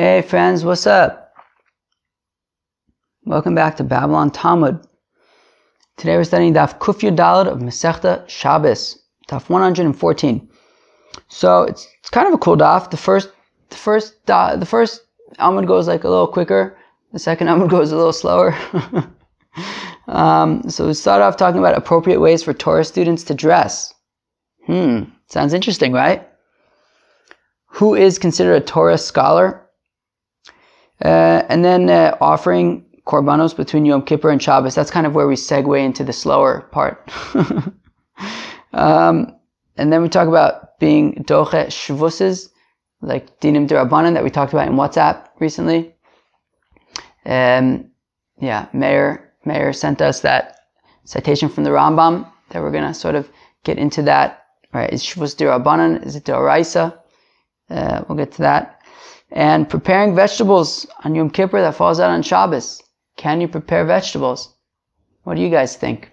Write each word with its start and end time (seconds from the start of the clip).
Hey 0.00 0.22
friends, 0.22 0.64
what's 0.64 0.86
up? 0.86 1.34
Welcome 3.24 3.56
back 3.56 3.76
to 3.78 3.82
Babylon 3.82 4.30
Talmud. 4.30 4.86
Today 5.96 6.16
we're 6.16 6.22
studying 6.22 6.54
Daf 6.54 6.78
Kufya 6.78 7.16
Dalad 7.16 7.48
of 7.48 7.58
Masechta 7.58 8.22
Shabbos, 8.28 8.96
Daf 9.28 9.48
114. 9.48 10.48
So 11.26 11.62
it's, 11.64 11.88
it's 11.98 12.10
kind 12.10 12.28
of 12.28 12.34
a 12.34 12.38
cool 12.38 12.56
Daf. 12.56 12.92
The 12.92 12.96
first, 12.96 13.32
the 13.70 13.74
first, 13.76 14.24
the 14.26 14.64
first 14.64 15.02
Amud 15.40 15.66
goes 15.66 15.88
like 15.88 16.04
a 16.04 16.08
little 16.08 16.28
quicker. 16.28 16.78
The 17.12 17.18
second 17.18 17.48
Amud 17.48 17.68
goes 17.76 17.90
a 17.90 17.96
little 17.96 18.12
slower. 18.12 18.56
um, 20.06 20.70
so 20.70 20.86
we 20.86 20.94
start 20.94 21.22
off 21.22 21.36
talking 21.36 21.58
about 21.58 21.76
appropriate 21.76 22.20
ways 22.20 22.44
for 22.44 22.54
Torah 22.54 22.84
students 22.84 23.24
to 23.24 23.34
dress. 23.34 23.92
Hmm, 24.64 25.06
sounds 25.26 25.54
interesting, 25.54 25.92
right? 25.92 26.24
Who 27.66 27.96
is 27.96 28.20
considered 28.20 28.62
a 28.62 28.64
Torah 28.64 28.96
scholar? 28.96 29.64
Uh, 31.04 31.42
and 31.48 31.64
then 31.64 31.88
uh, 31.88 32.16
offering 32.20 32.84
korbanos 33.08 33.56
between 33.56 33.84
Yom 33.84 34.02
Kippur 34.02 34.30
and 34.30 34.42
Shabbos. 34.42 34.74
That's 34.74 34.90
kind 34.90 35.06
of 35.06 35.14
where 35.14 35.26
we 35.26 35.34
segue 35.34 35.82
into 35.82 36.04
the 36.04 36.12
slower 36.12 36.62
part. 36.72 37.10
um, 38.72 39.34
and 39.76 39.92
then 39.92 40.02
we 40.02 40.08
talk 40.08 40.28
about 40.28 40.78
being 40.78 41.24
doche 41.24 41.66
shvuses, 41.68 42.50
like 43.00 43.40
dinim 43.40 43.66
derabanan 43.66 44.14
that 44.14 44.24
we 44.24 44.30
talked 44.30 44.52
about 44.52 44.68
in 44.68 44.74
WhatsApp 44.74 45.28
recently. 45.40 45.94
Um, 47.24 47.90
yeah, 48.40 48.68
Mayor 48.72 49.32
Mayor 49.44 49.72
sent 49.72 50.02
us 50.02 50.20
that 50.20 50.58
citation 51.04 51.48
from 51.48 51.64
the 51.64 51.70
Rambam 51.70 52.30
that 52.50 52.62
we're 52.62 52.70
gonna 52.70 52.94
sort 52.94 53.14
of 53.14 53.28
get 53.64 53.78
into 53.78 54.02
that. 54.02 54.44
Right? 54.74 54.92
Is 54.92 55.02
shvus 55.02 55.34
derabanan? 55.34 56.04
Is 56.04 56.16
it 56.16 56.24
deraisa? 56.24 56.98
Uh, 57.70 58.02
we'll 58.08 58.18
get 58.18 58.32
to 58.32 58.42
that 58.42 58.77
and 59.30 59.68
preparing 59.68 60.14
vegetables 60.14 60.86
on 61.04 61.14
Yom 61.14 61.30
Kippur 61.30 61.60
that 61.60 61.74
falls 61.74 62.00
out 62.00 62.10
on 62.10 62.22
Shabbos. 62.22 62.82
Can 63.16 63.40
you 63.40 63.48
prepare 63.48 63.84
vegetables? 63.84 64.54
What 65.24 65.36
do 65.36 65.42
you 65.42 65.50
guys 65.50 65.76
think? 65.76 66.12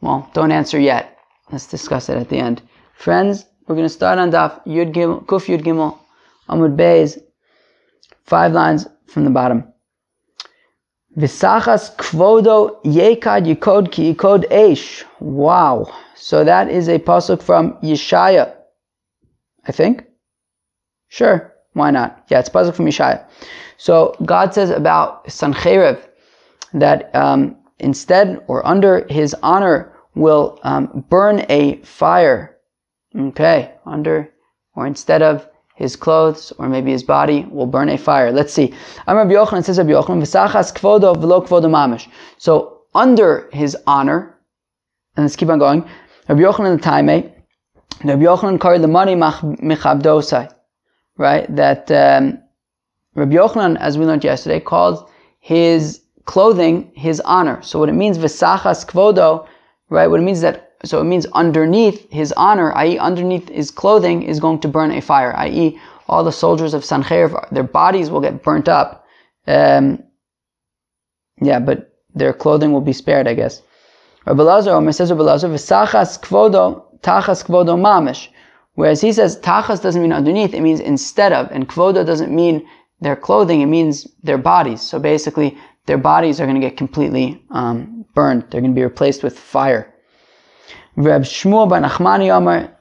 Well, 0.00 0.30
don't 0.34 0.52
answer 0.52 0.78
yet. 0.78 1.16
Let's 1.50 1.66
discuss 1.66 2.08
it 2.08 2.16
at 2.16 2.28
the 2.28 2.36
end. 2.38 2.62
Friends, 2.94 3.46
we're 3.66 3.74
going 3.74 3.86
to 3.86 3.92
start 3.92 4.18
on 4.18 4.30
Daf 4.30 4.64
Yud 4.66 4.92
Gimel, 4.92 5.24
Kuf 5.26 5.46
Yud 5.46 5.62
Gimel, 5.62 5.98
Amud 6.48 6.76
Beis, 6.76 7.18
five 8.24 8.52
lines 8.52 8.86
from 9.06 9.24
the 9.24 9.30
bottom. 9.30 9.64
Visachas 11.16 11.96
kvodo 11.96 12.82
yekad 12.84 13.46
yikod 13.46 13.90
ki 13.90 14.14
yikod. 14.14 14.44
Wow. 15.20 15.92
So 16.14 16.44
that 16.44 16.70
is 16.70 16.88
a 16.88 16.98
pasuk 16.98 17.42
from 17.42 17.72
Yeshaya, 17.82 18.54
I 19.66 19.72
think. 19.72 20.04
Sure. 21.08 21.47
Why 21.74 21.90
not? 21.90 22.24
Yeah, 22.28 22.40
it's 22.40 22.48
pasuk 22.48 22.74
from 22.74 22.86
Yeshaya. 22.86 23.24
So 23.76 24.16
God 24.24 24.52
says 24.54 24.70
about 24.70 25.26
Sancheiriv 25.26 26.04
that 26.74 27.14
um, 27.14 27.56
instead 27.78 28.42
or 28.48 28.66
under 28.66 29.06
his 29.08 29.34
honor 29.42 29.92
will 30.14 30.58
um, 30.62 31.04
burn 31.08 31.46
a 31.48 31.76
fire. 31.82 32.56
Okay, 33.16 33.72
under 33.86 34.28
or 34.74 34.86
instead 34.86 35.22
of 35.22 35.48
his 35.76 35.94
clothes 35.94 36.52
or 36.58 36.68
maybe 36.68 36.90
his 36.90 37.02
body 37.02 37.46
will 37.50 37.66
burn 37.66 37.88
a 37.88 37.96
fire. 37.96 38.32
Let's 38.32 38.52
see. 38.52 38.74
Amar 39.06 39.26
Yochanan 39.26 39.64
says 39.64 39.78
Rabbi 39.78 39.90
Yochanan 39.90 40.20
v'sachas 40.20 40.72
kvodo 40.74 41.14
v'lo 41.14 41.46
kvodo 41.46 41.70
mamish. 41.70 42.08
So 42.38 42.82
under 42.94 43.48
his 43.52 43.76
honor, 43.86 44.36
and 45.16 45.24
let's 45.24 45.36
keep 45.36 45.48
on 45.48 45.58
going. 45.58 45.88
Rabbi 46.28 46.40
Yochanan 46.40 46.76
the 46.76 46.82
Taime, 46.82 47.32
Rabbi 48.04 48.22
Yochanan 48.22 48.60
carried 48.60 48.82
the 48.82 48.88
money 48.88 49.14
mechabdosai 49.14 50.52
right? 51.18 51.54
That 51.54 51.90
um, 51.90 52.38
Rabbi 53.14 53.34
Yochanan, 53.34 53.76
as 53.78 53.98
we 53.98 54.06
learned 54.06 54.24
yesterday, 54.24 54.60
called 54.60 55.10
his 55.40 56.00
clothing 56.24 56.90
his 56.94 57.20
honor. 57.20 57.60
So 57.62 57.78
what 57.78 57.88
it 57.88 57.92
means, 57.92 58.16
v'sachas 58.16 58.86
kvodo, 58.86 59.46
right? 59.90 60.06
What 60.06 60.20
it 60.20 60.24
means 60.24 60.40
that 60.40 60.64
so 60.84 61.00
it 61.00 61.04
means 61.04 61.26
underneath 61.32 62.08
his 62.10 62.32
honor, 62.32 62.72
i.e., 62.76 62.98
underneath 62.98 63.48
his 63.48 63.70
clothing, 63.70 64.22
is 64.22 64.38
going 64.38 64.60
to 64.60 64.68
burn 64.68 64.92
a 64.92 65.00
fire, 65.00 65.34
i.e., 65.36 65.78
all 66.08 66.22
the 66.22 66.32
soldiers 66.32 66.72
of 66.72 66.82
Sancheir, 66.82 67.50
their 67.50 67.64
bodies 67.64 68.10
will 68.10 68.20
get 68.20 68.42
burnt 68.42 68.68
up. 68.68 69.04
Um, 69.46 70.02
yeah, 71.42 71.58
but 71.58 71.98
their 72.14 72.32
clothing 72.32 72.72
will 72.72 72.80
be 72.80 72.92
spared, 72.92 73.26
I 73.26 73.34
guess. 73.34 73.60
Rabbi 74.24 74.42
Lazar, 74.42 74.92
says 74.92 75.10
Rabbi 75.10 75.22
Lazar, 75.22 75.48
v'sachas 75.48 76.20
kvodo, 76.20 76.84
tachas 77.00 77.44
kvodo 77.44 77.76
mamish. 77.76 78.28
Whereas 78.78 79.00
he 79.00 79.12
says 79.12 79.40
tachas 79.40 79.82
doesn't 79.82 80.00
mean 80.00 80.12
underneath, 80.12 80.54
it 80.54 80.60
means 80.60 80.78
instead 80.78 81.32
of, 81.32 81.50
and 81.50 81.68
kvoda 81.68 82.06
doesn't 82.06 82.32
mean 82.32 82.64
their 83.00 83.16
clothing, 83.16 83.60
it 83.60 83.66
means 83.66 84.06
their 84.22 84.38
bodies. 84.38 84.80
So 84.80 85.00
basically, 85.00 85.58
their 85.86 85.98
bodies 85.98 86.40
are 86.40 86.46
going 86.46 86.60
to 86.60 86.64
get 86.64 86.76
completely 86.76 87.42
um, 87.50 88.04
burned. 88.14 88.42
They're 88.42 88.60
going 88.60 88.70
to 88.72 88.80
be 88.80 88.84
replaced 88.84 89.24
with 89.24 89.36
fire. 89.36 89.92
Reb 90.94 91.22
Shmuel 91.22 91.68
bar 91.68 91.80
Nachmani 91.80 92.30
Omer, 92.30 92.72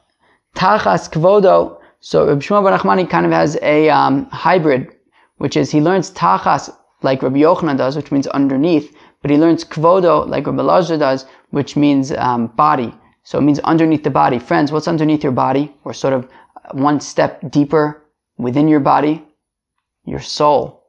tachas 0.55 1.09
kvodo. 1.09 1.79
So 1.99 2.27
Reb 2.27 2.41
Shmuel 2.41 2.61
bar 2.61 2.77
Nachmani 2.77 3.09
kind 3.09 3.25
of 3.25 3.31
has 3.31 3.57
a 3.63 3.89
um, 3.89 4.27
hybrid, 4.29 4.95
which 5.37 5.57
is 5.57 5.71
he 5.71 5.81
learns 5.81 6.11
tachas 6.11 6.69
like 7.01 7.23
Rabbi 7.23 7.39
Yochanan 7.39 7.75
does, 7.75 7.95
which 7.95 8.11
means 8.11 8.27
underneath, 8.27 8.95
but 9.23 9.31
he 9.31 9.37
learns 9.37 9.65
kvodo 9.65 10.29
like 10.29 10.45
Rabbi 10.45 10.61
Lazar 10.61 10.97
does, 10.99 11.25
which 11.49 11.75
means 11.75 12.11
um, 12.11 12.45
body. 12.49 12.93
So 13.27 13.37
it 13.37 13.41
means 13.41 13.59
underneath 13.59 14.05
the 14.05 14.09
body. 14.09 14.39
Friends, 14.39 14.71
what's 14.71 14.87
underneath 14.87 15.21
your 15.21 15.33
body? 15.33 15.75
Or 15.83 15.93
sort 15.93 16.13
of 16.13 16.29
one 16.71 17.01
step 17.01 17.51
deeper 17.51 18.01
within 18.37 18.69
your 18.69 18.79
body? 18.79 19.21
Your 20.05 20.21
soul. 20.21 20.85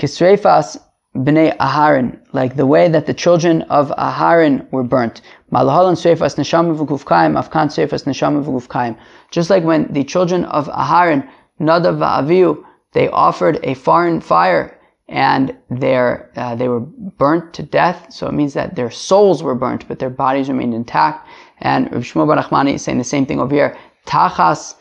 Kisrefas 0.00 0.78
b'nei 1.14 1.56
Aharon, 1.58 2.18
like 2.32 2.56
the 2.56 2.66
way 2.66 2.88
that 2.88 3.06
the 3.06 3.14
children 3.14 3.62
of 3.62 3.92
Aharon 3.96 4.68
were 4.72 4.82
burnt. 4.82 5.20
Malahalan 5.52 5.94
srefas 5.94 6.34
neshama 6.34 6.76
v'gufkaim, 6.76 7.40
afkan 7.40 7.68
srefas 7.68 8.02
neshama 8.02 8.44
v'gufkaim. 8.44 8.98
Just 9.30 9.48
like 9.48 9.62
when 9.62 9.86
the 9.92 10.02
children 10.02 10.44
of 10.46 10.66
Aharon, 10.66 11.24
Nadav 11.60 11.98
v'Avihu, 11.98 12.64
they 12.94 13.08
offered 13.10 13.60
a 13.62 13.74
foreign 13.74 14.20
fire 14.20 14.75
and 15.08 15.50
uh, 15.50 16.54
they 16.56 16.68
were 16.68 16.80
burnt 16.80 17.54
to 17.54 17.62
death. 17.62 18.06
So 18.10 18.26
it 18.26 18.32
means 18.32 18.54
that 18.54 18.74
their 18.74 18.90
souls 18.90 19.42
were 19.42 19.54
burnt, 19.54 19.86
but 19.86 19.98
their 19.98 20.10
bodies 20.10 20.48
remained 20.48 20.74
intact. 20.74 21.28
And 21.60 21.90
Rav 21.92 22.02
Shmuel 22.02 22.26
Bar 22.26 22.42
Nachmani 22.42 22.74
is 22.74 22.82
saying 22.82 22.98
the 22.98 23.04
same 23.04 23.24
thing 23.24 23.40
over 23.40 23.54
here. 23.54 23.76
Tachas 24.06 24.74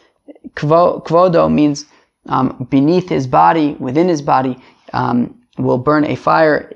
kvodo 0.56 1.52
means 1.52 1.86
um, 2.28 2.68
beneath 2.70 3.08
his 3.08 3.28
body, 3.28 3.76
within 3.80 4.08
his 4.08 4.22
body, 4.22 4.58
um, 4.94 5.36
will 5.58 5.78
burn 5.78 6.06
a 6.06 6.16
fire. 6.16 6.74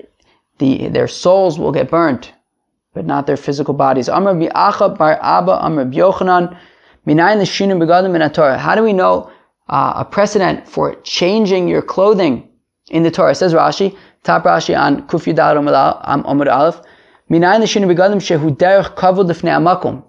The, 0.59 0.89
their 0.89 1.07
souls 1.07 1.57
will 1.57 1.71
get 1.71 1.89
burnt, 1.89 2.33
but 2.93 3.05
not 3.05 3.25
their 3.25 3.37
physical 3.37 3.73
bodies. 3.73 4.09
Amr 4.09 4.35
bar 4.35 5.19
Abba 5.21 5.53
Amr 5.53 5.85
Yochanan 5.85 6.57
How 8.57 8.75
do 8.75 8.83
we 8.83 8.93
know 8.93 9.31
uh, 9.69 9.93
a 9.95 10.05
precedent 10.05 10.67
for 10.67 10.95
changing 11.01 11.67
your 11.67 11.81
clothing? 11.81 12.48
In 12.89 13.03
the 13.03 13.11
Torah. 13.11 13.31
It 13.31 13.35
says 13.35 13.53
Rashi, 13.53 13.97
top 14.23 14.43
Rashi 14.43 14.79
on 14.79 15.07
Kuf 15.07 15.25
Yudal 15.25 15.57
Amud 15.57 16.51
Aleph, 16.51 16.81
begadim 17.29 18.21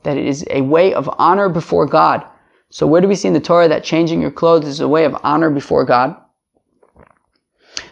that 0.03 0.17
it 0.17 0.27
is 0.27 0.45
a 0.51 0.63
way 0.63 0.95
of 0.95 1.11
honor 1.19 1.49
before 1.49 1.87
God. 1.87 2.25
So 2.71 2.87
where 2.87 3.01
do 3.01 3.09
we 3.09 3.17
see 3.17 3.29
in 3.29 3.35
the 3.35 3.41
Torah 3.41 3.69
that 3.69 3.85
changing 3.85 4.21
your 4.21 4.31
clothes 4.31 4.67
is 4.67 4.81
a 4.81 4.89
way 4.89 5.05
of 5.05 5.17
honor 5.23 5.51
before 5.51 5.85
God? 5.85 6.17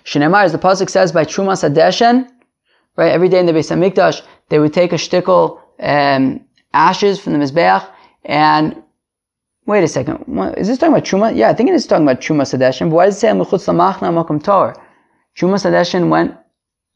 Shinemar, 0.04 0.44
as 0.44 0.52
the 0.52 0.58
pasuk 0.58 0.88
says, 0.88 1.12
by 1.12 1.24
Trumas 1.24 1.68
Adeshen, 1.68 2.28
right? 2.96 3.12
Every 3.12 3.28
day 3.28 3.40
in 3.40 3.46
the 3.46 3.52
Beis 3.52 3.70
Hamikdash, 3.70 4.22
they 4.48 4.58
would 4.58 4.72
take 4.72 4.92
a 4.92 4.96
shtickle 4.96 5.60
um, 5.80 6.40
ashes 6.72 7.20
from 7.20 7.32
the 7.34 7.38
mizbeach 7.38 7.86
and 8.24 8.82
Wait 9.68 9.84
a 9.84 9.88
second. 9.88 10.24
Is 10.56 10.66
this 10.66 10.78
talking 10.78 10.94
about 10.94 11.04
Truma? 11.04 11.36
Yeah, 11.36 11.50
I 11.50 11.52
think 11.52 11.68
it 11.68 11.74
is 11.74 11.86
talking 11.86 12.06
about 12.06 12.22
Truma 12.22 12.44
Sadeshin. 12.44 12.88
But 12.88 12.96
why 12.96 13.04
does 13.04 13.16
it 13.16 13.20
say 13.20 13.28
Mechutz 13.28 13.68
Lamachna 13.68 14.10
Makom 14.10 14.42
Tor? 14.42 14.74
Truma 15.36 15.56
Sadeshin 15.56 16.08
went 16.08 16.34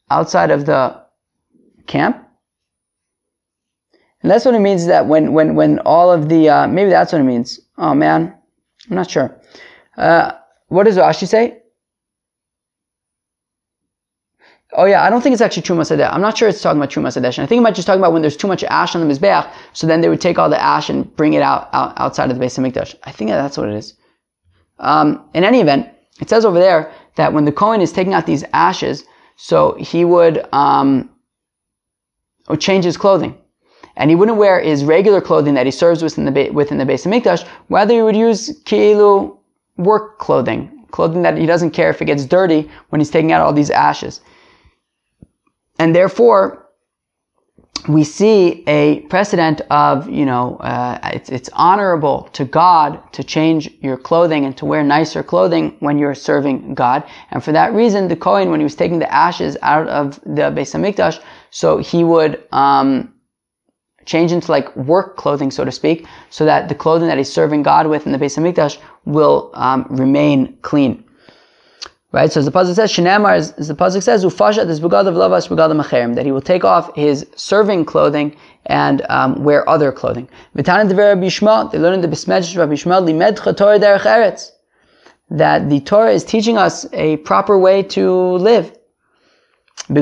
outside 0.09 0.49
of 0.49 0.65
the 0.65 0.99
camp. 1.85 2.27
And 4.23 4.31
that's 4.31 4.43
what 4.43 4.55
it 4.55 4.59
means 4.59 4.87
that 4.87 5.05
when, 5.05 5.33
when, 5.33 5.53
when 5.53 5.77
all 5.85 6.11
of 6.11 6.29
the, 6.29 6.49
uh, 6.49 6.67
maybe 6.67 6.89
that's 6.89 7.11
what 7.11 7.21
it 7.21 7.25
means. 7.25 7.59
Oh 7.77 7.93
man, 7.93 8.35
I'm 8.89 8.95
not 8.95 9.11
sure. 9.11 9.39
Uh, 9.95 10.31
what 10.69 10.85
does 10.85 10.97
Rashi 10.97 11.27
say? 11.27 11.59
Oh 14.75 14.85
yeah, 14.85 15.03
I 15.03 15.09
don't 15.09 15.21
think 15.21 15.33
it's 15.33 15.41
actually 15.41 15.63
Truma 15.63 15.81
Sadeh. 15.81 16.11
I'm 16.11 16.21
not 16.21 16.37
sure 16.37 16.49
it's 16.49 16.61
talking 16.61 16.79
about 16.79 16.89
Truma 16.89 17.07
Sadeh. 17.07 17.39
I 17.39 17.45
think 17.45 17.59
it 17.59 17.61
might 17.61 17.75
just 17.75 17.85
talking 17.87 18.01
about 18.01 18.13
when 18.13 18.21
there's 18.21 18.37
too 18.37 18.47
much 18.47 18.63
ash 18.63 18.95
on 18.95 19.07
the 19.07 19.13
Mizbeach, 19.13 19.51
so 19.73 19.87
then 19.87 20.01
they 20.01 20.09
would 20.09 20.21
take 20.21 20.39
all 20.39 20.49
the 20.49 20.61
ash 20.61 20.89
and 20.89 21.15
bring 21.15 21.33
it 21.33 21.41
out, 21.43 21.69
out 21.73 21.93
outside 21.97 22.31
of 22.31 22.37
the 22.37 22.43
Beis 22.43 22.57
Hamikdash. 22.57 22.95
I 23.03 23.11
think 23.11 23.29
that's 23.29 23.57
what 23.57 23.69
it 23.69 23.75
is. 23.75 23.93
Um, 24.79 25.23
in 25.33 25.43
any 25.43 25.61
event, 25.61 25.89
it 26.19 26.29
says 26.29 26.45
over 26.45 26.59
there 26.59 26.91
that 27.15 27.33
when 27.33 27.45
the 27.45 27.51
Kohen 27.51 27.81
is 27.81 27.91
taking 27.91 28.13
out 28.13 28.25
these 28.25 28.43
ashes, 28.53 29.05
so 29.35 29.75
he 29.79 30.05
would, 30.05 30.45
um, 30.53 31.09
change 32.59 32.85
his 32.85 32.97
clothing. 32.97 33.37
and 33.95 34.09
he 34.09 34.15
wouldn't 34.15 34.37
wear 34.37 34.59
his 34.59 34.83
regular 34.83 35.21
clothing 35.21 35.53
that 35.53 35.65
he 35.65 35.71
serves 35.71 36.01
within 36.01 36.25
the 36.25 36.49
within 36.51 36.77
the 36.77 36.85
Beis 36.85 37.05
HaMikdash. 37.05 37.47
Rather, 37.69 37.93
he 37.93 38.01
would 38.01 38.15
use 38.15 38.61
kilu 38.65 39.37
work 39.77 40.19
clothing, 40.19 40.85
clothing 40.91 41.21
that 41.21 41.37
he 41.37 41.45
doesn't 41.45 41.71
care 41.71 41.89
if 41.89 42.01
it 42.01 42.05
gets 42.05 42.25
dirty 42.25 42.69
when 42.89 42.99
he's 42.99 43.11
taking 43.11 43.31
out 43.31 43.41
all 43.41 43.53
these 43.53 43.69
ashes. 43.69 44.21
And 45.83 45.93
therefore, 45.93 46.69
we 47.89 48.05
see 48.05 48.63
a 48.67 49.01
precedent 49.09 49.59
of, 49.69 50.09
you 50.09 50.25
know, 50.25 50.55
uh, 50.59 50.97
it's, 51.11 51.29
it's 51.29 51.49
honorable 51.51 52.29
to 52.31 52.45
God 52.45 53.11
to 53.11 53.21
change 53.21 53.69
your 53.81 53.97
clothing 53.97 54.45
and 54.45 54.55
to 54.55 54.65
wear 54.65 54.81
nicer 54.81 55.23
clothing 55.23 55.75
when 55.81 55.97
you're 55.97 56.15
serving 56.15 56.73
God. 56.73 57.03
And 57.31 57.43
for 57.43 57.51
that 57.51 57.73
reason, 57.73 58.07
the 58.07 58.15
Kohen, 58.15 58.49
when 58.49 58.61
he 58.61 58.63
was 58.63 58.75
taking 58.75 58.99
the 58.99 59.13
ashes 59.13 59.57
out 59.61 59.89
of 59.89 60.21
the 60.21 60.53
Beis 60.55 60.71
HaMikdash, 60.73 61.21
so 61.49 61.79
he 61.79 62.05
would, 62.05 62.41
um, 62.53 63.13
change 64.05 64.31
into 64.31 64.49
like 64.49 64.73
work 64.77 65.17
clothing, 65.17 65.51
so 65.51 65.65
to 65.65 65.71
speak, 65.71 66.07
so 66.29 66.45
that 66.45 66.69
the 66.69 66.75
clothing 66.75 67.09
that 67.09 67.17
he's 67.17 67.31
serving 67.31 67.61
God 67.61 67.87
with 67.87 68.05
in 68.05 68.13
the 68.13 68.17
Beis 68.17 68.37
HaMikdash 68.37 68.77
will, 69.03 69.51
um, 69.53 69.85
remain 69.89 70.57
clean. 70.61 71.02
Right? 72.13 72.31
So 72.31 72.39
as 72.41 72.45
the 72.45 72.51
pasuk 72.51 72.75
says, 72.75 72.91
Shinamar, 72.91 73.33
as 73.33 73.67
the 73.67 73.73
pasuk 73.73 74.03
says, 74.03 74.23
Ufashat 74.23 74.69
is 74.69 74.79
begad 74.79 75.07
of 75.07 75.15
lavas 75.15 75.47
begad 75.47 75.71
of 75.71 76.15
that 76.15 76.25
he 76.25 76.31
will 76.31 76.41
take 76.41 76.63
off 76.63 76.95
his 76.95 77.25
serving 77.35 77.85
clothing 77.85 78.35
and 78.67 79.03
um, 79.09 79.43
wear 79.43 79.67
other 79.67 79.91
clothing. 79.91 80.29
V'tanan 80.55 80.87
dever 80.87 81.15
Bishma, 81.15 81.71
they 81.71 81.79
learn 81.79 81.95
in 81.95 82.01
the 82.01 82.07
Bismedrish 82.07 82.55
Rabbi 82.55 82.73
Yishmael, 82.73 83.03
limed 83.03 83.37
Torah 83.57 83.79
derech 83.79 84.01
eretz, 84.01 84.51
that 85.31 85.71
the 85.71 85.79
Torah 85.79 86.11
is 86.11 86.23
teaching 86.23 86.55
us 86.55 86.85
a 86.93 87.17
proper 87.17 87.57
way 87.57 87.81
to 87.81 88.11
live. 88.33 88.71
The 89.89 90.01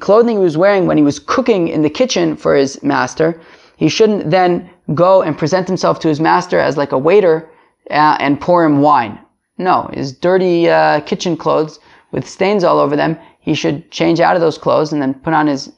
clothing 0.00 0.36
he 0.36 0.42
was 0.42 0.56
wearing 0.56 0.86
when 0.86 0.96
he 0.96 1.02
was 1.02 1.18
cooking 1.18 1.66
in 1.68 1.82
the 1.82 1.90
kitchen 1.90 2.36
for 2.36 2.54
his 2.54 2.80
master, 2.84 3.40
he 3.76 3.88
shouldn't 3.88 4.30
then 4.30 4.70
go 4.94 5.20
and 5.20 5.36
present 5.36 5.66
himself 5.66 5.98
to 5.98 6.06
his 6.06 6.20
master 6.20 6.60
as 6.60 6.76
like 6.76 6.92
a 6.92 6.98
waiter 6.98 7.50
and 7.90 8.40
pour 8.40 8.64
him 8.64 8.80
wine. 8.80 9.18
No, 9.58 9.90
his 9.92 10.12
dirty 10.12 10.68
uh, 10.68 11.00
kitchen 11.00 11.36
clothes 11.36 11.78
with 12.12 12.28
stains 12.28 12.64
all 12.64 12.78
over 12.78 12.96
them, 12.96 13.18
he 13.40 13.54
should 13.54 13.90
change 13.90 14.20
out 14.20 14.36
of 14.36 14.40
those 14.40 14.58
clothes 14.58 14.92
and 14.92 15.00
then 15.02 15.14
put 15.14 15.34
on 15.34 15.46
his 15.46 15.72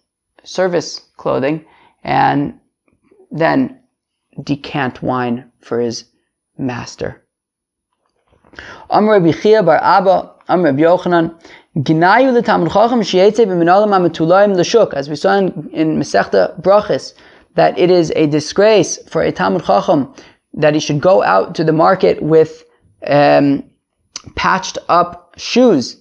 service 0.45 1.01
clothing 1.17 1.65
and 2.05 2.59
then 3.31 3.79
decant 4.43 5.03
wine 5.03 5.51
for 5.61 5.81
his 5.81 6.05
master. 6.59 7.23
Amr 8.91 9.21
Rabbi 9.21 9.63
bar 9.63 9.79
Abba, 9.83 10.31
Amr 10.49 10.73
Yochanan, 10.73 11.35
Ginayu 11.79 12.33
l'tamud 12.35 12.71
chacham 12.71 13.01
sheyetze 13.01 13.47
b'minalam 13.47 13.93
ametulayim 13.97 14.55
l'shuk, 14.55 14.93
as 14.93 15.09
we 15.09 15.17
saw 15.17 15.39
in, 15.39 15.71
in 15.73 15.99
Masechta 15.99 16.61
Brachis, 16.61 17.15
that 17.55 17.79
it 17.79 17.91
is 17.91 18.13
a 18.15 18.27
disgrace 18.27 18.99
for 19.09 19.23
a 19.23 19.33
Talmud 19.33 19.65
Chacham 19.65 20.13
that 20.55 20.75
he 20.75 20.81
should 20.81 21.01
go 21.01 21.23
out 21.23 21.55
to 21.55 21.65
the 21.65 21.73
market 21.73 22.23
with 22.23 22.65
um, 23.07 23.65
patched 24.35 24.79
up 24.89 25.35
shoes. 25.37 25.97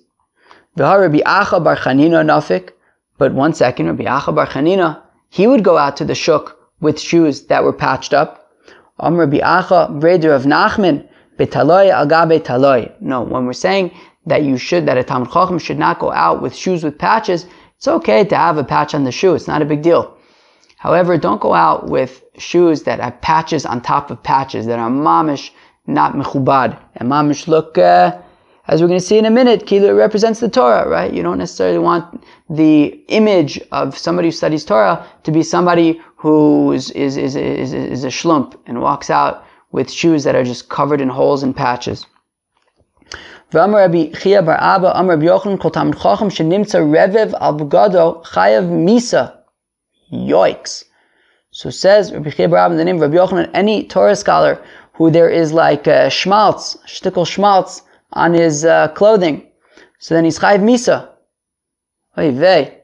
But 0.76 1.10
one 3.34 3.54
second, 3.54 3.88
Rabbi 3.88 4.04
Acha 4.04 4.36
Bar 4.36 4.48
Chanina, 4.48 5.02
he 5.30 5.48
would 5.48 5.64
go 5.64 5.78
out 5.78 5.98
to 5.98 6.06
the 6.06 6.16
shuk 6.16 6.58
with 6.80 7.00
shoes 7.00 7.44
that 7.48 7.64
were 7.64 7.74
patched 7.74 8.14
up. 8.14 8.52
Am 9.00 9.16
Rabbi 9.18 9.40
Acha, 9.40 10.00
brother 10.00 10.34
of 10.34 10.44
Nachman, 10.44 11.08
betaloi 11.38 11.92
agabe 11.92 12.40
taloi. 12.42 12.92
No, 13.00 13.22
when 13.22 13.46
we're 13.46 13.54
saying 13.54 13.92
that 14.26 14.44
you 14.44 14.58
should, 14.58 14.86
that 14.86 14.98
a 14.98 15.04
Talmud 15.04 15.32
Chacham 15.32 15.60
should 15.60 15.80
not 15.80 16.00
go 16.00 16.12
out 16.12 16.42
with 16.42 16.56
shoes 16.56 16.84
with 16.84 16.98
patches, 16.98 17.46
it's 17.78 17.88
okay 17.88 18.24
to 18.24 18.36
have 18.36 18.58
a 18.58 18.64
patch 18.64 18.94
on 18.94 19.04
the 19.04 19.12
shoe. 19.12 19.34
It's 19.34 19.48
not 19.48 19.62
a 19.62 19.66
big 19.66 19.82
deal. 19.82 20.16
However, 20.82 21.16
don't 21.16 21.40
go 21.40 21.54
out 21.54 21.90
with 21.90 22.24
shoes 22.40 22.82
that 22.84 23.00
have 23.00 23.22
patches 23.22 23.68
on 23.68 23.82
top 23.82 24.10
of 24.10 24.24
patches 24.24 24.66
that 24.66 24.80
are 24.80 24.90
mamish, 24.90 25.52
not 25.86 26.14
mechubad. 26.14 26.76
And 26.96 27.08
mamish 27.08 27.48
look, 27.48 27.78
uh, 27.78 28.18
as 28.68 28.82
we're 28.82 28.88
going 28.88 29.00
to 29.00 29.06
see 29.06 29.20
in 29.20 29.26
a 29.26 29.30
minute, 29.30 29.68
kilo 29.68 29.94
represents 29.94 30.40
the 30.40 30.50
Torah, 30.50 30.90
right? 30.90 31.14
You 31.14 31.22
don't 31.22 31.38
necessarily 31.38 31.78
want 31.78 32.24
the 32.50 33.00
image 33.10 33.62
of 33.72 33.96
somebody 33.96 34.30
who 34.30 34.32
studies 34.32 34.66
Torah 34.66 35.06
to 35.22 35.32
be 35.32 35.44
somebody 35.44 36.02
who 36.16 36.72
is, 36.72 36.90
is, 36.92 37.16
is, 37.16 37.36
is, 37.36 37.74
is 37.74 38.04
a 38.04 38.08
shlump 38.08 38.58
and 38.66 38.82
walks 38.82 39.12
out 39.12 39.46
with 39.72 39.92
shoes 39.92 40.24
that 40.24 40.36
are 40.36 40.44
just 40.44 40.70
covered 40.70 41.00
in 41.00 41.10
holes 41.10 41.44
and 41.44 41.56
patches. 41.56 42.08
Rabbi 43.54 44.14
Chia 44.14 44.42
bar 44.42 44.58
Abba, 44.60 44.94
Rabbi 45.06 45.26
Yochanan, 45.26 45.60
Kol 45.60 45.70
Talmud 45.70 46.00
Chacham, 46.00 46.30
Shenimtza 46.30 46.80
Revev 46.82 47.36
al 47.40 47.60
Bugado, 47.60 48.26
Chayav 48.26 48.68
Misa, 48.68 49.41
Yoiks. 50.12 50.86
So 51.52 51.70
says 51.70 52.12
Rabbi 52.14 52.30
Chibra 52.30 52.70
in 52.70 52.78
the 52.78 52.86
name 52.86 52.96
of 52.96 53.02
Rabbi 53.02 53.16
Yochanan, 53.16 53.52
any 53.54 53.86
Torah 53.86 54.16
scholar 54.16 54.64
who 54.94 55.10
there 55.10 55.30
is 55.30 55.52
like 55.52 55.88
uh, 55.88 56.10
schmaltz, 56.10 56.78
shtickle 56.86 57.28
schmaltz 57.28 57.82
on 58.14 58.34
his 58.34 58.66
uh, 58.66 58.90
clothing, 58.90 59.48
so 60.00 60.16
then 60.16 60.26
he's 60.26 60.40
chayv 60.40 60.60
misa. 60.60 61.10
Oy 62.18 62.32
vey. 62.32 62.82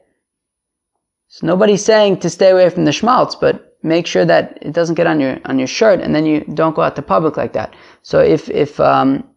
So 1.28 1.46
nobody's 1.46 1.84
saying 1.84 2.20
to 2.20 2.30
stay 2.30 2.50
away 2.50 2.70
from 2.70 2.84
the 2.84 2.92
schmaltz, 2.92 3.34
but 3.34 3.76
make 3.82 4.06
sure 4.06 4.24
that 4.24 4.58
it 4.62 4.72
doesn't 4.72 4.94
get 4.94 5.06
on 5.06 5.20
your 5.20 5.38
on 5.44 5.58
your 5.58 5.68
shirt, 5.68 6.00
and 6.00 6.14
then 6.14 6.26
you 6.26 6.40
don't 6.54 6.74
go 6.74 6.82
out 6.82 6.96
to 6.96 7.02
public 7.02 7.36
like 7.36 7.52
that. 7.52 7.74
So 8.02 8.20
if 8.20 8.48
if 8.48 8.80
um, 8.80 9.28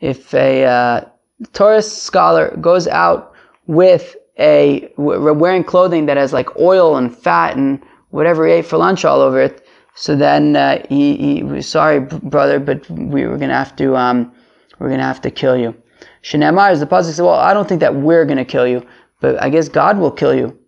if 0.00 0.32
a 0.34 0.64
uh, 0.64 1.04
Torah 1.52 1.82
scholar 1.82 2.56
goes 2.60 2.86
out 2.88 3.32
with 3.66 4.16
a 4.42 4.92
wearing 4.96 5.64
clothing 5.64 6.06
that 6.06 6.16
has 6.16 6.32
like 6.32 6.56
oil 6.58 6.96
and 6.96 7.16
fat 7.16 7.56
and 7.56 7.80
whatever 8.10 8.46
he 8.46 8.52
ate 8.54 8.66
for 8.66 8.76
lunch 8.76 9.04
all 9.04 9.20
over 9.20 9.40
it. 9.40 9.64
So 9.94 10.16
then 10.16 10.56
uh, 10.56 10.84
he, 10.88 11.16
he 11.16 11.42
was 11.42 11.68
sorry, 11.68 12.00
brother, 12.00 12.58
but 12.58 12.88
we 12.90 13.26
were 13.26 13.38
gonna 13.38 13.56
have 13.56 13.76
to 13.76 13.96
um, 13.96 14.32
we're 14.78 14.90
gonna 14.90 15.04
have 15.04 15.20
to 15.22 15.30
kill 15.30 15.56
you. 15.56 15.74
Shinemar 16.22 16.72
is 16.72 16.80
the 16.80 16.86
pasuk 16.86 17.04
says, 17.04 17.20
well, 17.20 17.34
I 17.34 17.54
don't 17.54 17.68
think 17.68 17.80
that 17.80 17.94
we're 17.94 18.24
gonna 18.24 18.44
kill 18.44 18.66
you, 18.66 18.84
but 19.20 19.40
I 19.40 19.48
guess 19.48 19.68
God 19.68 19.98
will 19.98 20.10
kill 20.10 20.34
you. 20.34 20.58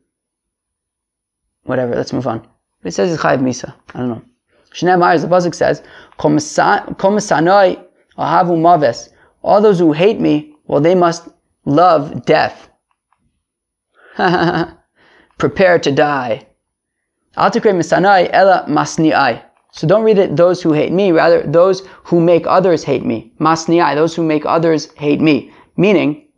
Whatever. 1.64 1.96
Let's 1.96 2.12
move 2.12 2.26
on. 2.26 2.46
It 2.84 2.92
says 2.92 3.12
it's 3.12 3.22
chayiv 3.22 3.40
misa. 3.40 3.74
I 3.94 3.98
don't 3.98 4.08
know. 4.08 4.22
Shinemar 4.72 5.14
is 5.14 5.22
the 5.22 5.28
pasuk 5.28 5.54
says, 5.54 5.82
maves. 8.56 9.08
All 9.42 9.60
those 9.60 9.78
who 9.78 9.92
hate 9.92 10.20
me, 10.20 10.54
well, 10.66 10.80
they 10.80 10.94
must 10.94 11.28
love 11.64 12.24
death. 12.24 12.68
Prepare 15.38 15.78
to 15.80 15.92
die. 15.92 16.46
ela 17.36 18.64
masni'ai. 18.68 19.42
So 19.72 19.88
don't 19.88 20.04
read 20.04 20.18
it, 20.18 20.36
those 20.36 20.62
who 20.62 20.72
hate 20.72 20.92
me, 20.92 21.10
rather, 21.10 21.42
those 21.42 21.82
who 22.04 22.20
make 22.20 22.46
others 22.46 22.84
hate 22.84 23.04
me. 23.04 23.32
Masni'ai, 23.40 23.96
those 23.96 24.14
who 24.14 24.22
make 24.22 24.46
others 24.46 24.92
hate 24.94 25.20
me. 25.20 25.52
Meaning, 25.76 26.28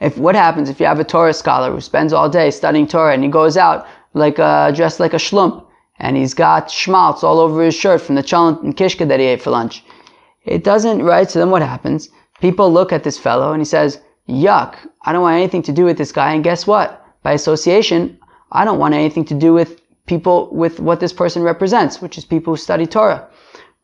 if 0.00 0.16
what 0.16 0.34
happens 0.34 0.70
if 0.70 0.80
you 0.80 0.86
have 0.86 0.98
a 0.98 1.04
Torah 1.04 1.34
scholar 1.34 1.70
who 1.70 1.80
spends 1.82 2.14
all 2.14 2.30
day 2.30 2.50
studying 2.50 2.86
Torah 2.86 3.12
and 3.12 3.22
he 3.22 3.28
goes 3.28 3.58
out 3.58 3.86
like 4.14 4.38
a, 4.38 4.72
dressed 4.74 5.00
like 5.00 5.12
a 5.12 5.18
shlump 5.18 5.66
and 5.98 6.16
he's 6.16 6.32
got 6.32 6.70
schmaltz 6.70 7.22
all 7.22 7.38
over 7.38 7.62
his 7.62 7.74
shirt 7.74 8.00
from 8.00 8.14
the 8.14 8.22
cholent 8.22 8.62
and 8.62 8.74
kishka 8.74 9.04
that 9.04 9.20
he 9.20 9.26
ate 9.26 9.42
for 9.42 9.50
lunch. 9.50 9.84
It 10.46 10.64
doesn't, 10.64 11.02
right? 11.02 11.30
So 11.30 11.38
then 11.38 11.50
what 11.50 11.60
happens? 11.60 12.08
People 12.40 12.72
look 12.72 12.90
at 12.90 13.04
this 13.04 13.18
fellow 13.18 13.52
and 13.52 13.60
he 13.60 13.66
says, 13.66 14.00
yuck, 14.28 14.76
I 15.02 15.12
don't 15.12 15.22
want 15.22 15.36
anything 15.36 15.62
to 15.62 15.72
do 15.72 15.84
with 15.84 15.98
this 15.98 16.12
guy. 16.12 16.34
And 16.34 16.44
guess 16.44 16.66
what? 16.66 17.04
By 17.22 17.32
association, 17.32 18.18
I 18.52 18.64
don't 18.64 18.78
want 18.78 18.94
anything 18.94 19.24
to 19.26 19.34
do 19.34 19.52
with 19.52 19.80
people 20.06 20.48
with 20.52 20.80
what 20.80 21.00
this 21.00 21.12
person 21.12 21.42
represents, 21.42 22.02
which 22.02 22.18
is 22.18 22.24
people 22.24 22.54
who 22.54 22.56
study 22.56 22.86
Torah, 22.86 23.28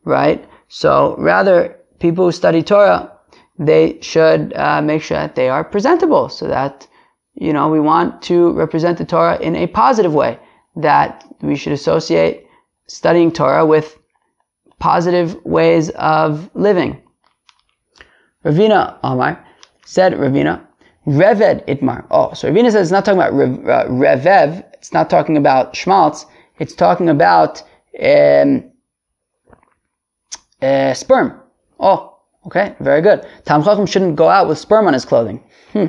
right? 0.04 0.44
So 0.68 1.14
rather, 1.18 1.76
people 2.00 2.24
who 2.24 2.32
study 2.32 2.62
Torah, 2.62 3.12
they 3.58 3.98
should 4.00 4.52
uh, 4.54 4.82
make 4.82 5.02
sure 5.02 5.16
that 5.16 5.34
they 5.34 5.48
are 5.48 5.64
presentable 5.64 6.28
so 6.28 6.48
that, 6.48 6.86
you 7.34 7.52
know, 7.52 7.68
we 7.68 7.80
want 7.80 8.22
to 8.22 8.52
represent 8.52 8.98
the 8.98 9.04
Torah 9.04 9.38
in 9.38 9.56
a 9.56 9.66
positive 9.66 10.12
way, 10.12 10.38
that 10.74 11.24
we 11.40 11.56
should 11.56 11.72
associate 11.72 12.46
studying 12.88 13.30
Torah 13.32 13.64
with 13.64 13.98
positive 14.78 15.42
ways 15.44 15.90
of 15.90 16.50
living. 16.54 17.00
Ravina 18.44 18.98
Omar, 19.02 19.45
Said 19.88 20.14
Ravina, 20.14 20.66
Reved 21.06 21.64
Itmar. 21.68 22.04
Oh, 22.10 22.32
so 22.34 22.50
Ravina 22.50 22.72
says 22.72 22.88
it's 22.88 22.90
not 22.90 23.04
talking 23.04 23.20
about 23.20 23.32
uh, 23.32 23.88
Revev, 23.88 24.64
it's 24.74 24.92
not 24.92 25.08
talking 25.08 25.36
about 25.36 25.76
Schmaltz, 25.76 26.26
it's 26.58 26.74
talking 26.74 27.08
about 27.08 27.62
um, 28.02 28.64
uh, 30.60 30.92
sperm. 30.92 31.40
Oh, 31.78 32.18
okay, 32.46 32.74
very 32.80 33.00
good. 33.00 33.24
Tam 33.44 33.62
Chacham 33.62 33.86
shouldn't 33.86 34.16
go 34.16 34.28
out 34.28 34.48
with 34.48 34.58
sperm 34.58 34.88
on 34.88 34.92
his 34.92 35.04
clothing. 35.04 35.40
Hmm. 35.72 35.86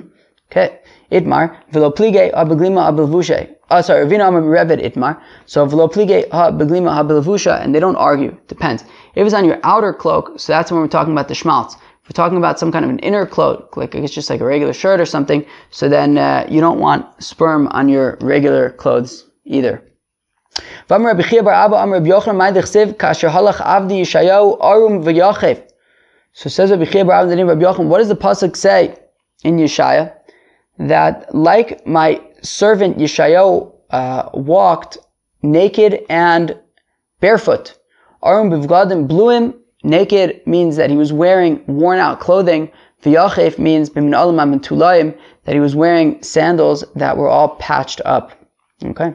Okay. 0.51 0.79
Itmar, 1.11 1.57
velo 1.71 1.89
plige 1.89 2.31
abeglima 2.33 2.91
abelvushe. 2.91 3.55
Oh, 3.71 3.81
sorry, 3.81 4.05
Ravina 4.05 4.29
Reved 4.31 4.79
Itmar. 4.79 5.19
So 5.47 5.65
velo 5.65 5.87
plige 5.87 6.29
ha 6.29 6.51
beglima 6.51 7.01
abelvusha, 7.01 7.63
and 7.63 7.73
they 7.73 7.79
don't 7.79 7.95
argue. 7.95 8.37
Depends. 8.47 8.83
If 9.15 9.25
it's 9.25 9.33
on 9.33 9.45
your 9.45 9.59
outer 9.63 9.91
cloak, 9.91 10.39
so 10.39 10.53
that's 10.53 10.71
when 10.71 10.81
we're 10.81 10.87
talking 10.87 11.13
about 11.13 11.29
the 11.29 11.33
schmaltz. 11.33 11.77
We're 12.07 12.13
talking 12.13 12.37
about 12.37 12.57
some 12.57 12.71
kind 12.71 12.85
of 12.85 12.91
an 12.91 12.99
inner 12.99 13.25
cloak, 13.25 13.75
like 13.75 13.93
it's 13.93 14.13
just 14.13 14.29
like 14.29 14.39
a 14.39 14.45
regular 14.45 14.71
shirt 14.71 15.01
or 15.01 15.05
something, 15.05 15.45
so 15.71 15.89
then 15.89 16.17
uh, 16.17 16.47
you 16.49 16.61
don't 16.61 16.79
want 16.79 17.05
sperm 17.21 17.67
on 17.69 17.89
your 17.89 18.17
regular 18.21 18.69
clothes 18.69 19.25
either. 19.43 19.83
So 20.87 20.97
says 20.97 21.11
Rabbi 26.71 27.03
bar 27.03 27.13
Abba 27.13 27.29
the 27.29 27.35
name 27.35 27.47
Rabbi 27.47 27.83
what 27.83 27.97
does 27.97 28.07
the 28.07 28.15
pasuk 28.15 28.55
say 28.55 28.95
in 29.43 29.57
Yeshaya? 29.57 30.13
That 30.79 31.35
like 31.35 31.85
my 31.85 32.21
servant 32.41 32.99
Yeshayahu 32.99 33.73
uh, 33.89 34.29
walked 34.33 34.97
naked 35.41 36.05
and 36.09 36.57
barefoot. 37.19 37.77
Arum 38.23 38.49
bivgadim 38.49 39.07
bluim 39.07 39.55
Naked 39.87 40.45
means 40.45 40.75
that 40.75 40.89
he 40.89 40.97
was 40.97 41.13
wearing 41.13 41.63
worn 41.65 41.99
out 41.99 42.19
clothing. 42.19 42.69
V'yachef 43.03 43.57
means 43.57 43.89
that 43.89 45.53
he 45.53 45.59
was 45.61 45.75
wearing 45.77 46.21
sandals 46.21 46.83
that 46.95 47.15
were 47.15 47.29
all 47.29 47.55
patched 47.55 48.01
up. 48.03 48.33
Okay. 48.83 49.13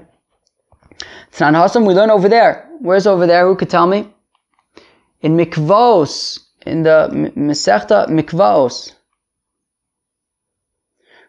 Tznan 1.31 1.55
Hasam, 1.55 1.87
we 1.87 1.93
learn 1.93 2.11
over 2.11 2.27
there. 2.27 2.71
Where's 2.81 3.07
over 3.07 3.27
there? 3.27 3.47
Who 3.47 3.55
could 3.55 3.69
tell 3.69 3.87
me? 3.87 4.15
In 5.21 5.37
Mikvos, 5.37 6.39
in 6.65 6.85
the 6.85 7.09
Mesechta 7.37 8.09
Mikvos. 8.09 8.93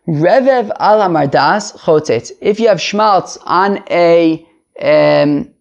Revev 0.08 0.72
al 0.80 1.00
Mardas 1.10 1.78
chotetz. 1.80 2.32
If 2.40 2.62
you 2.62 2.70
have 2.70 2.80
schmaltz 2.80 3.38
on 3.44 3.84
a 3.90 4.48
um, 4.82 5.54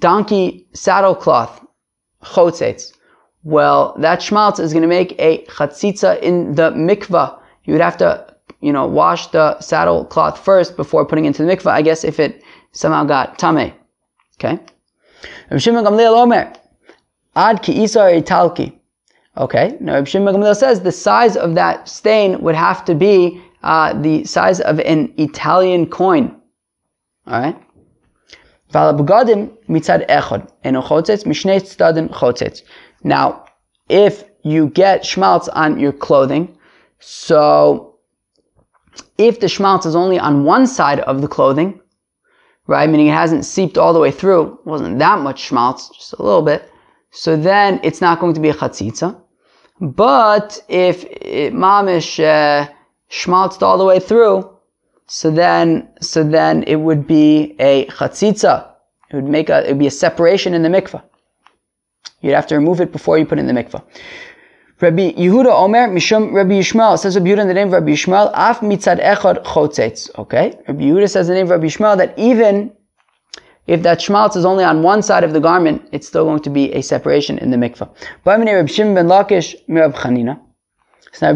donkey 0.00 0.66
saddle 0.72 1.14
cloth, 1.14 1.63
chotzetz. 2.24 2.92
Well, 3.42 3.94
that 3.98 4.22
schmaltz 4.22 4.58
is 4.58 4.72
going 4.72 4.82
to 4.82 4.88
make 4.88 5.14
a 5.18 5.44
chatzitza 5.44 6.20
in 6.20 6.54
the 6.54 6.70
mikvah. 6.70 7.38
You 7.64 7.74
would 7.74 7.82
have 7.82 7.96
to, 7.98 8.34
you 8.60 8.72
know, 8.72 8.86
wash 8.86 9.26
the 9.28 9.60
saddle 9.60 10.04
cloth 10.06 10.38
first 10.42 10.76
before 10.76 11.04
putting 11.04 11.26
it 11.26 11.28
into 11.28 11.44
the 11.44 11.56
mikvah. 11.56 11.70
I 11.70 11.82
guess 11.82 12.04
if 12.04 12.18
it 12.18 12.42
somehow 12.72 13.04
got 13.04 13.38
tame. 13.38 13.72
Okay. 14.38 14.58
Rav 15.50 15.62
Shimon 15.62 15.84
Gamliel 15.84 16.16
Omer, 16.16 16.52
ad 17.36 17.62
ki 17.62 17.74
italki. 17.74 18.72
Okay. 19.36 19.76
Now 19.80 19.94
Rav 19.94 20.08
Shimon 20.08 20.34
Gamliel 20.34 20.56
says 20.56 20.80
the 20.80 20.92
size 20.92 21.36
of 21.36 21.54
that 21.54 21.88
stain 21.88 22.40
would 22.40 22.54
have 22.54 22.84
to 22.86 22.94
be 22.94 23.40
uh, 23.62 23.92
the 24.00 24.24
size 24.24 24.60
of 24.60 24.80
an 24.80 25.12
Italian 25.16 25.86
coin. 25.86 26.34
All 27.26 27.40
right 27.40 27.63
Now, 33.04 33.44
if 33.88 34.24
you 34.42 34.68
get 34.68 35.06
schmaltz 35.06 35.48
on 35.48 35.78
your 35.78 35.92
clothing, 35.92 36.58
so 36.98 37.94
if 39.18 39.40
the 39.40 39.48
schmaltz 39.48 39.86
is 39.86 39.94
only 39.94 40.18
on 40.18 40.44
one 40.44 40.66
side 40.66 41.00
of 41.00 41.20
the 41.20 41.28
clothing, 41.28 41.80
right, 42.66 42.88
meaning 42.88 43.08
it 43.08 43.12
hasn't 43.12 43.44
seeped 43.44 43.78
all 43.78 43.92
the 43.92 44.00
way 44.00 44.10
through, 44.10 44.58
wasn't 44.64 44.98
that 44.98 45.20
much 45.20 45.40
schmaltz, 45.40 45.90
just 45.90 46.14
a 46.14 46.22
little 46.22 46.42
bit, 46.42 46.68
so 47.10 47.36
then 47.36 47.78
it's 47.82 48.00
not 48.00 48.18
going 48.18 48.34
to 48.34 48.40
be 48.40 48.48
a 48.48 48.54
chatzitza. 48.54 49.20
But 49.80 50.60
if 50.68 51.04
it 51.04 51.52
mamish 51.52 52.18
uh, 52.18 52.68
schmaltzed 53.08 53.62
all 53.62 53.78
the 53.78 53.84
way 53.84 54.00
through, 54.00 54.53
so 55.06 55.30
then, 55.30 55.88
so 56.00 56.24
then 56.24 56.62
it 56.64 56.76
would 56.76 57.06
be 57.06 57.54
a 57.58 57.86
chatzitza. 57.86 58.70
It 59.10 59.16
would 59.16 59.28
make 59.28 59.50
a, 59.50 59.64
it 59.64 59.72
would 59.72 59.78
be 59.78 59.86
a 59.86 59.90
separation 59.90 60.54
in 60.54 60.62
the 60.62 60.68
mikvah. 60.68 61.02
You'd 62.20 62.34
have 62.34 62.46
to 62.48 62.54
remove 62.54 62.80
it 62.80 62.90
before 62.90 63.18
you 63.18 63.26
put 63.26 63.38
in 63.38 63.46
the 63.46 63.52
mikvah. 63.52 63.82
Rabbi 64.80 65.12
Yehuda 65.12 65.52
Omer, 65.52 65.88
Mishum 65.88 66.32
Rabbi 66.32 66.54
Yishmael, 66.54 66.98
says 66.98 67.16
Rabbi 67.16 67.28
Yehuda 67.28 67.42
in 67.42 67.48
the 67.48 67.54
name 67.54 67.68
of 67.68 67.74
Rabbi 67.74 67.90
Yishmael, 67.90 68.30
Af 68.34 68.60
mitzad 68.60 69.00
echad 69.00 69.44
chotzetz. 69.44 70.10
Okay? 70.18 70.58
Rabbi 70.66 70.84
Yehuda 70.84 71.08
says 71.08 71.28
in 71.28 71.34
the 71.34 71.40
name 71.40 71.46
of 71.46 71.50
Rabbi 71.50 71.66
Yishmael 71.66 71.96
that 71.98 72.18
even 72.18 72.72
if 73.66 73.82
that 73.82 74.00
schmaltz 74.00 74.36
is 74.36 74.44
only 74.44 74.64
on 74.64 74.82
one 74.82 75.02
side 75.02 75.24
of 75.24 75.32
the 75.32 75.40
garment, 75.40 75.88
it's 75.92 76.06
still 76.06 76.24
going 76.24 76.42
to 76.42 76.50
be 76.50 76.72
a 76.72 76.82
separation 76.82 77.38
in 77.38 77.50
the 77.50 77.56
mikvah. 77.56 77.88
Rabbi 78.24 78.66
Shimon 78.66 78.94
ben 78.94 79.06
Lakish, 79.06 79.54
Rabbi 79.68 79.96
Chanina. 79.98 80.40
When 81.20 81.34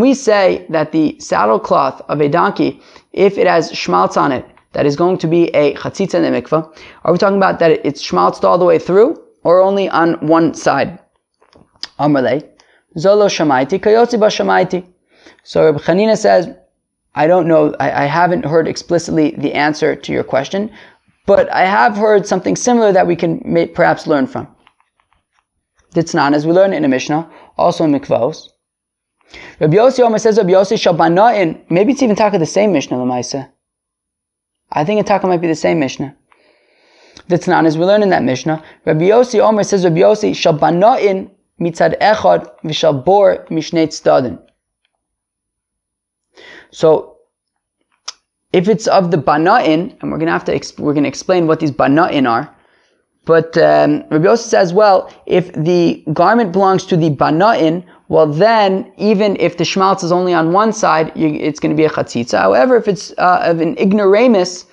we 0.00 0.14
say 0.14 0.66
that 0.70 0.92
the 0.92 1.20
saddle 1.20 1.60
cloth 1.60 2.02
of 2.08 2.20
a 2.20 2.28
donkey, 2.28 2.82
if 3.12 3.38
it 3.38 3.46
has 3.46 3.70
schmaltz 3.72 4.16
on 4.16 4.32
it, 4.32 4.44
that 4.72 4.84
is 4.84 4.96
going 4.96 5.18
to 5.18 5.28
be 5.28 5.48
a 5.54 5.74
chatzitza 5.74 6.14
in 6.14 6.22
the 6.22 6.30
mikvah, 6.42 6.76
are 7.04 7.12
we 7.12 7.18
talking 7.18 7.36
about 7.36 7.60
that 7.60 7.70
it's 7.86 8.02
schmaltzed 8.02 8.44
all 8.44 8.58
the 8.58 8.64
way 8.64 8.78
through, 8.78 9.22
or 9.44 9.60
only 9.60 9.88
on 9.88 10.14
one 10.26 10.52
side? 10.52 10.98
Zolo 12.96 13.28
shamaiti, 13.28 13.78
kayotzi 13.78 14.18
shamaiti. 14.18 14.84
So 15.44 15.66
Rabbi 15.66 15.78
Chanina 15.78 16.16
says, 16.18 16.48
I 17.14 17.26
don't 17.28 17.46
know, 17.46 17.74
I, 17.78 18.04
I 18.04 18.06
haven't 18.06 18.44
heard 18.44 18.66
explicitly 18.66 19.30
the 19.38 19.54
answer 19.54 19.94
to 19.94 20.12
your 20.12 20.24
question, 20.24 20.70
but 21.24 21.48
I 21.52 21.66
have 21.66 21.96
heard 21.96 22.26
something 22.26 22.56
similar 22.56 22.92
that 22.92 23.06
we 23.06 23.14
can 23.14 23.42
may, 23.44 23.66
perhaps 23.66 24.06
learn 24.06 24.26
from. 24.26 24.48
Ditznan, 25.94 26.34
as 26.34 26.46
we 26.46 26.52
learn 26.52 26.72
in 26.72 26.82
the 26.82 26.88
Mishnah, 26.88 27.30
also 27.56 27.84
in 27.84 27.92
Mikvos. 27.92 28.48
Rabbi 29.60 29.76
Yossi 29.76 30.00
Omer 30.00 30.18
says 30.18 30.38
Rabbi 30.38 30.50
Yossi 30.50 30.76
Shabbana'in, 30.76 31.70
maybe 31.70 31.92
it's 31.92 32.02
even 32.02 32.16
talking 32.16 32.40
the 32.40 32.46
same 32.46 32.72
Mishnah, 32.72 32.96
Lamaisa. 32.96 33.50
I 34.70 34.84
think 34.84 35.04
Taka 35.06 35.26
might 35.26 35.40
be 35.40 35.46
the 35.46 35.54
same 35.54 35.78
Mishnah. 35.78 36.14
Ditznan, 37.28 37.66
as 37.66 37.76
we 37.76 37.84
learn 37.84 38.02
in 38.02 38.10
that 38.10 38.22
Mishnah, 38.22 38.62
Rabbi 38.84 39.04
Yossi 39.04 39.40
Omer 39.40 39.64
says 39.64 39.84
Rabbi 39.84 40.00
Yossi 40.00 40.30
Shabbana'in 40.30 41.30
mitzad 41.60 41.98
echad 42.00 42.50
v'shabor 42.64 43.46
mishnei 43.48 43.86
tzadin. 43.88 44.38
So, 46.70 47.16
if 48.52 48.68
it's 48.68 48.86
of 48.86 49.10
the 49.10 49.16
bana'in, 49.16 49.96
and 50.00 50.10
we're 50.10 50.18
gonna 50.18 50.32
have 50.32 50.44
to, 50.44 50.82
we're 50.82 50.94
gonna 50.94 51.08
explain 51.08 51.46
what 51.46 51.60
these 51.60 51.72
bana'in 51.72 52.28
are, 52.28 52.54
but 53.28 53.58
um, 53.58 54.04
Rabbi 54.08 54.24
Yosef 54.24 54.46
says, 54.46 54.72
well, 54.72 55.12
if 55.26 55.52
the 55.52 56.02
garment 56.14 56.50
belongs 56.50 56.86
to 56.86 56.96
the 56.96 57.10
bana'in, 57.10 57.84
well 58.08 58.26
then, 58.26 58.90
even 58.96 59.36
if 59.38 59.58
the 59.58 59.66
schmaltz 59.66 60.02
is 60.02 60.10
only 60.10 60.32
on 60.32 60.54
one 60.54 60.72
side, 60.72 61.12
you, 61.14 61.28
it's 61.28 61.60
going 61.60 61.70
to 61.70 61.76
be 61.76 61.84
a 61.84 61.90
chatzitza. 61.90 62.38
However, 62.38 62.74
if 62.76 62.88
it's 62.88 63.12
uh, 63.18 63.40
of 63.42 63.60
an 63.60 63.76
ignoramus, 63.76 64.64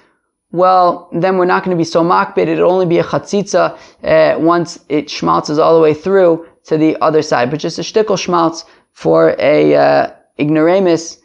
well, 0.53 1.09
then 1.11 1.37
we're 1.37 1.51
not 1.53 1.65
going 1.65 1.75
to 1.75 1.81
be 1.81 1.83
so 1.83 2.01
makbid. 2.01 2.47
It'll 2.47 2.71
only 2.71 2.85
be 2.85 2.99
a 2.99 3.03
chatzitza 3.03 3.77
uh, 4.05 4.39
once 4.39 4.79
it 4.87 5.07
schmaltzes 5.07 5.59
all 5.59 5.75
the 5.75 5.81
way 5.81 5.93
through 5.93 6.47
to 6.67 6.77
the 6.77 6.95
other 7.01 7.21
side. 7.21 7.51
But 7.51 7.59
just 7.59 7.77
a 7.77 7.81
shtickle 7.81 8.17
schmaltz 8.17 8.63
for 8.93 9.35
a 9.37 9.75
uh, 9.75 10.13
ignoramus 10.39 11.17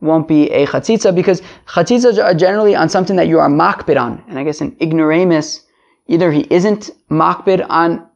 won't 0.00 0.28
be 0.28 0.48
a 0.52 0.64
chatzitza 0.68 1.12
because 1.12 1.42
chatzitzas 1.66 2.24
are 2.24 2.32
generally 2.32 2.76
on 2.76 2.88
something 2.88 3.16
that 3.16 3.26
you 3.26 3.40
are 3.40 3.50
makbid 3.50 4.00
on. 4.00 4.22
And 4.28 4.38
I 4.38 4.44
guess 4.44 4.60
an 4.60 4.76
ignoramus 4.80 5.65
either 6.08 6.32
he 6.32 6.46
isn't 6.50 6.90
makbid 7.10 7.64
on 7.68 8.06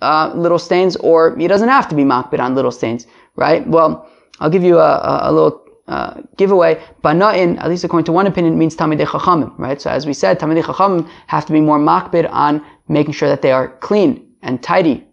uh, 0.00 0.32
little 0.34 0.58
stains, 0.58 0.96
or 0.96 1.36
he 1.36 1.48
doesn't 1.48 1.68
have 1.68 1.88
to 1.88 1.94
be 1.94 2.02
makbid 2.02 2.40
on 2.40 2.54
little 2.54 2.70
stains, 2.70 3.06
right? 3.36 3.66
Well, 3.66 4.08
I'll 4.40 4.50
give 4.50 4.62
you 4.62 4.78
a, 4.78 4.92
a, 4.98 5.30
a 5.30 5.32
little 5.32 5.64
uh, 5.86 6.22
giveaway. 6.36 6.82
Bana'in, 7.02 7.58
at 7.58 7.68
least 7.68 7.84
according 7.84 8.06
to 8.06 8.12
one 8.12 8.26
opinion, 8.26 8.58
means 8.58 8.76
Tamidei 8.76 9.06
Chachamim, 9.06 9.56
right? 9.58 9.80
So 9.80 9.90
as 9.90 10.06
we 10.06 10.12
said, 10.14 10.38
Tamidei 10.38 10.62
Chachamim 10.62 11.08
have 11.26 11.44
to 11.46 11.52
be 11.52 11.60
more 11.60 11.78
makbid 11.78 12.30
on 12.30 12.64
making 12.88 13.12
sure 13.12 13.28
that 13.28 13.42
they 13.42 13.52
are 13.52 13.68
clean 13.78 14.32
and 14.42 14.62
tidy. 14.62 15.06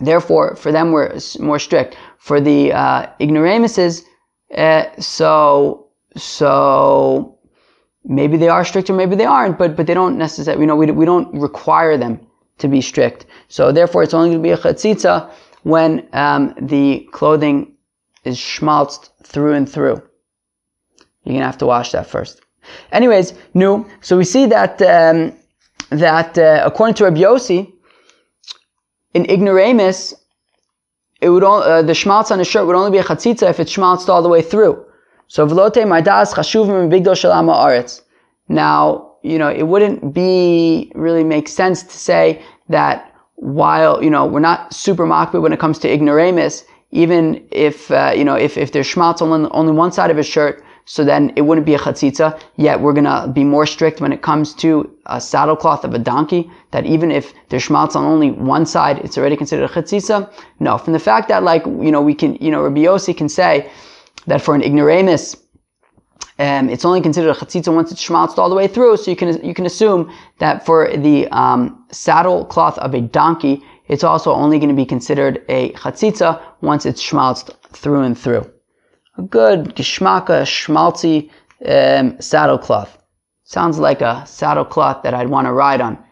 Therefore, 0.00 0.56
for 0.56 0.72
them, 0.72 0.90
we're 0.90 1.16
more 1.38 1.58
strict. 1.58 1.96
For 2.18 2.40
the 2.40 2.72
uh, 2.72 3.06
ignoramuses, 3.20 4.02
uh, 4.56 4.84
so 4.98 5.88
so 6.16 7.33
maybe 8.04 8.36
they 8.36 8.48
are 8.48 8.64
strict 8.64 8.90
or 8.90 8.94
maybe 8.94 9.16
they 9.16 9.24
aren't, 9.24 9.58
but, 9.58 9.76
but 9.76 9.86
they 9.86 9.94
don't 9.94 10.18
necessarily, 10.18 10.62
you 10.62 10.66
know, 10.66 10.76
we, 10.76 10.90
we 10.90 11.04
don't 11.04 11.32
require 11.38 11.96
them 11.96 12.20
to 12.58 12.68
be 12.68 12.80
strict. 12.80 13.26
So 13.48 13.72
therefore 13.72 14.02
it's 14.02 14.14
only 14.14 14.30
going 14.30 14.42
to 14.42 14.42
be 14.42 14.50
a 14.50 14.56
chatzitza 14.56 15.30
when 15.62 16.06
um, 16.12 16.54
the 16.60 17.08
clothing 17.12 17.74
is 18.24 18.36
schmaltzed 18.36 19.10
through 19.22 19.54
and 19.54 19.68
through. 19.68 20.02
You're 21.24 21.32
going 21.32 21.40
to 21.40 21.46
have 21.46 21.58
to 21.58 21.66
wash 21.66 21.92
that 21.92 22.06
first. 22.06 22.40
Anyways, 22.92 23.34
new. 23.54 23.88
So 24.00 24.16
we 24.16 24.24
see 24.24 24.46
that, 24.46 24.80
um, 24.82 25.32
that 25.90 26.36
uh, 26.38 26.62
according 26.64 26.94
to 26.96 27.04
Rabbi 27.04 27.20
Yossi, 27.20 27.72
in 29.14 29.24
ignoramus, 29.26 30.14
it 31.20 31.28
would 31.30 31.44
all, 31.44 31.62
uh, 31.62 31.82
the 31.82 31.94
schmaltz 31.94 32.30
on 32.30 32.38
the 32.38 32.44
shirt 32.44 32.66
would 32.66 32.76
only 32.76 32.90
be 32.90 32.98
a 32.98 33.04
chatzitza 33.04 33.48
if 33.48 33.60
it's 33.60 33.72
schmaltzed 33.72 34.08
all 34.08 34.22
the 34.22 34.28
way 34.28 34.42
through. 34.42 34.83
So 35.28 35.46
v'lote 35.46 35.82
mardas 35.84 36.34
chashuvim 36.34 36.90
bigdol 36.90 37.14
shalama 37.14 37.54
aretz. 37.54 38.02
Now, 38.48 39.12
you 39.22 39.38
know, 39.38 39.48
it 39.48 39.64
wouldn't 39.64 40.12
be 40.12 40.92
really 40.94 41.24
make 41.24 41.48
sense 41.48 41.82
to 41.82 41.96
say 41.96 42.42
that 42.68 43.10
while, 43.36 44.02
you 44.02 44.10
know, 44.10 44.26
we're 44.26 44.40
not 44.40 44.72
super 44.74 45.06
makbid 45.06 45.40
when 45.42 45.52
it 45.52 45.58
comes 45.58 45.78
to 45.80 45.88
ignoramus, 45.92 46.64
even 46.90 47.44
if, 47.50 47.90
uh, 47.90 48.12
you 48.14 48.24
know, 48.24 48.34
if, 48.34 48.56
if 48.56 48.72
there's 48.72 48.86
schmaltz 48.86 49.22
on 49.22 49.48
only 49.52 49.72
one 49.72 49.90
side 49.92 50.10
of 50.10 50.16
his 50.16 50.26
shirt, 50.26 50.62
so 50.86 51.02
then 51.02 51.32
it 51.34 51.42
wouldn't 51.42 51.66
be 51.66 51.74
a 51.74 51.78
chatzitza. 51.78 52.38
Yet 52.56 52.80
we're 52.80 52.92
gonna 52.92 53.28
be 53.28 53.42
more 53.42 53.66
strict 53.66 54.00
when 54.00 54.12
it 54.12 54.20
comes 54.20 54.54
to 54.56 54.90
a 55.06 55.20
saddle 55.20 55.56
cloth 55.56 55.84
of 55.84 55.94
a 55.94 55.98
donkey. 55.98 56.50
That 56.72 56.84
even 56.84 57.10
if 57.10 57.32
there's 57.48 57.62
schmaltz 57.62 57.96
on 57.96 58.04
only 58.04 58.30
one 58.30 58.66
side, 58.66 58.98
it's 58.98 59.16
already 59.16 59.36
considered 59.36 59.70
a 59.70 59.72
chatzitza. 59.72 60.30
No, 60.60 60.76
from 60.76 60.92
the 60.92 60.98
fact 60.98 61.28
that 61.28 61.42
like 61.42 61.64
you 61.64 61.90
know 61.90 62.02
we 62.02 62.14
can 62.14 62.34
you 62.36 62.50
know 62.50 62.62
Rabbi 62.62 62.82
Yossi 62.82 63.16
can 63.16 63.30
say 63.30 63.70
that 64.26 64.42
for 64.42 64.54
an 64.54 64.62
ignoramus. 64.62 65.36
Um, 66.38 66.68
it's 66.68 66.84
only 66.84 67.00
considered 67.00 67.30
a 67.30 67.34
chatzitza 67.34 67.72
once 67.72 67.92
it's 67.92 68.00
schmaltzed 68.00 68.38
all 68.38 68.48
the 68.48 68.56
way 68.56 68.66
through, 68.66 68.96
so 68.96 69.10
you 69.10 69.16
can 69.16 69.44
you 69.44 69.54
can 69.54 69.66
assume 69.66 70.12
that 70.38 70.66
for 70.66 70.96
the 70.96 71.28
um, 71.28 71.84
saddle 71.92 72.44
cloth 72.44 72.76
of 72.78 72.92
a 72.94 73.00
donkey, 73.00 73.62
it's 73.86 74.02
also 74.02 74.32
only 74.32 74.58
going 74.58 74.68
to 74.68 74.74
be 74.74 74.86
considered 74.86 75.44
a 75.48 75.70
chatzitza 75.72 76.42
once 76.60 76.86
it's 76.86 77.00
schmaltzed 77.00 77.54
through 77.72 78.02
and 78.02 78.18
through 78.18 78.50
a 79.16 79.22
good 79.22 79.74
geschmacka, 79.76 80.42
schmaltzy 80.44 81.30
um, 81.66 82.20
saddle 82.20 82.58
cloth. 82.58 82.98
Sounds 83.44 83.78
like 83.78 84.00
a 84.00 84.24
saddle 84.26 84.64
cloth 84.64 85.02
that 85.02 85.14
I'd 85.14 85.28
want 85.28 85.46
to 85.46 85.52
ride 85.52 85.80
on. 85.80 86.02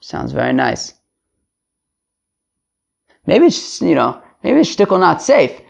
Sounds 0.00 0.32
very 0.32 0.52
nice. 0.52 0.94
Maybe 3.26 3.46
it's, 3.46 3.80
you 3.80 3.94
know, 3.94 4.22
maybe 4.42 4.60
it's 4.60 4.74
shtickle 4.74 5.00
not 5.00 5.22
safe. 5.22 5.60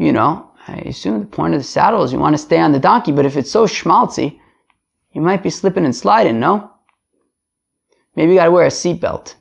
You 0.00 0.12
know, 0.12 0.50
I 0.66 0.76
assume 0.76 1.20
the 1.20 1.26
point 1.26 1.52
of 1.52 1.60
the 1.60 1.64
saddle 1.64 2.02
is 2.02 2.10
you 2.10 2.18
want 2.18 2.32
to 2.32 2.38
stay 2.38 2.58
on 2.58 2.72
the 2.72 2.78
donkey, 2.78 3.12
but 3.12 3.26
if 3.26 3.36
it's 3.36 3.50
so 3.50 3.66
schmaltzy, 3.66 4.40
you 5.12 5.20
might 5.20 5.42
be 5.42 5.50
slipping 5.50 5.84
and 5.84 5.94
sliding, 5.94 6.40
no? 6.40 6.70
Maybe 8.16 8.32
you 8.32 8.38
gotta 8.38 8.50
wear 8.50 8.64
a 8.64 8.70
seatbelt. 8.70 9.34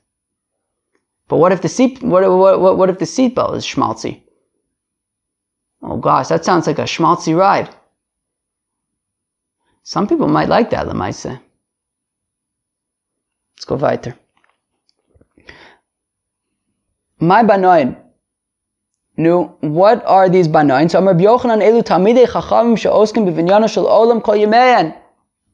But 1.29 1.37
what 1.37 1.53
if 1.53 1.61
the 1.61 1.69
seat, 1.69 2.03
what, 2.03 2.29
what, 2.29 2.59
what, 2.59 2.77
what 2.77 2.89
if 2.89 2.99
the 2.99 3.05
seatbelt 3.05 3.55
is 3.55 3.65
schmaltzy? 3.65 4.23
Oh 5.81 5.95
gosh, 5.95 6.27
that 6.27 6.43
sounds 6.43 6.67
like 6.67 6.79
a 6.79 6.83
schmaltzy 6.83 7.37
ride. 7.37 7.73
Some 9.83 10.07
people 10.07 10.27
might 10.27 10.49
like 10.49 10.71
that, 10.71 10.87
Lemaise. 10.87 11.39
Let's 13.55 13.65
go 13.65 13.75
weiter. 13.75 14.13
My 17.17 17.43
banoin. 17.43 17.98
Nu, 19.19 19.53
what 19.59 20.01
are 20.05 20.29
these 20.29 20.47
banoin? 20.47 20.89
So, 20.89 21.03
Rabbi 21.03 21.25
Yochanan 21.25 21.61
elu 21.61 21.83
tamidei 21.83 22.25
chachamim 22.25 22.77
she'oskim 22.77 23.25
b'vinyana 23.25 23.67
shel 23.69 23.83
olam 23.83 24.23
kol 24.23 24.35
yemeyan. 24.35 24.95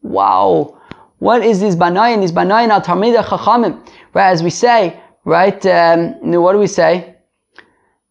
Wow. 0.03 0.77
What 1.17 1.43
is 1.43 1.61
these 1.61 1.75
banoin? 1.75 2.21
These 2.21 2.31
banoin 2.31 2.69
are 2.69 2.79
tamidei 2.79 3.23
chachamim. 3.23 3.83
Right, 4.13 4.29
as 4.29 4.43
we 4.43 4.51
say, 4.51 4.99
right, 5.23 5.65
um, 5.65 6.13
nu, 6.21 6.43
what 6.43 6.53
do 6.53 6.59
we 6.59 6.67
say? 6.67 7.15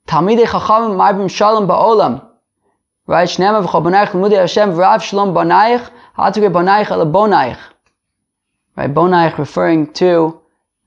Talmidei 0.09 0.45
Chachamim 0.45 0.97
Marbim 0.97 1.31
Shalom 1.31 1.69
Ba'olam. 1.69 2.29
Right? 3.07 3.29
Shnema 3.29 3.65
v'chobonaich 3.65 4.13
l'mudei 4.13 4.41
Hashem 4.41 4.73
v'rav 4.73 5.03
shalom 5.03 5.33
bonaich 5.33 5.89
ha'atukei 6.15 6.53
bonaich 6.53 6.91
ala 6.91 7.07
bonaich. 7.07 7.61
Right? 8.77 8.93
Bonaich 8.93 9.39
referring 9.39 9.93
to 9.93 10.41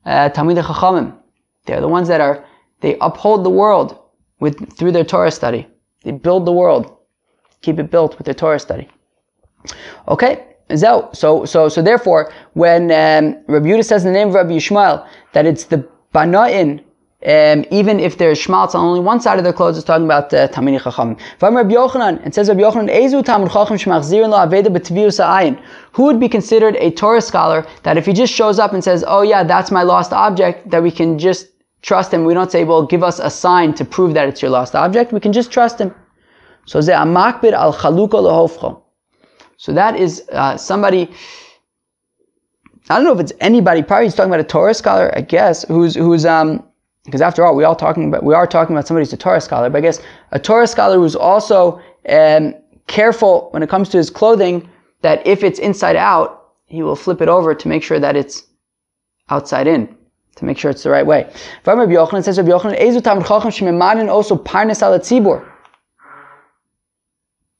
uh, 0.05 0.29
Talmidei 0.29 0.61
Chachamim. 0.61 1.15
They're 1.65 1.79
the 1.79 1.87
ones 1.87 2.09
that 2.09 2.19
are, 2.19 2.43
they 2.81 2.97
uphold 2.99 3.45
the 3.45 3.49
world 3.49 3.97
with, 4.39 4.77
through 4.77 4.91
their 4.91 5.03
Torah 5.03 5.31
study. 5.31 5.67
They 6.03 6.11
build 6.11 6.45
the 6.45 6.51
world. 6.51 6.97
Keep 7.61 7.79
it 7.79 7.91
built 7.91 8.17
with 8.17 8.25
their 8.25 8.33
Torah 8.33 8.59
study. 8.59 8.87
Okay? 10.07 10.45
So, 10.75 11.09
so, 11.13 11.45
so, 11.45 11.69
so 11.69 11.81
therefore, 11.81 12.31
when 12.53 12.83
um, 12.83 13.43
Rabbi 13.47 13.67
Yehuda 13.67 13.85
says 13.85 14.05
in 14.05 14.13
the 14.13 14.17
name 14.17 14.29
of 14.29 14.33
Rabbi 14.35 14.51
Yishmael 14.51 15.07
that 15.33 15.45
it's 15.45 15.65
the 15.65 15.87
Bana'in 16.13 16.83
um, 17.25 17.65
even 17.71 17.99
if 17.99 18.19
there's 18.19 18.37
schmaltz 18.37 18.75
on 18.75 18.85
only 18.85 18.99
one 18.99 19.19
side 19.19 19.39
of 19.39 19.43
their 19.43 19.53
clothes, 19.53 19.75
it's 19.75 19.85
talking 19.85 20.05
about 20.05 20.31
uh, 20.33 20.47
Tamini 20.49 20.79
Chacham. 20.79 21.17
Rabbi 21.41 21.73
Yochanan, 21.73 22.23
it 22.25 22.35
says 22.35 22.47
Rabbi 22.47 22.61
Yochanan, 22.61 22.93
Ezu 22.93 23.23
Tamid 23.23 23.51
Chacham 23.51 23.75
Shmachzirin 23.75 24.29
Lo 24.29 24.37
Aveda 24.37 24.67
B'Tvius 24.67 25.19
Ayin. 25.19 25.59
Who 25.93 26.03
would 26.03 26.19
be 26.19 26.29
considered 26.29 26.75
a 26.75 26.91
Torah 26.91 27.21
scholar 27.21 27.65
that 27.81 27.97
if 27.97 28.05
he 28.05 28.13
just 28.13 28.31
shows 28.31 28.59
up 28.59 28.73
and 28.73 28.83
says, 28.83 29.03
oh 29.07 29.23
yeah, 29.23 29.43
that's 29.43 29.71
my 29.71 29.81
lost 29.81 30.13
object, 30.13 30.69
that 30.69 30.83
we 30.83 30.91
can 30.91 31.17
just 31.17 31.47
trust 31.81 32.13
him. 32.13 32.25
We 32.25 32.33
don't 32.33 32.51
say, 32.51 32.63
well, 32.63 32.85
give 32.85 33.03
us 33.03 33.19
a 33.19 33.29
sign 33.29 33.73
to 33.75 33.85
prove 33.85 34.13
that 34.13 34.27
it's 34.27 34.41
your 34.41 34.51
lost 34.51 34.75
object. 34.75 35.11
We 35.13 35.19
can 35.19 35.33
just 35.33 35.51
trust 35.51 35.79
him. 35.79 35.93
So. 36.65 36.79
So 39.59 39.73
that 39.73 39.95
is 39.95 40.23
uh, 40.31 40.57
somebody. 40.57 41.09
I 42.89 42.95
don't 42.95 43.03
know 43.03 43.13
if 43.13 43.19
it's 43.19 43.33
anybody. 43.39 43.83
Probably 43.83 44.05
he's 44.05 44.15
talking 44.15 44.29
about 44.29 44.39
a 44.39 44.47
Torah 44.47 44.73
scholar, 44.73 45.11
I 45.15 45.21
guess, 45.21 45.63
who's 45.67 45.95
who's 45.95 46.25
um 46.25 46.63
because 47.07 47.21
after 47.21 47.45
all, 47.45 47.55
we 47.55 47.63
all 47.63 47.75
talking 47.75 48.09
about 48.09 48.23
we 48.23 48.33
are 48.33 48.45
talking 48.45 48.75
about 48.75 48.85
somebody 48.85 49.05
who's 49.05 49.13
a 49.13 49.17
Torah 49.17 49.39
scholar, 49.39 49.69
but 49.69 49.77
I 49.77 49.81
guess 49.81 50.01
a 50.31 50.39
Torah 50.39 50.67
scholar 50.67 50.97
who's 50.97 51.15
also 51.15 51.81
um, 52.09 52.53
careful 52.87 53.47
when 53.51 53.63
it 53.63 53.69
comes 53.69 53.87
to 53.89 53.97
his 53.97 54.09
clothing 54.09 54.69
that 55.01 55.25
if 55.25 55.41
it's 55.41 55.57
inside 55.57 55.95
out, 55.95 56.51
he 56.65 56.83
will 56.83 56.97
flip 56.97 57.21
it 57.21 57.29
over 57.29 57.55
to 57.55 57.67
make 57.69 57.81
sure 57.81 57.99
that 57.99 58.17
it's 58.17 58.45
outside 59.29 59.67
in, 59.67 59.96
to 60.37 60.45
make 60.45 60.57
sure 60.57 60.71
it's 60.71 60.83
the 60.83 60.89
right 60.89 61.05
way. 61.05 61.31
Rabbi 61.65 61.91
Yochanan 61.91 62.23
says, 62.23 62.37
Rabbi 62.37 62.49
Yochanan, 62.51 62.79
Ezu 62.79 64.09
also 64.09 64.35
Parnes 64.35 64.79
Tzibur. 64.79 65.45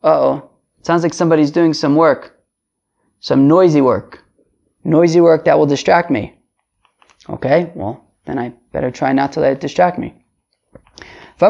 Uh-oh. 0.03 0.49
Sounds 0.83 1.03
like 1.03 1.13
somebody's 1.13 1.51
doing 1.51 1.73
some 1.73 1.95
work. 1.95 2.39
Some 3.19 3.47
noisy 3.47 3.81
work. 3.81 4.23
Noisy 4.83 5.19
work 5.19 5.43
that 5.45 5.57
will 5.57 5.65
distract 5.65 6.09
me. 6.09 6.37
Okay, 7.29 7.71
well, 7.75 8.05
then 8.25 8.39
I 8.39 8.53
better 8.71 8.89
try 8.91 9.11
not 9.11 9.33
to 9.33 9.41
let 9.41 9.53
it 9.53 9.59
distract 9.59 9.99
me. 9.99 10.13
Who 11.39 11.45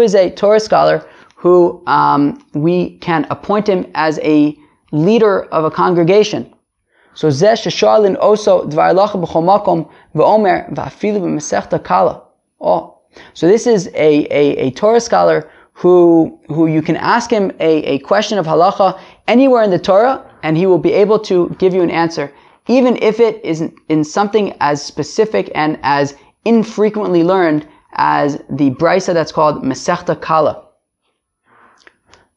is 0.00 0.14
a 0.14 0.30
Torah 0.30 0.60
scholar 0.60 1.08
who 1.36 1.82
um, 1.86 2.44
we 2.54 2.98
can 2.98 3.26
appoint 3.30 3.68
him 3.68 3.86
as 3.94 4.18
a 4.20 4.56
leader 4.92 5.44
of 5.44 5.64
a 5.64 5.70
congregation? 5.70 6.52
So 7.16 7.28
zeh 7.28 7.56
shesharlin 7.62 8.16
also 8.20 8.66
dvar 8.68 8.94
lacha 8.94 9.18
b'chomakom 9.22 9.90
v'omer 10.14 10.72
v'afilu 10.72 11.20
v'mesechta 11.20 11.82
kala. 11.82 12.22
Oh, 12.60 12.98
so 13.34 13.48
this 13.48 13.66
is 13.66 13.88
a, 13.88 14.26
a, 14.30 14.66
a 14.66 14.70
Torah 14.70 15.00
scholar 15.00 15.50
who 15.72 16.38
who 16.46 16.68
you 16.68 16.82
can 16.82 16.96
ask 16.96 17.28
him 17.30 17.50
a, 17.58 17.72
a 17.94 17.98
question 18.10 18.38
of 18.38 18.46
halacha 18.46 19.00
anywhere 19.26 19.64
in 19.64 19.70
the 19.70 19.78
Torah, 19.90 20.16
and 20.44 20.56
he 20.56 20.66
will 20.66 20.78
be 20.88 20.92
able 20.92 21.18
to 21.30 21.48
give 21.58 21.74
you 21.74 21.82
an 21.82 21.90
answer 21.90 22.32
even 22.68 22.96
if 22.96 23.20
it 23.20 23.44
is 23.44 23.62
in 23.88 24.04
something 24.04 24.54
as 24.60 24.84
specific 24.84 25.50
and 25.54 25.78
as 25.82 26.16
infrequently 26.44 27.22
learned 27.22 27.66
as 27.92 28.42
the 28.50 28.70
brisa 28.72 29.14
that's 29.14 29.32
called 29.32 29.62
Masechta 29.62 30.20
Kala. 30.20 30.64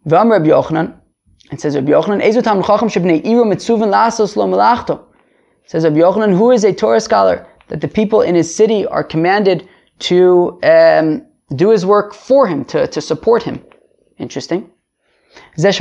Vam 0.08 0.32
Rabbi 0.32 0.48
Yochanan, 0.48 0.99
it 1.52 1.60
says 1.62 1.76
Rabbi 1.76 1.92
Yochanan, 1.92 2.22
Ezu 2.24 2.44
tam 2.44 2.62
chacham 2.62 2.90
shebnei 2.90 3.24
iru 3.24 3.46
mitzuvin 3.46 3.90
lasos 3.90 4.36
lo 4.36 4.48
melachto. 4.48 5.04
Says 5.66 5.84
Rabbi 5.84 5.98
Yochanan, 5.98 6.38
who 6.38 6.52
is 6.52 6.64
a 6.64 6.74
Torah 6.74 7.02
scholar, 7.02 7.48
that 7.68 7.82
the 7.82 7.88
people 7.88 8.22
in 8.22 8.36
his 8.36 8.54
city 8.54 8.86
are 8.86 9.04
commanded 9.04 9.68
to 10.00 10.60
um, 10.64 11.26
do 11.56 11.70
his 11.70 11.86
work 11.86 12.14
for 12.14 12.48
him, 12.48 12.66
to, 12.66 12.88
to 12.88 13.02
support 13.02 13.44
him. 13.44 13.64
Interesting. 14.18 14.70
Zesh 15.58 15.80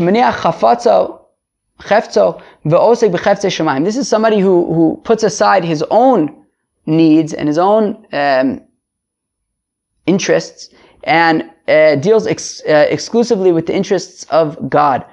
this 3.84 3.96
is 3.96 4.08
somebody 4.08 4.40
who, 4.40 4.74
who 4.74 5.00
puts 5.04 5.22
aside 5.22 5.64
his 5.64 5.84
own 5.90 6.44
needs 6.86 7.32
and 7.32 7.46
his 7.46 7.58
own 7.58 8.06
um, 8.12 8.60
interests 10.06 10.70
and 11.04 11.50
uh, 11.68 11.94
deals 11.96 12.26
ex, 12.26 12.62
uh, 12.68 12.86
exclusively 12.90 13.52
with 13.52 13.66
the 13.66 13.74
interests 13.74 14.24
of 14.30 14.68
God. 14.68 15.04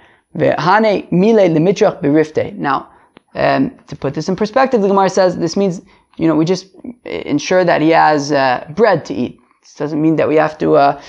Now, 2.57 2.89
um, 3.35 3.77
to 3.87 3.95
put 3.95 4.13
this 4.13 4.29
in 4.29 4.35
perspective, 4.35 4.81
the 4.81 4.87
Gemara 4.87 5.09
says 5.09 5.37
this 5.37 5.57
means, 5.57 5.81
you 6.17 6.27
know, 6.27 6.35
we 6.35 6.45
just 6.45 6.67
ensure 7.05 7.63
that 7.63 7.81
he 7.81 7.89
has 7.89 8.31
uh, 8.31 8.65
bread 8.75 9.05
to 9.05 9.13
eat. 9.13 9.39
This 9.61 9.75
doesn't 9.75 10.01
mean 10.01 10.15
that 10.17 10.27
we 10.27 10.35
have 10.35 10.57
to, 10.59 10.75
uh, 10.75 11.01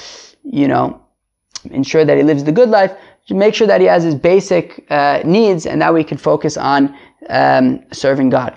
you 0.43 0.67
know, 0.69 1.01
ensure 1.71 2.05
that 2.05 2.17
he 2.17 2.23
lives 2.23 2.45
the 2.45 2.53
good 2.53 2.71
life 2.71 2.93
make 3.35 3.55
sure 3.55 3.67
that 3.67 3.81
he 3.81 3.87
has 3.87 4.05
his 4.05 4.15
basic 4.15 4.87
uh, 4.91 5.21
needs, 5.25 5.67
and 5.67 5.83
that 5.83 5.93
we 5.93 6.05
can 6.05 6.19
focus 6.19 6.57
on 6.57 6.97
um, 7.29 7.83
serving 7.93 8.31
God. 8.31 8.57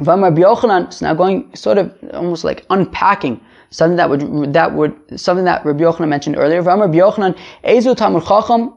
Vamar 0.00 0.36
Yochanan 0.36 0.88
is 0.88 1.02
now 1.02 1.14
going 1.14 1.54
sort 1.54 1.78
of 1.78 1.92
almost 2.12 2.44
like 2.44 2.64
unpacking 2.70 3.40
something 3.70 3.96
that 3.96 4.08
would 4.08 4.52
that 4.52 4.72
would 4.72 4.94
something 5.20 5.44
that 5.44 5.64
Rabbi 5.64 5.82
Yochanan 5.82 6.08
mentioned 6.08 6.36
earlier. 6.36 6.62
Vamar 6.62 6.88
Yochanan 6.88 7.36
Ezu 7.64 7.96
Chacham 7.96 8.74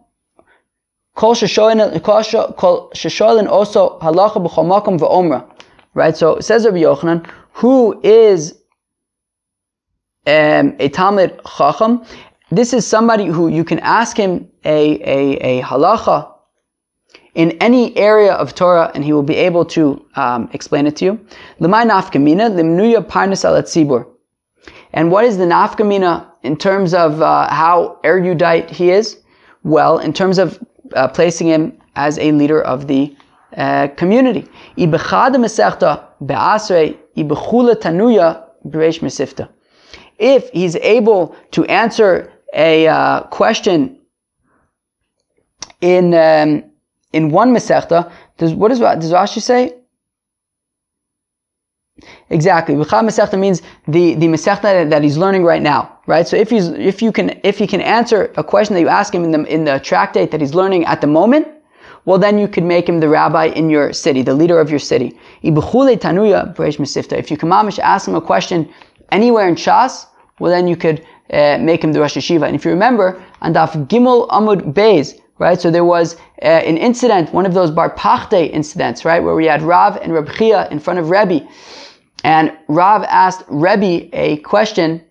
Kol 1.17 1.33
Shesholin 1.33 1.79
also 3.49 3.99
Halacha 3.99 4.35
B'Chol 4.35 4.65
Makom 4.67 4.99
VeOmra. 4.99 5.51
Right. 5.95 6.15
So 6.15 6.35
it 6.35 6.43
says 6.43 6.63
Rabbi 6.63 6.77
Yochanan, 6.77 7.27
who 7.53 7.99
is 8.03 8.53
um, 10.27 10.75
a 10.77 10.89
Talmud 10.89 11.39
Chacham, 11.57 12.05
this 12.51 12.71
is 12.71 12.85
somebody 12.85 13.25
who 13.25 13.47
you 13.47 13.63
can 13.63 13.79
ask 13.79 14.15
him 14.15 14.47
a, 14.63 15.01
a, 15.01 15.59
a 15.59 15.61
halacha 15.63 16.31
in 17.33 17.51
any 17.61 17.97
area 17.97 18.33
of 18.33 18.53
Torah 18.53 18.91
and 18.93 19.03
he 19.03 19.11
will 19.11 19.23
be 19.23 19.35
able 19.35 19.65
to 19.65 20.05
um, 20.15 20.49
explain 20.53 20.85
it 20.85 20.95
to 20.97 21.05
you. 21.05 21.27
Lemay 21.59 21.89
nafkamina 21.89 22.51
limnuya 22.51 23.03
parnas 23.03 23.43
al 23.43 23.59
tzibur. 23.63 24.07
And 24.93 25.11
what 25.11 25.25
is 25.25 25.37
the 25.37 25.45
nafkamina 25.45 26.29
in 26.43 26.57
terms 26.57 26.93
of 26.93 27.23
uh, 27.23 27.49
how 27.49 27.99
erudite 28.03 28.69
he 28.69 28.91
is? 28.91 29.17
Well, 29.63 29.97
in 29.97 30.13
terms 30.13 30.37
of 30.37 30.63
uh, 30.95 31.07
placing 31.07 31.47
him 31.47 31.77
as 31.95 32.17
a 32.19 32.31
leader 32.31 32.61
of 32.61 32.87
the 32.87 33.15
uh, 33.55 33.87
community. 33.95 34.47
If 40.19 40.49
he's 40.49 40.75
able 40.77 41.35
to 41.51 41.65
answer 41.65 42.31
a 42.53 42.87
uh, 42.87 43.21
question 43.23 43.99
in 45.81 46.13
um, 46.13 46.63
in 47.13 47.31
one 47.31 47.53
Masechta, 47.53 48.11
does, 48.37 48.53
what 48.53 48.69
does, 48.69 48.79
does 48.79 49.11
Rashi 49.11 49.41
say? 49.41 49.75
Exactly. 52.29 52.75
B'chad 52.75 53.03
Masechta 53.03 53.37
means 53.39 53.61
the, 53.87 54.13
the 54.15 54.27
Masechta 54.27 54.89
that 54.89 55.03
he's 55.03 55.17
learning 55.17 55.43
right 55.43 55.61
now, 55.61 55.97
right? 56.05 56.27
So 56.27 56.37
if 56.37 56.49
he's, 56.49 56.67
if 56.69 57.01
you 57.01 57.11
can, 57.11 57.39
if 57.43 57.57
he 57.57 57.65
can 57.65 57.81
answer 57.81 58.31
a 58.37 58.43
question 58.43 58.75
that 58.75 58.81
you 58.81 58.87
ask 58.87 59.13
him 59.13 59.23
in 59.23 59.31
the, 59.31 59.43
in 59.45 59.63
the 59.65 59.79
tractate 59.79 60.29
that 60.31 60.41
he's 60.41 60.53
learning 60.53 60.85
at 60.85 61.01
the 61.01 61.07
moment, 61.07 61.47
well 62.05 62.19
then 62.19 62.37
you 62.37 62.47
could 62.47 62.63
make 62.63 62.87
him 62.87 62.99
the 62.99 63.09
rabbi 63.09 63.45
in 63.45 63.69
your 63.69 63.93
city, 63.93 64.21
the 64.21 64.33
leader 64.33 64.59
of 64.59 64.69
your 64.69 64.79
city. 64.79 65.17
If 65.41 65.55
you 65.55 65.61
can 65.61 67.49
mamish 67.49 67.79
ask 67.79 68.07
him 68.07 68.15
a 68.15 68.21
question 68.21 68.69
anywhere 69.11 69.47
in 69.47 69.55
Shas, 69.55 70.05
well 70.39 70.51
then 70.51 70.67
you 70.67 70.75
could 70.75 71.05
uh, 71.33 71.57
make 71.59 71.83
him 71.83 71.91
the 71.93 71.99
Rosh 71.99 72.15
Yeshiva. 72.15 72.45
And 72.45 72.55
if 72.55 72.63
you 72.63 72.71
remember, 72.71 73.21
on 73.41 73.53
Daf 73.53 73.87
Gimel 73.87 74.29
Amud 74.29 74.73
Beis, 74.73 75.19
right? 75.39 75.59
So 75.59 75.69
there 75.71 75.85
was 75.85 76.15
uh, 76.41 76.45
an 76.45 76.77
incident, 76.77 77.33
one 77.33 77.45
of 77.45 77.53
those 77.53 77.71
Bar 77.71 77.95
Pachte 77.95 78.49
incidents, 78.51 79.03
right, 79.03 79.21
where 79.21 79.35
we 79.35 79.45
had 79.45 79.61
Rav 79.61 79.97
and 79.97 80.13
Reb 80.13 80.29
Chia 80.33 80.67
in 80.69 80.79
front 80.79 80.99
of 80.99 81.09
Rebbe, 81.09 81.47
and 82.23 82.55
Rav 82.67 83.03
asked 83.03 83.43
Rebbe 83.47 84.09
a 84.13 84.37
question 84.37 85.03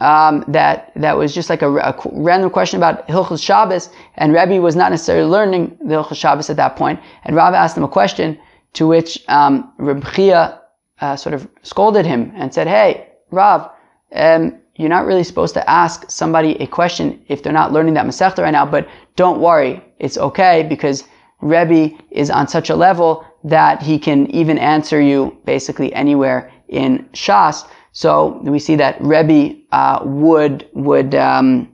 um, 0.00 0.44
that 0.48 0.92
that 0.96 1.16
was 1.16 1.34
just 1.34 1.48
like 1.48 1.62
a, 1.62 1.74
a, 1.76 1.96
random 2.12 2.50
question 2.50 2.78
about 2.78 3.06
Hilchos 3.08 3.42
Shabbos, 3.42 3.90
and 4.16 4.32
Rebbe 4.32 4.60
was 4.60 4.76
not 4.76 4.90
necessarily 4.90 5.28
learning 5.28 5.78
the 5.80 5.94
Hilchos 5.94 6.16
Shabbos 6.16 6.50
at 6.50 6.56
that 6.56 6.76
point. 6.76 7.00
and 7.24 7.36
Rav 7.36 7.54
asked 7.54 7.76
him 7.76 7.84
a 7.84 7.88
question 7.88 8.38
to 8.74 8.86
which 8.86 9.22
um, 9.28 9.72
Reb 9.78 10.04
Chia 10.12 10.60
uh, 11.00 11.16
sort 11.16 11.34
of 11.34 11.48
scolded 11.62 12.06
him 12.06 12.32
and 12.34 12.52
said, 12.52 12.66
"Hey, 12.66 13.08
Rav." 13.30 13.70
Um, 14.14 14.60
you're 14.76 14.88
not 14.88 15.06
really 15.06 15.24
supposed 15.24 15.54
to 15.54 15.70
ask 15.70 16.10
somebody 16.10 16.56
a 16.60 16.66
question 16.66 17.24
if 17.28 17.42
they're 17.42 17.52
not 17.52 17.72
learning 17.72 17.94
that 17.94 18.06
Masechta 18.06 18.42
right 18.42 18.50
now, 18.50 18.66
but 18.66 18.88
don't 19.14 19.40
worry, 19.40 19.82
it's 20.00 20.18
okay 20.18 20.64
because 20.68 21.04
Rebbe 21.40 21.96
is 22.10 22.30
on 22.30 22.48
such 22.48 22.70
a 22.70 22.76
level 22.76 23.24
that 23.44 23.82
he 23.82 23.98
can 23.98 24.30
even 24.30 24.58
answer 24.58 25.00
you 25.00 25.36
basically 25.44 25.92
anywhere 25.94 26.50
in 26.68 27.08
Shas. 27.12 27.66
So 27.92 28.40
we 28.42 28.58
see 28.58 28.74
that 28.76 29.00
Rebbe 29.00 29.60
uh, 29.70 30.00
would 30.04 30.68
would 30.72 31.14
um, 31.14 31.70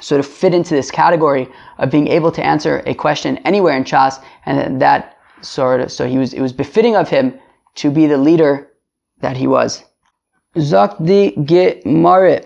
sort 0.00 0.18
of 0.18 0.26
fit 0.26 0.54
into 0.54 0.74
this 0.74 0.90
category 0.90 1.48
of 1.78 1.90
being 1.90 2.08
able 2.08 2.32
to 2.32 2.44
answer 2.44 2.82
a 2.86 2.94
question 2.94 3.38
anywhere 3.38 3.76
in 3.76 3.84
Shas, 3.84 4.22
and 4.46 4.80
that 4.80 5.18
sort 5.42 5.80
of 5.80 5.92
so 5.92 6.08
he 6.08 6.18
was 6.18 6.32
it 6.32 6.40
was 6.40 6.52
befitting 6.52 6.96
of 6.96 7.08
him 7.08 7.38
to 7.76 7.90
be 7.90 8.06
the 8.06 8.16
leader 8.16 8.68
that 9.20 9.36
he 9.36 9.46
was. 9.46 9.84
Zakdi 10.56 11.34
Gemara. 11.46 12.42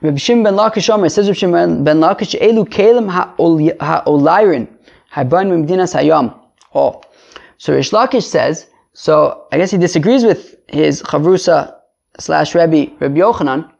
Rabbi 0.00 0.18
Shimon 0.18 0.44
ben 0.44 0.54
Lakish 0.54 0.88
Omer 0.88 1.08
says 1.08 1.34
Shimon 1.36 1.82
ben 1.82 1.98
Lakish 1.98 2.38
Elu 2.40 2.64
Kalim 2.68 3.10
Ha'olayrin 3.10 4.68
Haban 5.12 5.48
Mimdinas 5.50 5.94
Hayam. 5.94 6.38
Oh. 6.74 7.02
So 7.58 7.74
Rish 7.74 7.90
Lakish 7.90 8.24
says, 8.24 8.66
so 8.92 9.46
I 9.52 9.58
guess 9.58 9.70
he 9.70 9.78
disagrees 9.78 10.24
with 10.24 10.56
his 10.68 11.02
Chavrusa 11.02 11.74
slash 12.18 12.54
Rebbe, 12.54 12.92
Rabbi 12.98 13.18
Yochanan, 13.18 13.70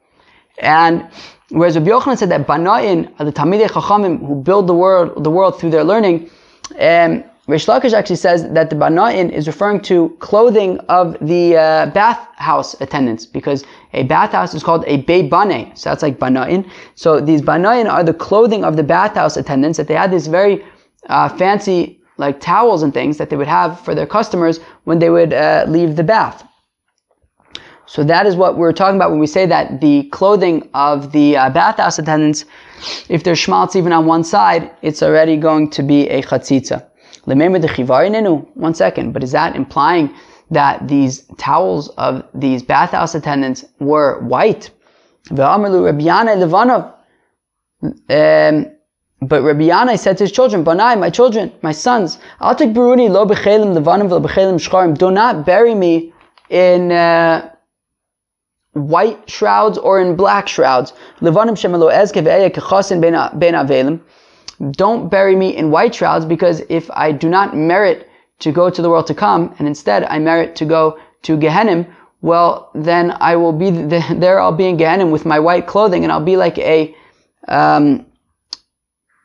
and 0.58 1.08
whereas 1.50 1.76
Rabbi 1.76 1.90
Yochanan 1.90 2.18
said 2.18 2.30
that 2.30 2.46
Bana'in 2.46 3.12
are 3.18 3.24
the 3.24 3.32
Talmidei 3.32 3.68
Chachamim 3.68 4.26
who 4.26 4.34
build 4.34 4.66
the 4.66 4.74
world, 4.74 5.22
the 5.24 5.30
world 5.30 5.58
through 5.58 5.70
their 5.70 5.84
learning, 5.84 6.30
um, 6.78 7.24
Rish 7.46 7.66
Lakish 7.66 7.92
actually 7.92 8.16
says 8.16 8.48
that 8.50 8.70
the 8.70 8.76
bana'in 8.76 9.30
is 9.30 9.46
referring 9.46 9.80
to 9.82 10.08
clothing 10.18 10.80
of 10.88 11.16
the 11.20 11.56
uh, 11.56 11.86
bathhouse 11.86 12.74
attendants 12.80 13.24
because 13.24 13.64
a 13.92 14.02
bathhouse 14.02 14.52
is 14.52 14.64
called 14.64 14.82
a 14.88 15.04
beibane, 15.04 15.78
so 15.78 15.90
that's 15.90 16.02
like 16.02 16.18
bana'in. 16.18 16.68
So 16.96 17.20
these 17.20 17.42
bana'in 17.42 17.88
are 17.88 18.02
the 18.02 18.14
clothing 18.14 18.64
of 18.64 18.76
the 18.76 18.82
bathhouse 18.82 19.36
attendants 19.36 19.78
that 19.78 19.86
they 19.86 19.94
had 19.94 20.10
this 20.10 20.26
very 20.26 20.64
uh, 21.08 21.28
fancy 21.28 22.00
like 22.18 22.40
towels 22.40 22.82
and 22.82 22.92
things 22.94 23.18
that 23.18 23.30
they 23.30 23.36
would 23.36 23.46
have 23.46 23.80
for 23.80 23.94
their 23.94 24.06
customers 24.06 24.60
when 24.84 24.98
they 24.98 25.10
would 25.10 25.32
uh, 25.32 25.64
leave 25.68 25.96
the 25.96 26.04
bath. 26.04 26.46
So 27.86 28.02
that 28.04 28.26
is 28.26 28.34
what 28.34 28.56
we're 28.58 28.72
talking 28.72 28.96
about 28.96 29.10
when 29.10 29.20
we 29.20 29.28
say 29.28 29.46
that 29.46 29.80
the 29.80 30.04
clothing 30.10 30.68
of 30.74 31.12
the 31.12 31.36
uh, 31.36 31.50
bathhouse 31.50 31.98
attendants, 31.98 32.44
if 33.08 33.22
there's 33.22 33.38
schmaltz 33.38 33.76
even 33.76 33.92
on 33.92 34.06
one 34.06 34.24
side, 34.24 34.72
it's 34.82 35.02
already 35.02 35.36
going 35.36 35.70
to 35.70 35.82
be 35.82 36.08
a 36.08 36.20
chatzitza. 36.22 36.84
One 37.26 38.74
second, 38.74 39.12
but 39.12 39.22
is 39.22 39.32
that 39.32 39.56
implying 39.56 40.14
that 40.50 40.88
these 40.88 41.26
towels 41.38 41.88
of 41.90 42.24
these 42.34 42.62
bathhouse 42.62 43.14
attendants 43.14 43.64
were 43.78 44.20
white? 44.20 44.70
Um, 48.10 48.75
but 49.22 49.42
Rabbi 49.42 49.68
Yanai 49.68 49.98
said 49.98 50.18
to 50.18 50.24
his 50.24 50.32
children, 50.32 50.64
Banai, 50.64 50.98
my 50.98 51.10
children, 51.10 51.52
my 51.62 51.72
sons, 51.72 52.18
Altak 52.40 52.74
Buruni 52.74 53.08
Lobichelem, 53.08 53.76
Levanim 53.76 54.08
Vlbachelem 54.08 54.58
Sharim, 54.60 54.96
do 54.96 55.10
not 55.10 55.46
bury 55.46 55.74
me 55.74 56.12
in 56.50 56.92
uh, 56.92 57.50
white 58.72 59.28
shrouds 59.28 59.78
or 59.78 60.00
in 60.00 60.16
black 60.16 60.48
shrouds. 60.48 60.92
Levanim 61.20 61.56
ezkeveiye 61.56 62.52
khashin 62.52 63.00
benavelim. 63.00 64.00
Don't 64.72 65.08
bury 65.08 65.34
me 65.34 65.56
in 65.56 65.70
white 65.70 65.94
shrouds 65.94 66.24
because 66.24 66.60
if 66.68 66.90
I 66.90 67.12
do 67.12 67.28
not 67.28 67.56
merit 67.56 68.08
to 68.40 68.52
go 68.52 68.68
to 68.68 68.82
the 68.82 68.90
world 68.90 69.06
to 69.06 69.14
come 69.14 69.54
and 69.58 69.66
instead 69.66 70.04
I 70.04 70.18
merit 70.18 70.56
to 70.56 70.66
go 70.66 70.98
to 71.22 71.36
Gehenim, 71.38 71.86
well, 72.20 72.70
then 72.74 73.16
I 73.20 73.36
will 73.36 73.52
be 73.52 73.70
there. 74.14 74.40
I'll 74.40 74.52
be 74.52 74.66
in 74.66 74.76
Gehenim 74.76 75.10
with 75.10 75.24
my 75.24 75.38
white 75.38 75.66
clothing 75.66 76.04
and 76.04 76.12
I'll 76.12 76.24
be 76.24 76.36
like 76.36 76.58
a 76.58 76.94
um, 77.48 78.04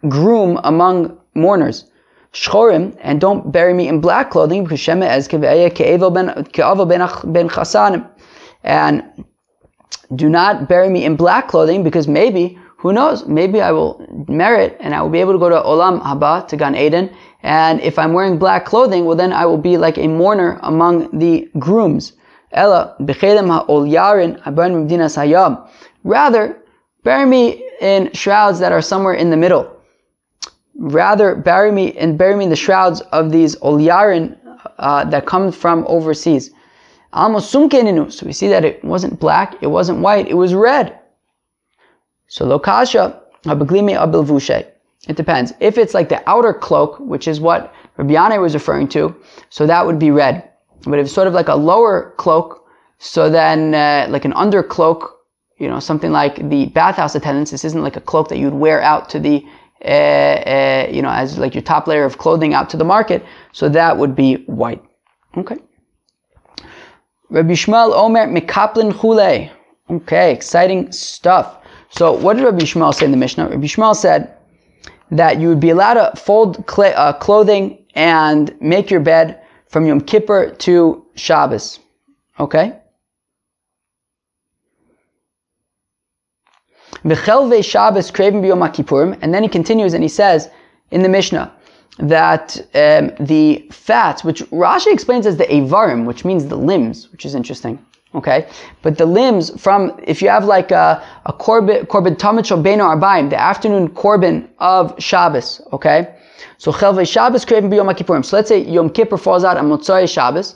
groom 0.08 0.60
among 0.64 1.18
mourners. 1.36 1.86
Shchorim, 2.34 2.96
and 3.02 3.20
don't 3.20 3.52
bury 3.52 3.74
me 3.74 3.90
in 3.90 4.00
black 4.00 4.32
clothing 4.32 4.64
because 4.64 4.80
Shema 4.80 5.06
ez 5.06 5.28
ben 5.28 5.42
ben 5.44 5.54
chasanim. 7.50 8.10
And 8.64 9.26
do 10.16 10.30
not 10.30 10.70
bury 10.70 10.90
me 10.90 11.04
in 11.04 11.16
black 11.16 11.50
clothing 11.50 11.84
because 11.84 12.08
maybe 12.08 12.58
who 12.78 12.94
knows? 12.94 13.28
Maybe 13.28 13.62
I 13.62 13.72
will 13.72 14.04
merit 14.28 14.76
and 14.80 14.96
I 14.96 15.02
will 15.02 15.10
be 15.10 15.20
able 15.20 15.34
to 15.34 15.40
go 15.40 15.50
to 15.50 15.62
Olam 15.62 16.02
Haba, 16.02 16.48
to 16.48 16.58
Gan 16.58 16.76
Eden. 16.76 17.16
And 17.44 17.80
if 17.82 18.00
I'm 18.00 18.14
wearing 18.14 18.40
black 18.40 18.66
clothing, 18.66 19.06
well 19.06 19.16
then 19.16 19.32
I 19.34 19.46
will 19.46 19.58
be 19.58 19.78
like 19.78 19.98
a 19.98 20.08
mourner 20.08 20.60
among 20.64 21.18
the 21.18 21.48
grooms. 21.60 22.14
Ella, 22.54 22.96
ha'ol 23.00 23.86
yarin, 23.86 24.42
hayab. 24.42 25.70
Rather, 26.04 26.58
bury 27.04 27.26
me 27.26 27.70
in 27.82 28.12
shrouds 28.14 28.60
that 28.60 28.72
are 28.72 28.82
somewhere 28.82 29.14
in 29.14 29.30
the 29.30 29.38
middle. 29.38 29.81
Rather, 30.76 31.36
bury 31.36 31.72
me 31.72 31.94
and 31.98 32.18
bury 32.18 32.36
me 32.36 32.46
in 32.46 32.50
the 32.50 32.56
shrouds 32.56 33.02
of 33.12 33.32
these 33.32 33.56
olyarin 33.58 34.38
uh, 34.78 35.04
that 35.06 35.26
come 35.26 35.52
from 35.52 35.86
overseas. 35.88 36.52
So 37.14 37.28
we 37.30 38.34
see 38.34 38.48
that 38.48 38.64
it 38.64 38.84
wasn't 38.84 39.20
black, 39.20 39.56
it 39.62 39.68
wasn't 39.68 40.00
white, 40.00 40.28
it 40.30 40.36
was 40.36 40.54
red. 40.54 40.98
So 42.28 42.46
lokasha 42.46 43.20
habaglime 43.44 43.98
abilvushe. 43.98 44.66
It 45.08 45.18
depends. 45.18 45.54
If 45.60 45.78
it's 45.78 45.94
like 45.94 46.10
the 46.10 46.24
outer 46.30 46.54
cloak, 46.54 47.00
which 47.00 47.28
is 47.28 47.42
what 47.42 47.74
Rabbi 47.98 48.14
Yanai 48.14 48.40
was 48.40 48.54
referring 48.54 48.88
to, 48.90 49.16
so 49.50 49.66
that 49.66 49.86
would 49.86 50.00
be 50.00 50.12
red. 50.12 50.48
But 50.84 51.00
if 51.00 51.06
it's 51.06 51.14
sort 51.14 51.28
of 51.28 51.34
like 51.34 51.48
a 51.48 51.56
lower 51.56 52.14
cloak, 52.18 52.66
so 53.00 53.30
then 53.30 53.74
uh, 53.74 54.08
like 54.10 54.26
an 54.26 54.34
under 54.34 54.62
cloak, 54.64 55.18
you 55.58 55.68
know, 55.68 55.80
something 55.80 56.12
like 56.12 56.50
the 56.50 56.68
bathhouse 56.68 57.16
attendants, 57.16 57.52
this 57.52 57.66
isn't 57.66 57.84
like 57.84 57.98
a 57.98 58.02
cloak 58.02 58.30
that 58.30 58.38
you'd 58.38 58.54
wear 58.54 58.82
out 58.82 59.10
to 59.10 59.20
the, 59.20 59.46
uh, 59.86 60.88
you 60.92 61.02
know, 61.02 61.10
as 61.10 61.38
like 61.38 61.56
your 61.56 61.64
top 61.64 61.88
layer 61.88 62.06
of 62.06 62.18
clothing 62.18 62.54
out 62.54 62.70
to 62.70 62.78
the 62.78 62.84
market. 62.84 63.26
So 63.52 63.70
that 63.70 63.98
would 63.98 64.16
be 64.16 64.36
white. 64.46 64.84
Okay. 65.38 65.58
Rabbi 67.30 67.54
Yishmael 67.54 67.94
Omer 67.94 68.28
Mikaplin 68.28 68.92
Chule. 68.92 69.50
Okay, 69.90 70.34
exciting 70.34 70.92
stuff. 70.92 71.58
So 71.90 72.14
what 72.14 72.38
did 72.38 72.44
Rabbi 72.44 72.60
Yishmael 72.60 72.94
say 72.94 73.06
in 73.06 73.12
the 73.12 73.18
Mishnah? 73.18 73.50
Rabbi 73.50 73.64
Yishmael 73.64 73.96
said 73.96 74.36
that 75.12 75.40
you 75.40 75.48
would 75.50 75.60
be 75.60 75.70
allowed 75.70 75.96
to 75.96 76.22
fold 76.22 76.64
cl- 76.70 76.94
uh, 76.96 77.14
clothing 77.14 77.86
and 77.96 78.56
make 78.62 78.90
your 78.90 79.00
bed 79.02 79.42
from 79.68 79.86
Yom 79.86 80.02
Kippur 80.02 80.52
to 80.60 81.06
Shabbos. 81.16 81.80
Okay? 82.40 82.81
V'chelve 87.04 87.64
Shabbos 87.64 88.12
craven 88.12 88.42
b'yom 88.42 88.62
Kippurim, 88.74 89.18
and 89.22 89.34
then 89.34 89.44
he 89.44 89.50
continues 89.50 89.94
and 89.94 90.04
he 90.04 90.10
says 90.10 90.50
in 90.92 91.02
the 91.02 91.10
Mishnah 91.10 91.52
that 91.98 92.58
um, 92.76 93.12
the 93.26 93.68
fats, 93.72 94.24
which 94.24 94.42
Rashi 94.52 94.94
explains 94.94 95.26
as 95.26 95.38
the 95.38 95.46
avarim, 95.46 96.06
which 96.06 96.24
means 96.24 96.46
the 96.46 96.56
limbs, 96.56 97.12
which 97.12 97.26
is 97.26 97.36
interesting. 97.36 97.84
Okay, 98.14 98.46
but 98.82 98.98
the 98.98 99.06
limbs 99.06 99.50
from 99.62 99.98
if 100.04 100.22
you 100.22 100.28
have 100.28 100.44
like 100.44 100.72
a, 100.72 101.02
a 101.26 101.32
korban 101.32 101.86
korban 101.88 102.18
tamid 102.18 102.44
arbaim, 102.46 103.30
the 103.30 103.40
afternoon 103.40 103.88
korban 103.90 104.50
of 104.60 104.94
Shabbos. 105.02 105.62
Okay, 105.72 106.14
so 106.58 106.72
chelvei 106.72 107.10
Shabbos 107.10 107.46
kreven 107.46 107.72
b'yom 107.72 107.90
kippurim. 107.96 108.26
So 108.26 108.36
let's 108.36 108.50
say 108.50 108.60
Yom 108.60 108.90
Kippur 108.90 109.18
falls 109.18 109.46
out 109.46 109.56
on 109.56 109.70
Motzai 109.70 110.14
Shabbos. 110.14 110.56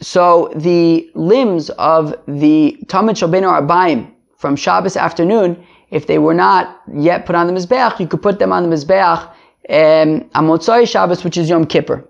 So 0.00 0.50
the 0.56 1.10
limbs 1.14 1.68
of 1.70 2.14
the 2.26 2.78
tamid 2.86 3.16
beno 3.28 3.60
arbaim 3.60 4.10
from 4.40 4.56
Shabbos 4.56 4.96
afternoon, 4.96 5.62
if 5.90 6.06
they 6.06 6.18
were 6.18 6.32
not 6.32 6.80
yet 6.94 7.26
put 7.26 7.36
on 7.36 7.46
the 7.46 7.52
mizbeach, 7.52 8.00
you 8.00 8.06
could 8.06 8.22
put 8.22 8.38
them 8.38 8.52
on 8.52 8.62
the 8.62 8.74
mizbeach 8.74 9.20
um, 9.68 10.30
on 10.34 10.46
Motzai 10.48 10.88
Shabbos, 10.88 11.22
which 11.24 11.36
is 11.36 11.50
Yom 11.50 11.66
Kippur. 11.66 12.08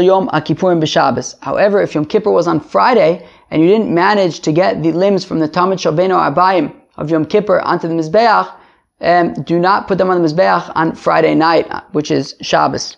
Yom 0.00 0.28
Kippurim 0.28 0.80
b'Shabbos. 0.80 1.34
However, 1.40 1.82
if 1.82 1.94
Yom 1.96 2.04
Kippur 2.04 2.30
was 2.30 2.46
on 2.46 2.60
Friday 2.60 3.26
and 3.50 3.60
you 3.60 3.68
didn't 3.68 3.92
manage 3.92 4.40
to 4.40 4.52
get 4.52 4.82
the 4.84 4.92
limbs 4.92 5.24
from 5.24 5.40
the 5.40 5.48
Tamid 5.48 5.78
Shabeno 5.78 6.16
Arbaim 6.16 6.72
of 6.98 7.10
Yom 7.10 7.24
Kippur 7.24 7.60
onto 7.60 7.88
the 7.88 7.94
Mizbeach, 7.94 8.48
um, 9.00 9.34
do 9.42 9.58
not 9.58 9.88
put 9.88 9.98
them 9.98 10.08
on 10.08 10.22
the 10.22 10.28
Mizbeach 10.28 10.70
on 10.76 10.94
Friday 10.94 11.34
night, 11.34 11.68
which 11.92 12.12
is 12.12 12.36
Shabbos. 12.42 12.96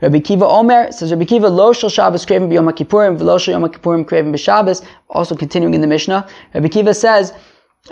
Rabbi 0.00 0.20
Kiva 0.20 0.46
Omer 0.46 0.90
says 0.92 1.10
Rabbi 1.10 1.24
Kiva 1.24 1.48
lo 1.48 1.72
shel 1.72 1.90
Shabbos 1.90 2.26
craven 2.26 2.48
b'Yom 2.48 2.70
Kippurim 2.72 3.18
v'lo 3.18 3.40
shel 3.40 3.58
Yom 3.58 3.70
Kippurim 3.70 4.06
craven 4.06 4.32
b'Shabbos. 4.32 4.84
Also 5.10 5.36
continuing 5.36 5.74
in 5.74 5.80
the 5.80 5.86
Mishnah, 5.86 6.28
Rabbi 6.54 6.68
Kiva 6.68 6.94
says 6.94 7.32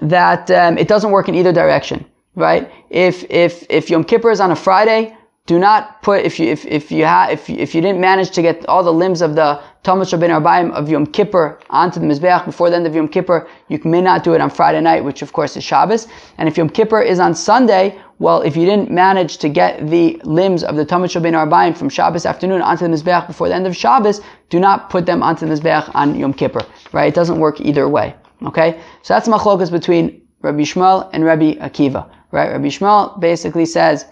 that 0.02 0.50
um, 0.50 0.76
it 0.78 0.88
doesn't 0.88 1.10
work 1.10 1.28
in 1.28 1.34
either 1.34 1.52
direction. 1.52 2.04
Right? 2.34 2.70
If 2.90 3.24
if 3.30 3.64
if 3.68 3.90
Yom 3.90 4.04
Kippur 4.04 4.30
is 4.30 4.40
on 4.40 4.50
a 4.50 4.56
Friday, 4.56 5.16
do 5.48 5.58
not 5.58 6.02
put 6.02 6.26
if 6.26 6.38
you 6.38 6.46
if 6.46 6.66
if 6.66 6.92
you 6.92 7.06
have 7.06 7.30
if 7.30 7.48
if 7.48 7.74
you 7.74 7.80
didn't 7.80 8.00
manage 8.00 8.30
to 8.32 8.42
get 8.42 8.66
all 8.68 8.84
the 8.84 8.92
limbs 8.92 9.22
of 9.22 9.34
the 9.34 9.58
Talmud 9.82 10.06
Shabbat 10.06 10.28
Arbaim 10.38 10.70
of 10.72 10.90
Yom 10.90 11.06
Kippur 11.06 11.58
onto 11.70 11.98
the 11.98 12.04
Mizbeach 12.04 12.44
before 12.44 12.68
the 12.68 12.76
end 12.76 12.86
of 12.86 12.94
Yom 12.94 13.08
Kippur, 13.08 13.48
you 13.68 13.80
may 13.84 14.02
not 14.02 14.22
do 14.24 14.34
it 14.34 14.42
on 14.42 14.50
Friday 14.50 14.82
night, 14.82 15.02
which 15.02 15.22
of 15.22 15.32
course 15.32 15.56
is 15.56 15.64
Shabbos. 15.64 16.06
And 16.36 16.50
if 16.50 16.58
Yom 16.58 16.68
Kippur 16.68 17.00
is 17.00 17.18
on 17.18 17.34
Sunday, 17.34 17.98
well, 18.18 18.42
if 18.42 18.58
you 18.58 18.66
didn't 18.66 18.90
manage 18.90 19.38
to 19.38 19.48
get 19.48 19.88
the 19.88 20.20
limbs 20.22 20.62
of 20.62 20.76
the 20.76 20.84
Talmud 20.84 21.08
Shabbat 21.10 21.32
Arbaim 21.32 21.74
from 21.74 21.88
Shabbos 21.88 22.26
afternoon 22.26 22.60
onto 22.60 22.86
the 22.86 22.94
Mizbeach 22.94 23.26
before 23.26 23.48
the 23.48 23.54
end 23.54 23.66
of 23.66 23.74
Shabbos, 23.74 24.20
do 24.50 24.60
not 24.60 24.90
put 24.90 25.06
them 25.06 25.22
onto 25.22 25.46
the 25.46 25.54
Mizbeach 25.54 25.90
on 25.94 26.14
Yom 26.14 26.34
Kippur. 26.34 26.60
Right? 26.92 27.08
It 27.08 27.14
doesn't 27.14 27.38
work 27.38 27.58
either 27.62 27.88
way. 27.88 28.14
Okay? 28.42 28.78
So 29.02 29.14
that's 29.14 29.28
machlokas 29.28 29.70
between 29.70 30.20
Rabbi 30.42 30.60
Yishmael 30.60 31.08
and 31.14 31.24
Rabbi 31.24 31.54
Akiva. 31.54 32.06
Right? 32.32 32.50
Rabbi 32.50 32.66
Yishmael 32.66 33.18
basically 33.18 33.64
says 33.64 34.04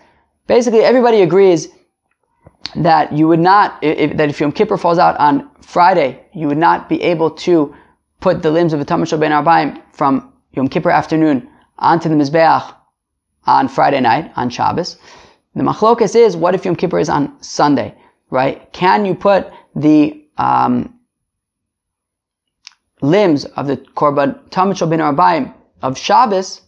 Basically, 0.47 0.81
everybody 0.81 1.23
agrees 1.23 1.69
that 2.77 3.13
you 3.13 3.29
would 3.29 3.41
not, 3.41 3.83
if, 3.83 4.17
that 4.17 4.29
if 4.29 4.41
Yom 4.41 4.53
Kippur 4.53 4.77
falls 4.77 4.99
out 4.99 5.17
on 5.19 5.51
Friday, 5.61 6.21
you 6.35 6.47
would 6.47 6.59
not 6.59 6.89
be 6.89 7.03
able 7.03 7.31
to 7.31 7.75
put 8.21 8.43
the 8.43 8.51
limbs 8.51 8.73
of 8.73 8.79
the 8.79 8.85
Talmud 8.85 9.09
Ben 9.21 9.33
Arbaim 9.33 9.83
from 9.93 10.33
Yom 10.53 10.69
Kippur 10.69 10.91
afternoon 10.91 11.49
onto 11.79 12.09
the 12.09 12.15
Mizbeach 12.15 12.75
on 13.47 13.69
Friday 13.69 14.01
night, 14.01 14.33
on 14.37 14.51
Shabbos. 14.51 14.97
The 15.55 15.63
machlokas 15.63 16.15
is, 16.15 16.37
what 16.37 16.55
if 16.55 16.65
Yom 16.65 16.77
Kippur 16.77 16.99
is 16.99 17.09
on 17.09 17.41
Sunday, 17.43 17.95
right? 18.31 18.73
Can 18.73 19.07
you 19.07 19.15
put 19.15 19.51
the 19.75 20.25
um, 20.39 20.99
limbs 23.01 23.45
of 23.45 23.67
the 23.67 23.77
Korban 23.77 24.39
Talmud 24.51 24.79
Ben 24.79 25.01
Arbaim 25.01 25.55
of 25.83 25.97
Shabbos 25.99 26.63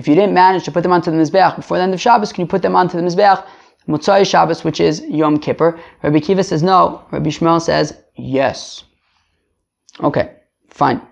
if 0.00 0.08
you 0.08 0.14
didn't 0.14 0.32
manage 0.32 0.64
to 0.64 0.72
put 0.72 0.82
them 0.82 0.92
onto 0.92 1.10
the 1.10 1.16
Mizbeach 1.18 1.56
before 1.56 1.76
the 1.76 1.82
end 1.82 1.92
of 1.92 2.00
Shabbos, 2.00 2.32
can 2.32 2.42
you 2.44 2.48
put 2.48 2.62
them 2.62 2.74
onto 2.74 2.96
the 2.96 3.02
Mizbeach 3.02 3.46
Motzai 3.86 4.26
Shabbos, 4.26 4.64
which 4.64 4.80
is 4.80 5.02
Yom 5.02 5.38
Kippur? 5.38 5.78
Rabbi 6.02 6.20
Kiva 6.20 6.42
says 6.42 6.62
no. 6.62 7.04
Rabbi 7.10 7.28
Yishmael 7.28 7.60
says 7.60 7.94
yes. 8.16 8.84
Okay, 10.02 10.32
fine. 10.70 11.02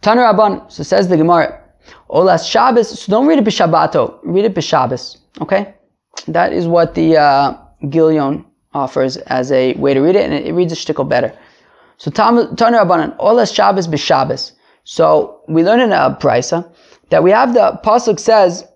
Taner 0.00 0.32
Abban, 0.32 0.70
so 0.70 0.84
says 0.84 1.08
the 1.08 1.16
Gemara, 1.16 1.60
Olas 2.08 2.48
Shabbos, 2.48 3.00
so 3.00 3.10
don't 3.10 3.26
read 3.26 3.40
it 3.40 3.44
b'Shabbato, 3.44 4.20
read 4.22 4.44
it 4.44 4.54
b'Shabbos, 4.54 5.16
okay? 5.40 5.74
That 6.28 6.52
is 6.52 6.68
what 6.68 6.94
the 6.94 7.16
uh, 7.16 7.58
Gilion 7.84 8.44
offers 8.74 9.16
as 9.16 9.50
a 9.50 9.72
way 9.74 9.92
to 9.92 10.00
read 10.00 10.14
it, 10.14 10.24
and 10.24 10.34
it, 10.34 10.46
it 10.46 10.52
reads 10.52 10.72
a 10.72 10.76
shtickle 10.76 11.08
better. 11.08 11.36
So 11.96 12.12
Taner 12.12 12.54
Abbanan, 12.54 13.16
Olas 13.18 13.52
Shabbos 13.52 13.88
b'Shabbos. 13.88 14.52
So 14.84 15.40
we 15.48 15.64
learn 15.64 15.80
in 15.80 15.90
a 15.90 16.16
brisa 16.20 16.70
that 17.10 17.22
we 17.22 17.30
have 17.30 17.54
the 17.54 17.80
pasuk 17.84 18.18
says, 18.18 18.66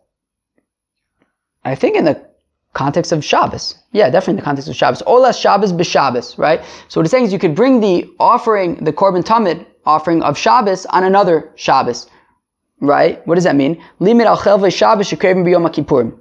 I 1.64 1.74
think 1.74 1.96
in 1.96 2.04
the 2.04 2.28
context 2.74 3.12
of 3.12 3.24
Shabbos. 3.24 3.74
Yeah, 3.92 4.10
definitely 4.10 4.32
in 4.32 4.36
the 4.36 4.42
context 4.42 4.68
of 4.68 4.76
Shabbos. 4.76 5.02
Olas 5.02 5.40
Shabbos 5.40 5.72
b'Shabbos, 5.72 6.38
right? 6.38 6.62
So 6.88 7.00
what 7.00 7.06
it's 7.06 7.10
saying 7.10 7.24
is 7.24 7.32
you 7.32 7.38
could 7.38 7.54
bring 7.54 7.80
the 7.80 8.08
offering, 8.20 8.76
the 8.84 8.92
Korban 8.92 9.24
Tamid 9.24 9.66
offering 9.84 10.22
of 10.22 10.38
Shabbos 10.38 10.86
on 10.86 11.04
another 11.04 11.50
Shabbos. 11.56 12.08
Right? 12.80 13.26
What 13.26 13.34
does 13.34 13.44
that 13.44 13.56
mean? 13.56 13.82
Limit 13.98 14.26
al 14.28 14.36
chelve 14.36 14.72
Shabbos 14.72 15.10
shekreven 15.10 15.44
b'yom 15.44 15.66
kippurim. 15.74 16.16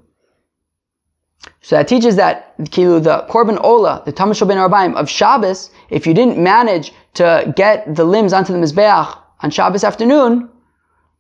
So 1.62 1.76
that 1.76 1.88
teaches 1.88 2.16
that 2.16 2.56
the 2.58 3.26
Korban 3.30 3.64
Ola, 3.64 4.02
the 4.06 4.14
Tamid 4.14 4.48
Ben 4.48 4.58
Arbaim 4.58 4.96
of 4.96 5.10
Shabbos, 5.10 5.70
if 5.90 6.08
you 6.08 6.14
didn't 6.14 6.38
manage 6.42 6.94
to 7.16 7.54
get 7.56 7.94
the 7.94 8.04
limbs 8.04 8.34
onto 8.34 8.54
the 8.54 8.60
Mizbeach 8.60 9.18
on 9.42 9.52
Shabbos 9.52 9.84
afternoon, 9.84 10.50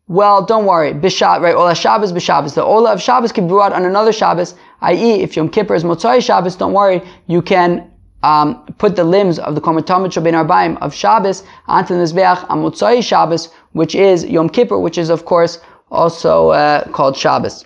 well, 0.07 0.45
don't 0.45 0.65
worry. 0.65 0.93
Bishab, 0.93 1.41
right? 1.41 1.55
Ola 1.55 1.75
Shabbos, 1.75 2.13
Bishabbos. 2.13 2.55
The 2.55 2.63
Ola 2.63 2.93
of 2.93 3.01
Shabbos 3.01 3.33
can 3.33 3.45
be 3.45 3.49
brought 3.49 3.73
on 3.73 3.83
another 3.83 4.13
Shabbos, 4.13 4.55
i.e., 4.81 5.21
if 5.21 5.35
Yom 5.35 5.49
Kippur 5.49 5.75
is 5.75 5.83
Motzai 5.83 6.23
Shabbos, 6.23 6.55
don't 6.55 6.71
worry. 6.73 7.01
You 7.27 7.41
can 7.41 7.91
um, 8.23 8.63
put 8.77 8.95
the 8.95 9.03
limbs 9.03 9.37
of 9.37 9.55
the 9.55 9.61
Korban 9.61 9.83
Shabin 9.83 10.33
Arbaim 10.33 10.77
of 10.81 10.93
Shabbos 10.93 11.43
onto 11.67 11.93
the 11.93 12.03
Mizbeach 12.03 12.49
on 12.49 12.63
Motzai 12.63 13.03
Shabbos, 13.03 13.49
which 13.73 13.95
is 13.95 14.25
Yom 14.25 14.49
Kippur, 14.49 14.79
which 14.79 14.97
is, 14.97 15.09
of 15.09 15.25
course, 15.25 15.59
also 15.91 16.49
uh, 16.49 16.87
called 16.91 17.17
Shabbos. 17.17 17.65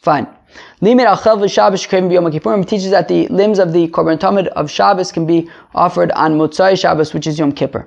Fine. 0.00 0.26
Limit 0.80 1.06
al 1.06 1.16
Shabbos 1.16 1.86
Shkrim 1.86 2.10
Yom 2.10 2.24
Kippurim 2.24 2.66
teaches 2.66 2.90
that 2.90 3.08
the 3.08 3.28
limbs 3.28 3.58
of 3.58 3.74
the 3.74 3.88
Korban 3.88 4.18
Tamid 4.18 4.46
of 4.48 4.70
Shabbos 4.70 5.12
can 5.12 5.26
be 5.26 5.50
offered 5.74 6.10
on 6.12 6.38
Motzai 6.38 6.80
Shabbos, 6.80 7.12
which 7.12 7.26
is 7.26 7.38
Yom 7.38 7.52
Kippur. 7.52 7.86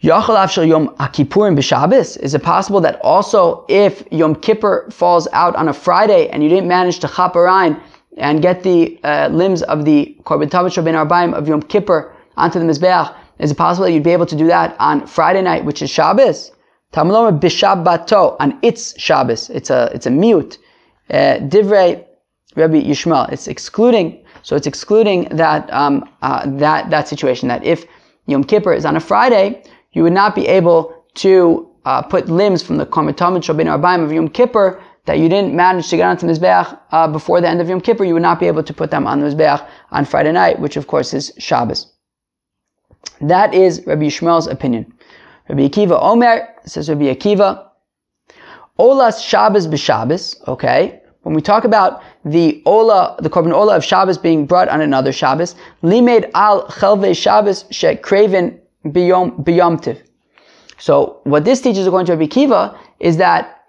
Yom 0.00 0.20
Kippurim 0.20 1.56
b'Shabbos. 1.56 2.18
Is 2.18 2.34
it 2.34 2.42
possible 2.42 2.80
that 2.80 3.00
also 3.00 3.64
if 3.68 4.04
Yom 4.10 4.34
Kippur 4.34 4.88
falls 4.90 5.26
out 5.32 5.56
on 5.56 5.68
a 5.68 5.72
Friday 5.72 6.28
and 6.28 6.42
you 6.42 6.48
didn't 6.48 6.68
manage 6.68 6.98
to 7.00 7.06
chaparain 7.06 7.80
and 8.18 8.42
get 8.42 8.62
the 8.62 8.98
uh, 9.04 9.28
limbs 9.32 9.62
of 9.62 9.84
the 9.84 10.16
Korban 10.24 10.48
Tamid 10.48 10.84
Ben 10.84 10.94
Arbaim 10.94 11.34
of 11.34 11.48
Yom 11.48 11.62
Kippur 11.62 12.14
onto 12.36 12.58
the 12.58 12.64
Mizbeach, 12.64 13.14
is 13.38 13.50
it 13.50 13.56
possible 13.56 13.86
that 13.86 13.92
you'd 13.92 14.02
be 14.02 14.10
able 14.10 14.26
to 14.26 14.36
do 14.36 14.46
that 14.46 14.76
on 14.78 15.06
Friday 15.06 15.42
night, 15.42 15.64
which 15.64 15.82
is 15.82 15.90
Shabbos? 15.90 16.52
Tamloma 16.92 17.38
b'Shabbato, 17.38 18.36
on 18.40 18.58
its 18.62 18.98
Shabbos. 18.98 19.50
It's 19.50 19.70
a, 19.70 19.90
it's 19.94 20.06
a 20.06 20.10
mute. 20.10 20.58
Uh, 21.10 21.38
Divrei 21.40 22.04
Rabbi 22.54 22.82
Yishmael. 22.82 23.30
It's 23.32 23.48
excluding, 23.48 24.24
so 24.42 24.56
it's 24.56 24.66
excluding 24.66 25.24
that, 25.30 25.70
um, 25.72 26.08
uh, 26.22 26.44
that, 26.58 26.90
that 26.90 27.08
situation, 27.08 27.48
that 27.48 27.64
if 27.64 27.86
Yom 28.26 28.44
Kippur 28.44 28.72
is 28.72 28.84
on 28.84 28.96
a 28.96 29.00
Friday, 29.00 29.62
you 29.96 30.02
would 30.02 30.12
not 30.12 30.34
be 30.34 30.46
able 30.46 30.94
to 31.14 31.66
uh, 31.86 32.02
put 32.02 32.28
limbs 32.28 32.62
from 32.62 32.76
the 32.76 32.84
Kormatamid 32.84 33.40
Shabin 33.40 33.64
Arbaim 33.64 34.04
of 34.04 34.12
Yom 34.12 34.28
Kippur 34.28 34.78
that 35.06 35.18
you 35.18 35.26
didn't 35.26 35.54
manage 35.54 35.88
to 35.88 35.96
get 35.96 36.06
onto 36.06 36.26
the 36.26 36.34
Mizbeach 36.34 36.78
uh, 36.90 37.08
before 37.08 37.40
the 37.40 37.48
end 37.48 37.62
of 37.62 37.68
Yom 37.70 37.80
Kippur, 37.80 38.04
you 38.04 38.12
would 38.12 38.22
not 38.22 38.38
be 38.38 38.46
able 38.46 38.62
to 38.62 38.74
put 38.74 38.90
them 38.90 39.06
on 39.06 39.20
the 39.20 39.26
Mizbeach 39.28 39.66
on 39.92 40.04
Friday 40.04 40.32
night, 40.32 40.60
which 40.60 40.76
of 40.76 40.86
course 40.86 41.14
is 41.14 41.32
Shabbos. 41.38 41.86
That 43.22 43.54
is 43.54 43.86
Rabbi 43.86 44.02
Yishmael's 44.02 44.46
opinion. 44.48 44.92
Rabbi 45.48 45.66
Akiva 45.66 45.98
Omer, 46.02 46.46
says 46.66 46.90
Rabbi 46.90 47.14
Akiva, 47.14 47.66
Olas 48.78 49.24
Shabbos 49.26 49.66
b'Shabbos, 49.66 50.46
okay, 50.46 51.00
when 51.22 51.34
we 51.34 51.40
talk 51.40 51.64
about 51.64 52.02
the 52.26 52.62
Ola, 52.66 53.16
the 53.20 53.30
Korban 53.30 53.54
Ola 53.54 53.76
of 53.76 53.82
Shabbos 53.82 54.18
being 54.18 54.44
brought 54.44 54.68
on 54.68 54.82
another 54.82 55.10
Shabbos, 55.10 55.54
Limed 55.80 56.26
al 56.34 56.68
Chelve 56.68 57.16
Shabbos 57.16 57.64
she 57.70 57.96
Craven 57.96 58.60
biyom, 58.92 59.44
biyomtiv. 59.44 60.02
So 60.78 61.20
what 61.24 61.44
this 61.44 61.60
teaches 61.60 61.86
according 61.86 62.06
to 62.06 62.12
Rabbi 62.12 62.26
Kiva 62.26 62.78
is 63.00 63.16
that 63.16 63.64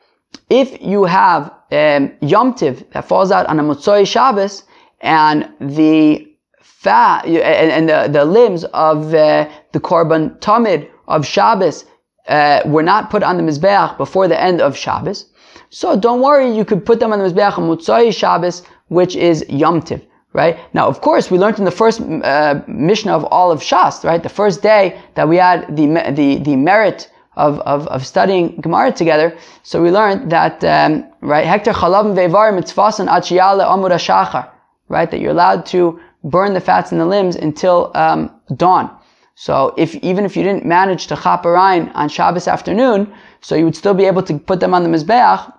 if 0.49 0.81
you 0.81 1.05
have 1.05 1.45
um, 1.71 2.09
yomtiv 2.21 2.89
that 2.91 3.05
falls 3.05 3.31
out 3.31 3.45
on 3.47 3.59
a 3.59 3.63
Motzoi 3.63 4.05
Shabbos 4.07 4.63
and 5.01 5.49
the 5.59 6.27
fat 6.61 7.25
and, 7.25 7.37
and 7.37 7.89
the, 7.89 8.19
the 8.19 8.25
limbs 8.25 8.63
of 8.65 9.13
uh, 9.13 9.49
the 9.71 9.79
korban 9.79 10.37
tamid 10.39 10.89
of 11.07 11.25
Shabbos 11.25 11.85
uh, 12.27 12.61
were 12.65 12.83
not 12.83 13.09
put 13.09 13.23
on 13.23 13.37
the 13.37 13.43
mizbeach 13.43 13.97
before 13.97 14.27
the 14.27 14.39
end 14.41 14.61
of 14.61 14.75
Shabbos, 14.75 15.25
so 15.69 15.97
don't 15.97 16.21
worry, 16.21 16.49
you 16.55 16.63
could 16.63 16.85
put 16.85 16.99
them 16.99 17.11
on 17.11 17.19
the 17.19 17.25
mizbeach 17.25 17.57
on 17.57 17.69
Motzoi 17.69 18.13
Shabbos, 18.13 18.63
which 18.87 19.15
is 19.15 19.43
yomtiv 19.45 20.01
right? 20.33 20.57
Now, 20.73 20.87
of 20.87 21.01
course, 21.01 21.31
we 21.31 21.37
learned 21.37 21.59
in 21.59 21.65
the 21.65 21.71
first 21.71 22.01
uh, 22.01 22.61
Mishnah 22.67 23.13
of 23.13 23.25
all 23.25 23.51
of 23.51 23.61
Shas, 23.61 24.03
right? 24.03 24.21
The 24.21 24.29
first 24.29 24.61
day 24.61 24.99
that 25.15 25.27
we 25.27 25.37
had 25.37 25.75
the, 25.75 25.85
the, 26.15 26.37
the 26.37 26.55
merit 26.55 27.09
of, 27.35 27.59
of, 27.61 27.87
of 27.87 28.05
studying 28.05 28.59
Gemara 28.61 28.91
together. 28.91 29.37
So 29.63 29.81
we 29.81 29.91
learned 29.91 30.31
that, 30.31 30.63
um, 30.63 31.05
right, 31.21 31.45
Hector 31.45 31.71
Chalav 31.71 32.05
Vevar 32.15 32.51
Mitzvasan 32.57 33.07
Achiyale 33.07 33.65
Amud 33.65 33.91
Shachar, 33.91 34.49
right? 34.89 35.09
That 35.09 35.19
you're 35.19 35.31
allowed 35.31 35.65
to 35.67 35.99
burn 36.23 36.53
the 36.53 36.61
fats 36.61 36.91
and 36.91 36.99
the 36.99 37.05
limbs 37.05 37.35
until 37.35 37.91
um, 37.95 38.31
dawn. 38.55 38.95
So 39.35 39.75
if 39.77 39.93
even 39.95 40.25
if 40.25 40.35
you 40.35 40.41
didn't 40.41 40.65
manage 40.65 41.05
to 41.07 41.15
chaparain 41.15 41.91
on 41.93 42.09
Shabbos 42.09 42.47
afternoon, 42.47 43.13
so 43.41 43.55
you 43.55 43.65
would 43.65 43.75
still 43.75 43.93
be 43.93 44.05
able 44.05 44.23
to 44.23 44.39
put 44.39 44.59
them 44.59 44.73
on 44.73 44.81
the 44.81 44.89
mizbeach 44.89 45.53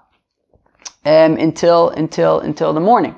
um, 1.05 1.37
until 1.37 1.91
until 1.91 2.41
until 2.41 2.73
the 2.73 2.81
morning. 2.81 3.15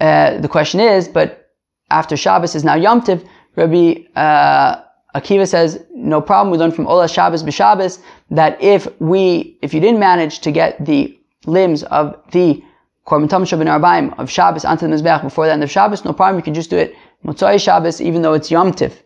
Uh, 0.00 0.38
the 0.38 0.48
question 0.48 0.80
is, 0.80 1.08
but 1.08 1.50
after 1.90 2.16
Shabbos 2.16 2.54
is 2.54 2.64
now 2.64 2.74
Yom 2.74 3.02
Tiv, 3.02 3.24
Rabbi 3.56 4.04
uh, 4.16 4.82
Akiva 5.14 5.46
says, 5.46 5.84
no 5.94 6.20
problem. 6.20 6.50
We 6.50 6.58
learn 6.58 6.72
from 6.72 6.86
Ola 6.86 7.08
Shabbos 7.08 7.42
b'Shabbos 7.42 8.00
that 8.30 8.60
if 8.62 8.88
we, 9.00 9.58
if 9.60 9.74
you 9.74 9.80
didn't 9.80 10.00
manage 10.00 10.40
to 10.40 10.52
get 10.52 10.82
the 10.84 11.18
limbs 11.46 11.82
of 11.84 12.16
the 12.32 12.62
Korban 13.06 13.28
Tam 13.28 13.44
Shabbat 13.44 13.66
Arbaim 13.66 14.18
of 14.18 14.30
Shabbos 14.30 14.64
onto 14.64 14.86
the 14.86 14.94
Mizbeach 14.94 15.22
before 15.22 15.46
the 15.46 15.52
end 15.52 15.64
of 15.64 15.70
Shabbos, 15.70 16.04
no 16.04 16.12
problem. 16.12 16.38
You 16.38 16.44
can 16.44 16.54
just 16.54 16.70
do 16.70 16.76
it 16.76 16.94
Motzai 17.24 17.60
Shabbos, 17.60 18.00
even 18.00 18.22
though 18.22 18.34
it's 18.34 18.50
Yom 18.50 18.72
Tiv. 18.72 19.02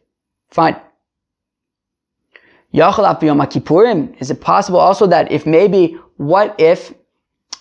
Fine. 0.51 0.77
Yachal 2.73 3.05
Kippurim. 3.51 4.15
Is 4.21 4.31
it 4.31 4.41
possible 4.41 4.79
also 4.79 5.07
that 5.07 5.33
if 5.33 5.47
maybe, 5.47 5.99
what 6.19 6.55
if 6.59 6.93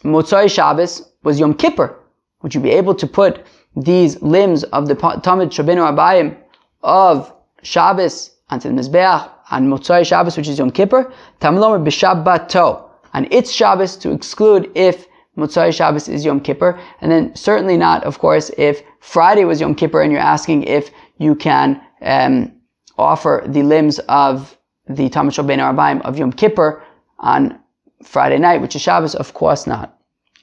Motzai 0.03 0.53
Shabbos 0.53 1.09
was 1.23 1.39
Yom 1.39 1.53
Kippur? 1.53 1.97
Would 2.43 2.53
you 2.53 2.61
be 2.61 2.71
able 2.71 2.93
to 2.95 3.07
put 3.07 3.45
these 3.75 4.21
limbs 4.21 4.63
of 4.65 4.87
the 4.87 4.95
Tamid 4.95 5.49
Shabbat 5.49 5.77
Arbaim 5.77 6.37
of 6.83 7.33
Shabbos 7.63 8.31
onto 8.49 8.69
the 8.69 8.75
Mizbeach 8.75 9.31
on 9.49 9.67
Motzai 9.67 10.05
Shabbos, 10.05 10.37
which 10.37 10.49
is 10.49 10.59
Yom 10.59 10.69
Kippur? 10.69 11.11
Tamlomer 11.39 11.83
b'Shabbato. 11.83 12.89
On 13.13 13.27
its 13.31 13.51
Shabbos 13.51 13.95
to 13.97 14.11
exclude 14.11 14.69
if 14.75 15.07
Motzai 15.37 15.73
Shabbos 15.73 16.09
is 16.09 16.25
Yom 16.25 16.41
Kippur, 16.41 16.79
and 17.01 17.11
then 17.11 17.35
certainly 17.35 17.77
not, 17.77 18.03
of 18.03 18.19
course, 18.19 18.51
if 18.57 18.83
Friday 18.99 19.45
was 19.45 19.61
Yom 19.61 19.73
Kippur 19.73 20.01
and 20.01 20.11
you're 20.11 20.21
asking 20.21 20.63
if 20.63 20.91
you 21.17 21.35
can 21.35 21.81
um, 22.01 22.51
offer 22.97 23.43
the 23.47 23.63
limbs 23.63 23.99
of 24.09 24.57
the 24.87 25.09
Tamid 25.09 25.33
Shal 25.33 25.45
Ben 25.45 25.59
Arbaim 25.59 26.01
of 26.01 26.17
Yom 26.17 26.33
Kippur 26.33 26.83
on 27.19 27.57
Friday 28.03 28.37
night, 28.37 28.61
which 28.61 28.75
is 28.75 28.81
Shabbos, 28.81 29.15
of 29.15 29.33
course 29.33 29.65
not. 29.65 29.97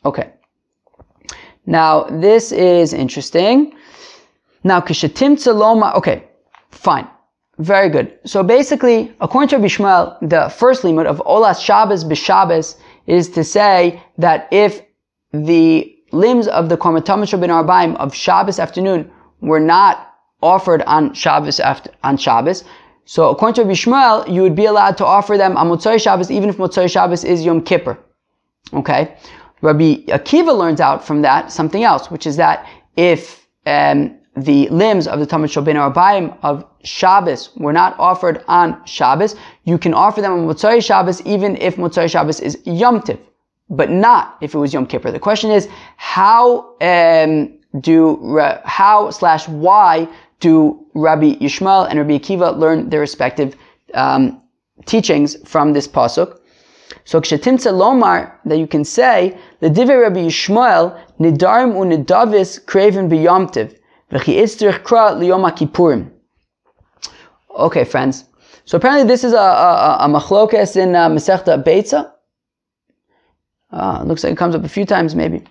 Okay. 0.06 0.32
Now, 1.66 2.04
this 2.04 2.52
is 2.52 2.92
interesting. 2.92 3.74
Now, 4.64 4.80
Kishatim 4.80 5.36
Tzaloma, 5.36 5.94
okay, 5.96 6.24
fine. 6.70 7.08
Very 7.58 7.90
good. 7.90 8.18
So 8.24 8.42
basically, 8.42 9.14
according 9.20 9.50
to 9.50 9.58
Bishmael, 9.58 10.16
the 10.22 10.48
first 10.48 10.82
limit 10.82 11.06
of 11.06 11.18
Olas 11.26 11.62
Shabbos 11.62 12.04
b'Shabbos 12.04 12.76
is 13.06 13.28
to 13.30 13.44
say 13.44 14.02
that 14.16 14.48
if 14.50 14.82
the 15.32 15.94
limbs 16.12 16.48
of 16.48 16.70
the 16.70 16.76
Kormatomish 16.76 17.38
bin 17.38 17.50
Arbaim 17.50 17.96
of 17.96 18.14
Shabbos 18.14 18.58
afternoon 18.58 19.10
were 19.42 19.60
not 19.60 20.14
offered 20.42 20.82
on 20.82 21.12
Shabbos 21.12 21.60
after, 21.60 21.90
on 22.02 22.16
Shabbos, 22.16 22.64
so 23.04 23.28
according 23.28 23.54
to 23.56 23.64
Rabbi 23.64 24.32
you 24.32 24.42
would 24.42 24.56
be 24.56 24.64
allowed 24.64 24.96
to 24.98 25.04
offer 25.04 25.36
them 25.36 25.56
on 25.56 25.68
Motzai 25.68 26.00
Shabbos, 26.00 26.30
even 26.30 26.48
if 26.48 26.56
Motzai 26.56 26.90
Shabbos 26.90 27.24
is 27.24 27.44
Yom 27.44 27.62
Kippur. 27.62 27.98
Okay? 28.72 29.16
Rabbi 29.62 30.04
Akiva 30.06 30.56
learns 30.56 30.80
out 30.80 31.04
from 31.04 31.22
that 31.22 31.52
something 31.52 31.84
else, 31.84 32.10
which 32.10 32.26
is 32.26 32.36
that 32.36 32.66
if 32.96 33.46
um, 33.66 34.16
the 34.36 34.68
limbs 34.68 35.06
of 35.06 35.20
the 35.20 35.26
Tamid 35.26 35.48
Shobin 35.48 35.76
Arbaim 35.76 36.36
of 36.42 36.64
Shabbos 36.82 37.50
were 37.56 37.72
not 37.72 37.98
offered 37.98 38.42
on 38.48 38.80
Shabbos, 38.86 39.36
you 39.64 39.76
can 39.78 39.92
offer 39.92 40.20
them 40.20 40.32
on 40.32 40.46
Motzai 40.46 40.82
Shabbos 40.84 41.20
even 41.22 41.56
if 41.56 41.76
Motzai 41.76 42.10
Shabbos 42.10 42.40
is 42.40 42.58
Yom 42.64 43.02
Tiv, 43.02 43.18
but 43.68 43.90
not 43.90 44.38
if 44.40 44.54
it 44.54 44.58
was 44.58 44.72
Yom 44.72 44.86
Kippur. 44.86 45.10
The 45.10 45.18
question 45.18 45.50
is, 45.50 45.68
how 45.96 46.74
um, 46.80 47.52
do, 47.80 48.38
how 48.64 49.10
slash 49.10 49.46
why 49.48 50.08
do 50.40 50.86
Rabbi 50.94 51.34
Yishmael 51.34 51.88
and 51.88 51.98
Rabbi 51.98 52.18
Akiva 52.18 52.56
learn 52.56 52.88
their 52.88 53.00
respective 53.00 53.56
um, 53.94 54.40
teachings 54.86 55.36
from 55.48 55.72
this 55.72 55.86
pasuk? 55.86 56.39
So 57.04 57.20
kshetimtza 57.20 57.72
lomar 57.72 58.32
that 58.44 58.58
you 58.58 58.66
can 58.66 58.84
say 58.84 59.38
the 59.60 59.68
divrei 59.68 60.02
Rabbi 60.02 60.20
Yishmael 60.20 61.00
nidarim 61.18 61.74
unidavis 61.74 62.64
craven 62.66 63.08
biyomtiv 63.08 63.76
v'chi 64.10 64.36
itzrich 64.36 64.82
kra 64.82 65.14
liyom 65.14 65.48
kippurim. 65.56 66.10
Okay, 67.56 67.84
friends. 67.84 68.24
So 68.64 68.78
apparently 68.78 69.06
this 69.06 69.24
is 69.24 69.32
a, 69.32 69.36
a, 69.36 69.98
a 70.00 70.08
machlokes 70.08 70.76
in 70.76 70.94
uh, 70.94 71.08
Masechta 71.08 71.62
Beitza. 71.62 72.12
Uh, 73.72 74.02
looks 74.04 74.24
like 74.24 74.32
it 74.32 74.36
comes 74.36 74.54
up 74.54 74.64
a 74.64 74.68
few 74.68 74.84
times 74.84 75.14
maybe. 75.14 75.44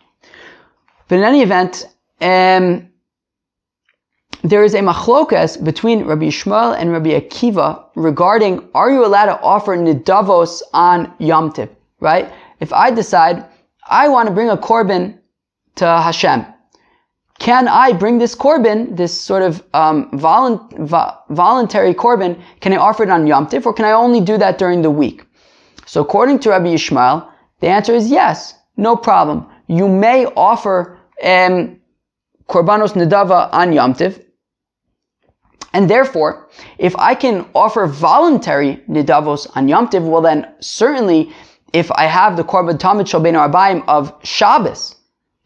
But 1.08 1.18
in 1.18 1.24
any 1.24 1.42
event, 1.42 1.86
um, 2.22 2.89
there 4.44 4.64
is 4.64 4.74
a 4.74 4.80
machlokes 4.80 5.62
between 5.64 6.06
Rabbi 6.06 6.26
Yishmael 6.26 6.78
and 6.80 6.92
Rabbi 6.92 7.10
Akiva 7.10 7.84
regarding 7.96 8.70
are 8.74 8.90
you 8.90 9.06
allowed 9.06 9.26
to 9.26 9.40
offer 9.42 9.76
nidavos 9.76 10.62
on 10.74 11.14
Yom 11.20 11.52
Tiv, 11.52 11.70
right? 12.00 12.32
If 12.60 12.72
I 12.72 12.92
decide 12.92 13.46
I 13.90 14.08
want 14.08 14.28
to 14.28 14.34
bring 14.34 14.50
a 14.50 14.58
korban 14.58 15.20
to 15.76 15.86
Hashem, 15.86 16.46
can 17.40 17.68
I 17.68 17.94
bring 17.94 18.18
this 18.18 18.36
korban, 18.36 18.96
this 18.96 19.20
sort 19.20 19.44
of 19.44 19.64
um, 19.74 20.10
volunt- 20.12 20.78
vo- 20.78 21.14
voluntary 21.30 21.94
korban, 21.94 22.40
can 22.60 22.74
I 22.74 22.78
offer 22.78 23.04
it 23.04 23.10
on 23.10 23.28
Yom 23.28 23.48
Tiv, 23.48 23.66
or 23.66 23.74
can 23.74 23.86
I 23.86 23.92
only 23.92 24.22
do 24.22 24.38
that 24.38 24.58
during 24.58 24.82
the 24.82 24.92
week? 24.92 25.26
So 25.86 26.02
according 26.02 26.40
to 26.40 26.50
Rabbi 26.50 26.68
Yishmael, 26.68 27.28
the 27.62 27.68
answer 27.68 27.94
is 27.94 28.10
yes, 28.10 28.54
no 28.78 28.96
problem. 28.96 29.48
You 29.68 29.88
may 29.88 30.26
offer 30.28 30.98
um, 31.24 31.80
korbanos 32.48 32.94
nedava 32.94 33.50
on 33.54 33.74
Yom 33.74 33.94
Tiv, 33.94 34.24
and 35.74 35.90
therefore, 35.90 36.48
if 36.78 36.96
I 36.98 37.16
can 37.16 37.46
offer 37.54 37.86
voluntary 37.86 38.82
nidavos 38.90 39.48
on 39.56 39.68
Yom 39.68 39.88
Tiv, 39.90 40.04
well 40.04 40.22
then 40.22 40.48
certainly 40.60 41.32
if 41.74 41.92
I 41.92 42.06
have 42.06 42.38
the 42.38 42.44
korban 42.44 42.78
tamid 42.80 43.06
shalbein 43.06 43.36
arbaim 43.36 43.84
of 43.88 44.14
Shabbos 44.24 44.96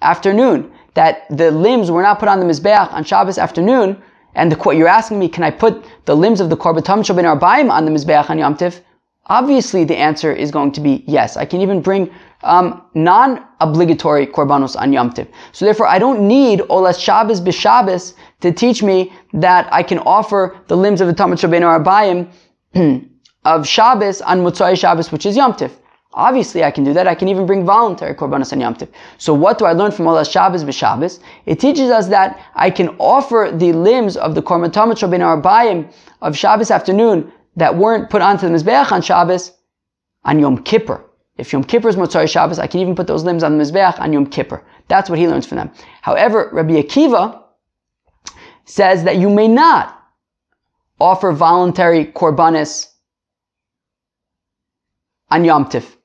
afternoon, 0.02 0.72
that 0.94 1.26
the 1.30 1.52
limbs 1.52 1.92
were 1.92 2.02
not 2.02 2.20
put 2.20 2.30
on 2.30 2.40
the 2.40 2.46
Mizbeach 2.46 2.94
on 2.94 3.04
Shabbos 3.04 3.38
afternoon, 3.38 4.02
and 4.36 4.52
the, 4.52 4.56
quote 4.56 4.76
you're 4.76 4.88
asking 4.88 5.20
me, 5.20 5.28
can 5.28 5.44
I 5.44 5.52
put 5.52 5.86
the 6.06 6.16
limbs 6.16 6.40
of 6.40 6.50
the 6.50 6.58
Korban 6.58 6.84
Tamshal 6.84 7.16
Ben 7.16 7.26
Arbaim 7.26 7.70
on 7.70 7.86
the 7.86 7.92
Mizbeach 7.92 8.30
on 8.30 8.38
Yom 8.38 8.56
Tiv? 8.56 8.82
Obviously, 9.28 9.86
the 9.86 9.96
answer 9.96 10.34
is 10.34 10.52
going 10.52 10.72
to 10.74 10.82
be 10.82 11.04
yes. 11.08 11.38
I 11.38 11.46
can 11.46 11.62
even 11.62 11.82
bring 11.82 12.12
um, 12.44 12.84
non-obligatory 12.94 14.28
korbanos 14.28 14.76
on 14.76 14.92
Yom 14.92 15.12
Tiv. 15.14 15.30
So 15.54 15.64
therefore, 15.64 15.88
I 15.88 15.98
don't 15.98 16.28
need 16.28 16.60
Olas 16.62 17.00
Shabbos 17.00 17.40
b'Shabbos 17.40 18.16
to 18.42 18.52
teach 18.52 18.84
me 18.84 19.14
that 19.34 19.72
I 19.72 19.82
can 19.82 20.00
offer 20.00 20.58
the 20.68 20.76
limbs 20.76 21.00
of 21.00 21.08
the 21.08 21.14
Tamid 21.14 21.40
Shabbeinu 21.40 21.84
Arbaim 21.84 23.10
of 23.46 23.66
Shabbos 23.66 24.22
on 24.22 24.42
Mutzai 24.42 24.78
Shabbos, 24.78 25.12
which 25.12 25.26
is 25.26 25.38
Yom 25.38 25.56
Tiv. 25.56 25.72
Obviously, 26.16 26.66
I 26.66 26.70
can 26.70 26.84
do 26.84 26.94
that. 26.94 27.08
I 27.08 27.16
can 27.16 27.30
even 27.30 27.46
bring 27.46 27.66
voluntary 27.66 28.14
korbanos 28.14 28.52
on 28.52 28.60
Yom 28.60 28.76
Tiv. 28.76 28.90
So 29.18 29.34
what 29.34 29.58
do 29.58 29.64
I 29.64 29.72
learn 29.72 29.92
from 29.92 30.06
Olas 30.06 30.30
Shabbos 30.30 30.66
b'Shabbos? 30.66 31.22
It 31.46 31.62
teaches 31.62 31.90
us 31.90 32.10
that 32.10 32.46
I 32.56 32.70
can 32.70 32.90
offer 33.00 33.52
the 33.54 33.72
limbs 33.72 34.18
of 34.18 34.36
the 34.36 34.44
korban 34.44 34.70
tamid 34.70 34.98
shabin 34.98 35.22
arbayim 35.22 35.90
of 36.22 36.38
Shabbos 36.38 36.72
afternoon 36.72 37.32
that 37.56 37.76
weren't 37.78 38.10
put 38.10 38.22
onto 38.22 38.48
the 38.48 38.54
mizbeach 38.54 38.92
on 38.92 39.02
Shabbos 39.02 39.52
on 40.24 40.40
Yom 40.40 40.64
Kippur. 40.64 41.04
If 41.38 41.52
Yom 41.52 41.64
Kippur 41.64 41.90
is 41.90 41.96
Motzai 41.96 42.30
Shabbos, 42.30 42.60
I 42.60 42.68
can 42.68 42.80
even 42.80 42.96
put 42.96 43.08
those 43.08 43.24
limbs 43.24 43.44
on 43.44 43.58
the 43.58 43.64
mizbeach 43.64 44.00
on 44.00 44.14
Yom 44.14 44.28
Kippur. 44.28 44.64
That's 44.88 45.10
what 45.10 45.20
he 45.20 45.28
learns 45.28 45.46
from 45.46 45.58
them. 45.58 45.72
However, 46.02 46.50
Rabbi 46.52 46.74
Akiva 46.82 47.42
says 48.66 49.04
that 49.04 49.18
you 49.18 49.30
may 49.30 49.48
not 49.48 50.00
offer 51.00 51.32
voluntary 51.32 52.06
korbanis 52.06 52.88
on 55.30 55.44
Yom 55.44 55.68
Tiv. 55.68 55.98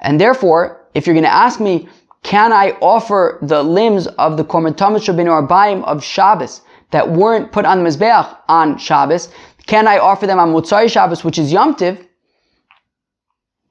And 0.00 0.20
therefore, 0.20 0.88
if 0.94 1.06
you're 1.06 1.14
going 1.14 1.24
to 1.24 1.32
ask 1.32 1.60
me, 1.60 1.88
can 2.22 2.52
I 2.52 2.70
offer 2.80 3.38
the 3.42 3.62
limbs 3.62 4.06
of 4.06 4.36
the 4.36 4.44
Korban 4.44 4.74
Tamid 4.74 5.04
Shabin 5.04 5.26
Arbaim 5.26 5.84
of 5.84 6.02
Shabbos 6.02 6.62
that 6.90 7.10
weren't 7.10 7.52
put 7.52 7.66
on 7.66 7.82
the 7.82 7.88
Mizbeach 7.88 8.36
on 8.48 8.78
Shabbos? 8.78 9.28
Can 9.66 9.88
I 9.88 9.98
offer 9.98 10.26
them 10.26 10.38
on 10.38 10.52
Motzai 10.52 10.90
Shabbos, 10.90 11.24
which 11.24 11.38
is 11.38 11.52
Yom 11.52 11.74
Tiv? 11.74 12.06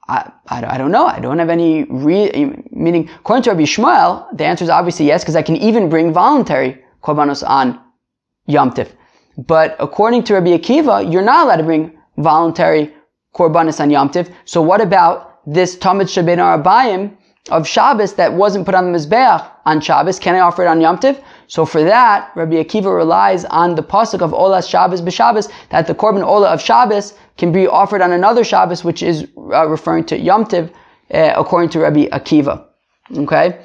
I, 0.08 0.30
I, 0.48 0.74
I, 0.74 0.78
don't 0.78 0.90
know. 0.90 1.06
I 1.06 1.18
don't 1.20 1.38
have 1.38 1.48
any 1.48 1.84
re- 1.84 2.52
meaning. 2.70 3.08
According 3.20 3.44
to 3.44 3.50
Rabbi 3.50 3.62
Yishmael, 3.62 4.36
the 4.36 4.44
answer 4.44 4.64
is 4.64 4.70
obviously 4.70 5.06
yes, 5.06 5.22
because 5.22 5.36
I 5.36 5.42
can 5.42 5.56
even 5.56 5.88
bring 5.88 6.12
voluntary 6.12 6.82
korbanos 7.02 7.46
on 7.48 7.80
Yom 8.46 8.72
Tiv. 8.72 8.94
But 9.38 9.76
according 9.78 10.24
to 10.24 10.34
Rabbi 10.34 10.56
Akiva, 10.58 11.10
you're 11.10 11.22
not 11.22 11.46
allowed 11.46 11.56
to 11.56 11.62
bring 11.62 11.98
voluntary 12.18 12.92
korbanos 13.34 13.80
on 13.80 13.90
Yom 13.90 14.10
Tiv. 14.10 14.30
So 14.44 14.60
what 14.60 14.80
about 14.80 15.40
this 15.46 15.76
Tamid 15.76 16.08
Shabin 16.08 16.38
Arabayim 16.38 17.16
of 17.50 17.66
Shabbos 17.66 18.14
that 18.14 18.32
wasn't 18.32 18.64
put 18.64 18.74
on 18.74 18.90
the 18.90 18.98
Mizbeach 18.98 19.50
on 19.66 19.80
Shabbos, 19.80 20.18
can 20.18 20.34
I 20.34 20.40
offer 20.40 20.64
it 20.64 20.68
on 20.68 20.80
Yom 20.80 20.98
Tiv? 20.98 21.20
So 21.46 21.66
for 21.66 21.82
that, 21.84 22.30
Rabbi 22.34 22.54
Akiva 22.54 22.94
relies 22.94 23.44
on 23.46 23.74
the 23.74 23.82
pasuk 23.82 24.22
of 24.22 24.32
Olas 24.32 24.68
Shabbos 24.68 25.02
b'Shabbos, 25.02 25.50
that 25.70 25.86
the 25.86 25.94
Korban 25.94 26.26
Ola 26.26 26.48
of 26.48 26.60
Shabbos 26.60 27.14
can 27.36 27.52
be 27.52 27.66
offered 27.66 28.00
on 28.00 28.12
another 28.12 28.44
Shabbos, 28.44 28.84
which 28.84 29.02
is 29.02 29.26
uh, 29.36 29.66
referring 29.68 30.04
to 30.06 30.18
Yom 30.18 30.46
Tiv, 30.46 30.70
uh, 31.12 31.32
according 31.36 31.70
to 31.70 31.80
Rabbi 31.80 32.06
Akiva. 32.06 32.64
Okay? 33.16 33.58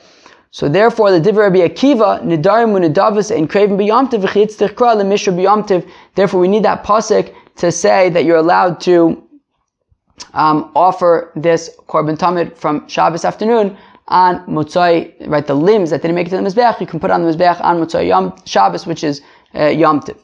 So 0.52 0.68
therefore, 0.68 1.12
the 1.12 1.20
Divrei 1.20 1.44
Rabbi 1.44 1.60
Akiva, 1.60 2.22
Nidarim 2.24 2.74
Unidavas 2.74 3.36
and 3.36 3.50
Craven 3.50 3.78
B'yamtiv 3.78 4.24
V'chitz 4.24 4.58
Tichkra 4.58 4.96
L'Mishra 4.96 5.32
B'yamtiv. 5.32 5.90
Therefore, 6.16 6.40
we 6.40 6.48
need 6.48 6.64
that 6.64 6.84
pasuk 6.84 7.34
to 7.58 7.72
say 7.72 8.10
that 8.10 8.26
you're 8.26 8.38
allowed 8.38 8.82
to 8.82 9.24
um, 10.34 10.72
offer 10.76 11.32
this 11.36 11.70
korban 11.88 12.18
tamid 12.18 12.58
from 12.58 12.88
Shabbos 12.88 13.26
afternoon 13.26 13.78
on 14.10 14.45
Motzai, 14.47 15.28
right? 15.28 15.45
The 15.45 15.55
limbs 15.55 15.91
that 15.91 16.01
didn't 16.01 16.16
make 16.16 16.28
it 16.28 16.32
to 16.32 16.38
the 16.38 16.43
mizbeach, 16.43 16.82
you 16.82 16.88
can 16.88 16.99
put 16.99 17.12
on 17.12 17.24
the 17.24 17.32
mizbeach 17.32 17.62
on 17.62 17.78
Motzai 17.78 18.07
Yom 18.07 18.36
Shabbos, 18.45 18.86
which 18.86 19.03
is 19.03 19.22
uh, 19.55 19.68
Yom 19.68 20.01
Tiv. 20.01 20.18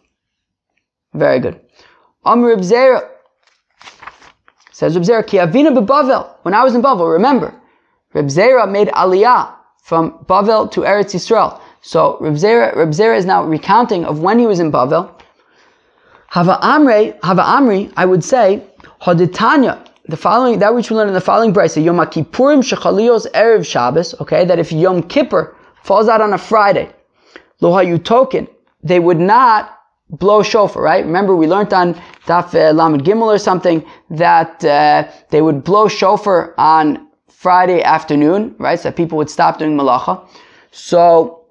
Very 1.13 1.39
good. 1.39 1.61
Amr 2.25 2.55
Ibzera 2.55 3.07
says 4.71 4.95
Reb 4.95 5.05
Zera 5.05 5.25
Ki 5.25 5.37
Avina 5.37 5.73
beBavel. 5.73 6.27
When 6.41 6.53
I 6.53 6.63
was 6.63 6.75
in 6.75 6.81
Bavel, 6.81 7.11
remember, 7.13 7.53
Reb 8.13 8.25
Zera 8.25 8.69
made 8.69 8.89
Aliyah 8.89 9.53
from 9.83 10.25
Bavel 10.25 10.69
to 10.71 10.81
Eretz 10.81 11.13
Yisrael. 11.13 11.61
So 11.81 12.17
Reb 12.19 12.33
Zera, 12.33 13.15
is 13.15 13.25
now 13.25 13.43
recounting 13.45 14.03
of 14.05 14.19
when 14.19 14.39
he 14.39 14.47
was 14.47 14.59
in 14.59 14.71
Bavel. 14.71 15.11
Hava 16.27 16.57
Amre, 16.61 17.17
Hava 17.23 17.43
Amri, 17.43 17.93
I 17.95 18.05
would 18.05 18.23
say, 18.23 18.63
Haditanya, 19.01 19.87
the 20.07 20.17
following, 20.17 20.59
that 20.59 20.73
which 20.75 20.89
we 20.89 20.95
learn 20.95 21.07
in 21.07 21.13
the 21.13 21.21
following 21.21 21.53
brisa, 21.53 21.83
Yom 21.83 21.97
Kippurim 21.97 22.61
Shechalios 22.61 23.29
Erev 23.31 23.65
Shabbos, 23.65 24.13
okay, 24.21 24.45
that 24.45 24.59
if 24.59 24.71
Yom 24.71 25.03
Kippur 25.03 25.55
falls 25.83 26.07
out 26.07 26.21
on 26.21 26.33
a 26.33 26.37
Friday, 26.37 26.89
Lohayu 27.61 28.03
token, 28.03 28.47
they 28.83 28.99
would 28.99 29.19
not 29.19 29.79
blow 30.09 30.43
shofar, 30.43 30.83
right? 30.83 31.03
Remember 31.03 31.35
we 31.35 31.47
learned 31.47 31.73
on 31.73 31.95
Daf 32.27 32.53
uh, 32.53 32.71
Lamed 32.71 33.03
Gimel 33.03 33.33
or 33.33 33.39
something 33.39 33.83
that 34.11 34.63
uh, 34.63 35.07
they 35.29 35.41
would 35.41 35.63
blow 35.63 35.87
shofar 35.87 36.53
on 36.57 37.07
Friday 37.29 37.81
afternoon, 37.81 38.55
right? 38.59 38.79
So 38.79 38.91
people 38.91 39.17
would 39.17 39.29
stop 39.29 39.57
doing 39.57 39.75
malacha. 39.75 40.27
So 40.71 41.45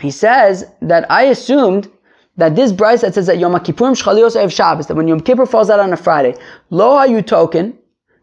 he 0.00 0.10
says 0.10 0.64
that 0.80 1.10
I 1.10 1.24
assumed 1.24 1.90
that 2.38 2.56
this 2.56 2.72
brisa 2.72 3.02
that 3.02 3.14
says 3.14 3.26
that 3.26 3.38
Yom 3.38 3.52
Kippurim 3.52 3.94
Shchalios 4.00 4.34
Erev 4.34 4.50
Shabbos, 4.50 4.86
that 4.86 4.96
when 4.96 5.06
Yom 5.06 5.20
Kippur 5.20 5.44
falls 5.44 5.68
out 5.68 5.80
on 5.80 5.92
a 5.92 5.96
Friday, 5.96 6.34
lo 6.70 6.96
hayu 6.96 7.24
token, 7.24 7.76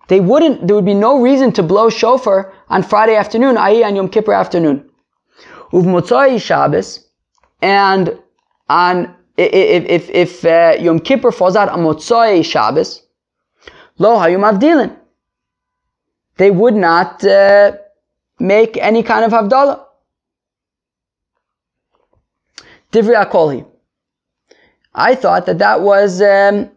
they 0.08 0.20
wouldn't, 0.20 0.66
there 0.66 0.76
would 0.76 0.86
be 0.86 0.94
no 0.94 1.22
reason 1.22 1.52
to 1.54 1.64
blow 1.64 1.90
shofar 1.90 2.54
on 2.70 2.82
Friday 2.82 3.16
afternoon, 3.16 3.58
i.e. 3.58 3.84
on 3.84 3.96
Yom 3.96 4.10
Kippur 4.10 4.34
afternoon. 4.34 4.90
Uv 5.72 5.84
Motzai 5.84 6.42
Shabbos, 6.42 7.08
and 7.62 8.18
on, 8.70 9.16
if, 9.38 9.86
if, 9.86 10.10
if 10.10 10.46
uh, 10.46 10.76
Yom 10.80 11.00
Kippur 11.00 11.32
falls 11.32 11.56
out 11.56 11.70
on 11.70 11.80
Motzai 11.80 12.44
Shabbos, 12.44 13.04
lo 14.00 14.18
hayu 14.18 14.40
mavdilin 14.40 14.98
they 16.38 16.52
would 16.52 16.76
not 16.76 17.24
uh, 17.24 17.74
make 18.40 18.78
any 18.78 19.04
kind 19.04 19.26
of 19.26 19.32
Havdalah. 19.32 19.84
Divri 22.92 23.16
Akolhi. 23.16 23.66
I 24.96 25.14
thought 25.14 25.46
that 25.46 25.60
that 25.60 25.82
was 25.82 26.22
um, 26.22 26.72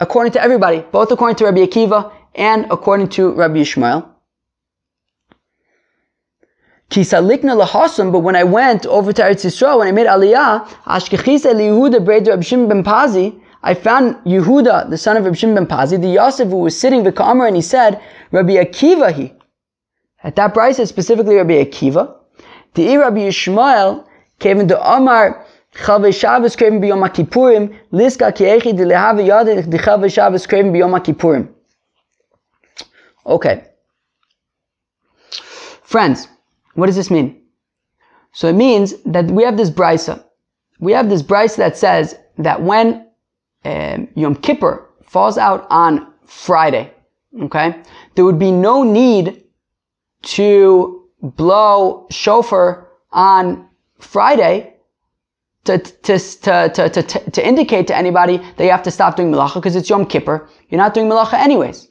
according 0.00 0.32
to 0.32 0.42
everybody, 0.42 0.80
both 0.90 1.12
according 1.12 1.36
to 1.36 1.44
Rabbi 1.44 1.60
Akiva 1.60 2.12
and 2.34 2.66
according 2.70 3.08
to 3.10 3.30
Rabbi 3.32 3.58
Yishmael. 3.58 4.06
But 6.90 8.20
when 8.20 8.34
I 8.34 8.44
went 8.44 8.86
over 8.86 9.12
to 9.12 9.22
Eretz 9.22 9.44
Yisrael, 9.44 9.78
when 9.78 9.88
I 9.88 9.92
made 9.92 10.06
Aliyah, 10.06 10.66
I 13.60 13.74
found 13.74 14.14
Yehuda, 14.24 14.90
the 14.90 14.96
son 14.96 15.16
of 15.16 15.24
Rabbi 15.24 15.36
Shimon 15.36 15.54
ben 15.54 15.66
Pazi, 15.66 16.00
the 16.00 16.08
Yosef 16.08 16.48
who 16.48 16.58
was 16.58 16.78
sitting 16.78 17.02
the 17.02 17.12
and 17.22 17.56
he 17.56 17.62
said, 17.62 18.00
Rabbi 18.32 18.54
Akiva 18.54 19.12
he. 19.12 19.34
At 20.24 20.34
that 20.36 20.54
price, 20.54 20.76
specifically 20.88 21.36
Rabbi 21.36 21.62
Akiva. 21.64 22.16
The 22.74 22.96
Rabbi 22.96 23.18
Yishmael 23.18 24.06
came 24.38 24.58
into 24.60 24.80
Omar, 24.80 25.44
Chavei 25.78 26.12
Shabbos 26.12 26.56
craving 26.56 26.80
biyom 26.80 27.08
Kippurim, 27.08 27.78
Liska 27.92 28.32
kiechi 28.32 28.76
de 28.76 28.84
lehave 28.84 29.24
yadeh 29.26 29.68
de 29.68 29.78
Chavei 29.78 30.12
Shabbos 30.12 30.46
craving 30.46 30.72
biyom 30.72 30.98
Kippurim. 31.04 31.48
Okay. 33.24 33.64
Friends, 35.82 36.28
what 36.74 36.86
does 36.86 36.96
this 36.96 37.10
mean? 37.10 37.42
So 38.32 38.48
it 38.48 38.54
means 38.54 38.94
that 39.04 39.26
we 39.26 39.44
have 39.44 39.56
this 39.56 39.70
brisa. 39.70 40.22
We 40.80 40.92
have 40.92 41.08
this 41.08 41.22
brisa 41.22 41.56
that 41.56 41.76
says 41.76 42.18
that 42.38 42.60
when 42.60 43.06
um, 43.64 44.08
Yom 44.14 44.34
Kippur 44.36 44.88
falls 45.04 45.38
out 45.38 45.66
on 45.70 46.12
Friday, 46.24 46.92
okay, 47.42 47.82
there 48.14 48.24
would 48.24 48.38
be 48.38 48.50
no 48.52 48.82
need 48.82 49.44
to 50.22 51.08
blow 51.22 52.06
shofar 52.10 52.88
on 53.12 53.68
Friday 53.98 54.74
to, 55.76 55.78
to, 55.78 56.18
to, 56.18 56.88
to, 56.88 57.02
to, 57.30 57.46
indicate 57.46 57.86
to 57.86 57.96
anybody 57.96 58.38
that 58.56 58.64
you 58.64 58.70
have 58.70 58.82
to 58.82 58.90
stop 58.90 59.16
doing 59.16 59.30
malacha 59.30 59.54
because 59.54 59.76
it's 59.76 59.90
Yom 59.90 60.06
Kippur. 60.06 60.48
You're 60.70 60.78
not 60.78 60.94
doing 60.94 61.08
malacha 61.08 61.34
anyways, 61.34 61.88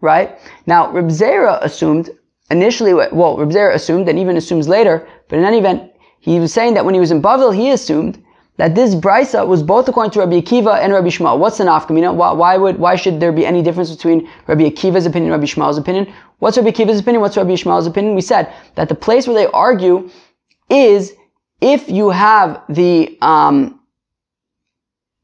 right? 0.00 0.38
Now, 0.66 0.90
Reb 0.90 1.08
Zera 1.08 1.62
assumed 1.62 2.10
initially, 2.50 2.94
well, 2.94 3.36
Reb 3.36 3.50
Zera 3.50 3.74
assumed 3.74 4.08
and 4.08 4.18
even 4.18 4.36
assumes 4.36 4.66
later, 4.66 5.06
but 5.28 5.38
in 5.38 5.44
any 5.44 5.58
event, 5.58 5.92
he 6.20 6.40
was 6.40 6.52
saying 6.52 6.74
that 6.74 6.84
when 6.84 6.94
he 6.94 7.00
was 7.00 7.10
in 7.10 7.20
Bavel, 7.20 7.54
he 7.54 7.70
assumed 7.70 8.22
that 8.56 8.74
this 8.74 8.94
brisa 8.94 9.46
was 9.46 9.62
both 9.62 9.88
according 9.88 10.10
to 10.12 10.18
Rabbi 10.18 10.40
Akiva 10.40 10.82
and 10.82 10.92
Rabbi 10.92 11.08
Yishmael. 11.08 11.38
What's 11.38 11.58
the 11.58 11.64
nafkamina? 11.64 12.14
Why, 12.14 12.32
why, 12.32 12.56
would 12.56 12.78
why 12.78 12.96
should 12.96 13.20
there 13.20 13.30
be 13.30 13.46
any 13.46 13.62
difference 13.62 13.94
between 13.94 14.28
Rabbi 14.46 14.64
Akiva's 14.70 15.06
opinion 15.06 15.32
and 15.32 15.40
Rabbi 15.40 15.44
Yishmael's 15.44 15.78
opinion? 15.78 16.12
What's 16.38 16.56
Rabbi 16.56 16.70
Akiva's 16.70 16.98
opinion? 16.98 17.20
What's 17.20 17.36
Rabbi 17.36 17.50
Yishmael's 17.50 17.86
opinion? 17.86 18.14
We 18.14 18.20
said 18.20 18.52
that 18.74 18.88
the 18.88 18.96
place 18.96 19.28
where 19.28 19.36
they 19.36 19.46
argue 19.52 20.10
is 20.68 21.12
if 21.60 21.88
you 21.88 22.10
have 22.10 22.62
the 22.68 23.18
um, 23.20 23.80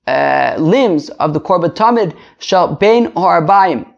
uh, 0.06 0.56
limbs 0.58 1.08
of 1.10 1.32
the 1.32 1.40
korban 1.40 1.74
tamid 1.74 2.16
shall 2.38 2.74
bein 2.74 3.12
harbayim. 3.12 3.90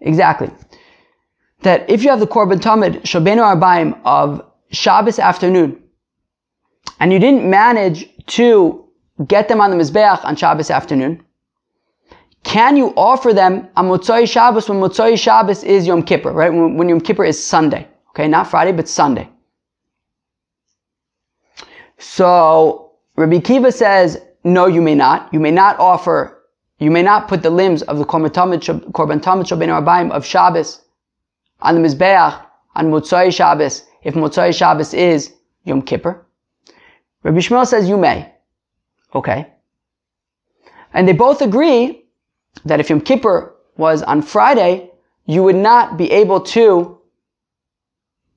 Exactly 0.00 0.50
that 1.62 1.88
if 1.88 2.02
you 2.02 2.10
have 2.10 2.20
the 2.20 2.26
Korban 2.26 2.60
Tamid 2.60 3.02
Shabenu 3.02 3.40
Arbaim 3.40 3.98
of 4.04 4.44
Shabbos 4.70 5.18
afternoon, 5.18 5.82
and 7.00 7.12
you 7.12 7.18
didn't 7.18 7.48
manage 7.48 8.08
to 8.26 8.84
get 9.26 9.48
them 9.48 9.60
on 9.60 9.70
the 9.70 9.76
Mizbeach 9.76 10.24
on 10.24 10.36
Shabbos 10.36 10.70
afternoon, 10.70 11.24
can 12.44 12.76
you 12.76 12.92
offer 12.96 13.32
them 13.32 13.68
on 13.76 13.86
Motzoi 13.86 14.28
Shabbos 14.28 14.68
when 14.68 14.80
Motzoi 14.80 15.18
Shabbos 15.18 15.62
is 15.62 15.86
Yom 15.86 16.02
Kippur, 16.02 16.32
right? 16.32 16.52
When, 16.52 16.76
when 16.76 16.88
Yom 16.88 17.00
Kippur 17.00 17.24
is 17.24 17.42
Sunday. 17.42 17.86
Okay, 18.10 18.28
not 18.28 18.46
Friday, 18.46 18.72
but 18.72 18.88
Sunday. 18.88 19.28
So, 21.98 22.92
Rabbi 23.16 23.38
Kiva 23.38 23.70
says, 23.70 24.20
no, 24.44 24.66
you 24.66 24.82
may 24.82 24.94
not. 24.94 25.32
You 25.32 25.38
may 25.40 25.52
not 25.52 25.78
offer, 25.78 26.42
you 26.78 26.90
may 26.90 27.02
not 27.02 27.28
put 27.28 27.42
the 27.42 27.50
limbs 27.50 27.82
of 27.82 27.98
the 27.98 28.04
Korban 28.04 28.30
Tamid 28.30 29.46
Arbaim 29.46 30.10
of 30.10 30.26
Shabbos 30.26 30.82
on 31.60 31.80
the 31.80 31.88
Mizbeach 31.88 32.44
on 32.74 32.90
Motzai 32.90 33.32
Shabbos, 33.32 33.84
if 34.02 34.14
Motzai 34.14 34.52
Shabbos 34.52 34.92
is 34.92 35.32
Yom 35.64 35.80
Kippur? 35.80 36.26
Rabbi 37.22 37.38
Yishmael 37.38 37.66
says 37.66 37.88
you 37.88 37.96
may. 37.96 38.32
Okay. 39.14 39.46
And 40.92 41.06
they 41.06 41.12
both 41.12 41.40
agree 41.40 42.01
that 42.64 42.80
if 42.80 42.90
Yom 42.90 43.00
Kippur 43.00 43.54
was 43.76 44.02
on 44.02 44.22
Friday, 44.22 44.90
you 45.26 45.42
would 45.42 45.56
not 45.56 45.96
be 45.96 46.10
able 46.10 46.40
to 46.40 46.98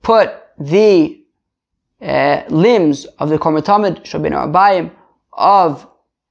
put 0.01 0.43
the 0.59 1.21
uh, 2.01 2.43
limbs 2.49 3.05
of 3.19 3.29
the 3.29 3.37
Korban 3.37 3.63
Tamid 3.63 4.03
Shabin 4.03 4.31
Abayim 4.31 4.91
of 5.33 5.87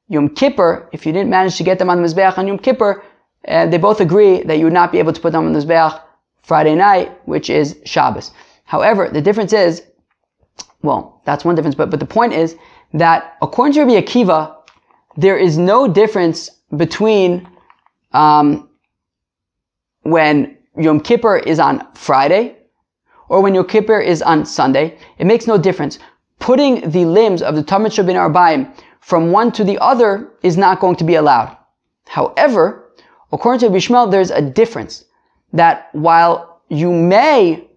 Yom 0.08 0.28
Kippur, 0.28 0.88
if 0.92 1.06
you 1.06 1.12
didn't 1.12 1.30
manage 1.30 1.56
to 1.56 1.64
get 1.64 1.78
them 1.78 1.90
on 1.90 2.00
the 2.00 2.06
Mizbeach 2.06 2.38
on 2.38 2.46
Yom 2.46 2.58
Kippur, 2.58 3.02
uh, 3.48 3.66
they 3.66 3.78
both 3.78 4.00
agree 4.00 4.42
that 4.42 4.58
you 4.58 4.64
would 4.64 4.72
not 4.72 4.92
be 4.92 4.98
able 4.98 5.12
to 5.12 5.20
put 5.20 5.32
them 5.32 5.46
on 5.46 5.52
the 5.52 5.58
Mizbeach 5.58 6.00
Friday 6.42 6.74
night, 6.74 7.10
which 7.26 7.50
is 7.50 7.80
Shabbos. 7.84 8.32
However, 8.64 9.08
the 9.08 9.20
difference 9.20 9.52
is, 9.52 9.82
well, 10.82 11.22
that's 11.24 11.44
one 11.44 11.54
difference, 11.54 11.74
but, 11.74 11.90
but 11.90 12.00
the 12.00 12.06
point 12.06 12.32
is 12.32 12.56
that 12.92 13.36
according 13.42 13.74
to 13.74 13.84
Rabbi 13.84 14.00
Akiva, 14.00 14.56
there 15.16 15.38
is 15.38 15.58
no 15.58 15.88
difference 15.88 16.50
between 16.76 17.48
um, 18.14 18.70
when 20.02 20.56
Yom 20.76 21.00
Kippur 21.00 21.36
is 21.36 21.58
on 21.58 21.86
Friday 21.94 22.56
or 23.28 23.42
when 23.42 23.54
Yom 23.54 23.66
Kippur 23.66 24.00
is 24.00 24.22
on 24.22 24.46
Sunday. 24.46 24.96
It 25.18 25.26
makes 25.26 25.46
no 25.46 25.58
difference. 25.58 25.98
Putting 26.38 26.90
the 26.90 27.04
limbs 27.04 27.42
of 27.42 27.54
the 27.54 27.62
Tamid 27.62 27.92
Shabin 27.92 28.16
Arbaim 28.16 28.74
from 29.00 29.30
one 29.30 29.52
to 29.52 29.64
the 29.64 29.78
other 29.78 30.32
is 30.42 30.56
not 30.56 30.80
going 30.80 30.96
to 30.96 31.04
be 31.04 31.14
allowed. 31.16 31.56
However, 32.06 32.90
according 33.32 33.60
to 33.60 33.74
Bishmael, 33.74 34.10
there's 34.10 34.30
a 34.30 34.40
difference 34.40 35.04
that 35.52 35.88
while 35.92 36.62
you 36.68 36.92
may 36.92 37.68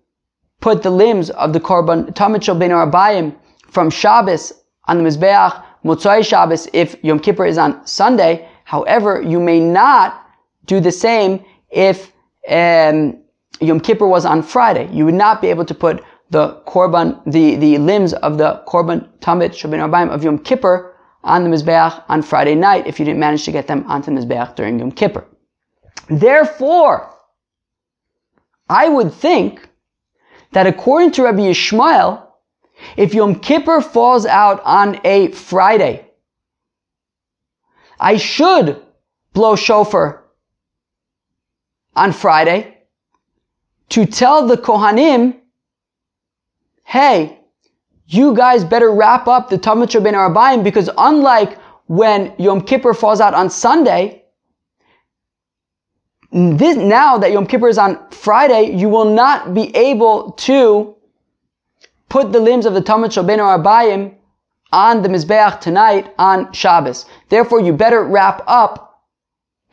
put 0.62 0.82
the 0.84 0.90
limbs 0.90 1.30
of 1.32 1.54
the 1.54 1.60
korban 1.60 2.12
tamid 2.14 2.44
shel 2.44 2.56
ben 2.56 2.72
arbayim 2.72 3.36
from 3.70 3.90
Shabbos 3.90 4.54
on 4.86 4.98
the 4.98 5.04
mizbeach 5.04 5.64
Motzai 5.86 6.26
Shabbos 6.26 6.68
if 6.74 7.02
Yom 7.04 7.20
Kippur 7.20 7.46
is 7.46 7.58
on 7.58 7.86
Sunday, 7.86 8.50
however, 8.66 9.22
you 9.22 9.40
may 9.40 9.60
not 9.60 10.27
do 10.68 10.80
the 10.80 10.92
same 10.92 11.44
if 11.70 12.14
um, 12.50 13.18
Yom 13.60 13.80
Kippur 13.80 14.08
was 14.08 14.26
on 14.26 14.44
Friday. 14.44 14.88
You 14.92 15.06
would 15.06 15.16
not 15.16 15.42
be 15.42 15.48
able 15.48 15.66
to 15.66 15.74
put 15.74 16.04
the 16.30 16.62
korban, 16.68 17.22
the, 17.26 17.56
the 17.56 17.78
limbs 17.78 18.14
of 18.14 18.38
the 18.38 18.62
korban 18.68 19.08
tamid 19.20 19.52
shabin 19.52 19.80
arbaim 19.80 20.10
of 20.10 20.24
Yom 20.24 20.38
Kippur 20.38 20.94
on 21.24 21.44
the 21.44 21.50
mizbeach 21.50 22.04
on 22.10 22.22
Friday 22.22 22.56
night 22.56 22.86
if 22.86 23.00
you 23.00 23.06
didn't 23.06 23.20
manage 23.20 23.44
to 23.46 23.52
get 23.52 23.68
them 23.68 23.84
onto 23.88 24.14
the 24.14 24.20
mizbeach 24.20 24.56
during 24.56 24.78
Yom 24.80 24.92
Kippur. 24.92 25.26
Therefore, 26.10 27.14
I 28.70 28.90
would 28.90 29.14
think 29.14 29.68
that 30.52 30.68
according 30.68 31.12
to 31.12 31.24
Rabbi 31.24 31.40
Yishmael, 31.40 32.24
if 32.96 33.14
Yom 33.14 33.40
Kippur 33.40 33.82
falls 33.82 34.26
out 34.26 34.62
on 34.64 35.00
a 35.04 35.32
Friday, 35.32 36.06
I 38.00 38.18
should 38.18 38.82
blow 39.34 39.56
shofar 39.56 40.27
on 41.98 42.14
Friday 42.14 42.78
to 43.90 44.06
tell 44.06 44.48
the 44.48 44.56
Kohanim, 44.56 45.38
hey, 46.84 47.40
you 48.08 48.34
guys 48.36 48.64
better 48.64 48.92
wrap 48.92 49.28
up 49.28 49.50
the 49.50 49.58
Tamid 49.58 49.92
Ben 50.04 50.14
Arabayim 50.14 50.64
because 50.64 50.90
unlike 50.98 51.58
when 51.88 52.34
Yom 52.38 52.62
Kippur 52.62 52.94
falls 52.94 53.20
out 53.20 53.34
on 53.34 53.50
Sunday, 53.50 54.24
this, 56.32 56.78
now 56.78 57.18
that 57.18 57.32
Yom 57.32 57.48
Kippur 57.48 57.68
is 57.68 57.78
on 57.78 58.10
Friday, 58.12 58.76
you 58.76 58.90
will 58.90 59.10
not 59.14 59.54
be 59.54 59.76
able 59.76 60.32
to 60.34 60.96
put 62.10 62.32
the 62.32 62.40
limbs 62.40 62.66
of 62.66 62.74
the 62.74 62.82
Tamid 62.82 63.12
Shabbat 63.12 63.40
Arbayim 63.40 64.16
on 64.72 65.02
the 65.02 65.10
Mizbeach 65.10 65.60
tonight 65.62 66.14
on 66.18 66.52
Shabbos. 66.52 67.06
Therefore, 67.30 67.62
you 67.62 67.74
better 67.74 68.04
wrap 68.04 68.44
up 68.48 68.87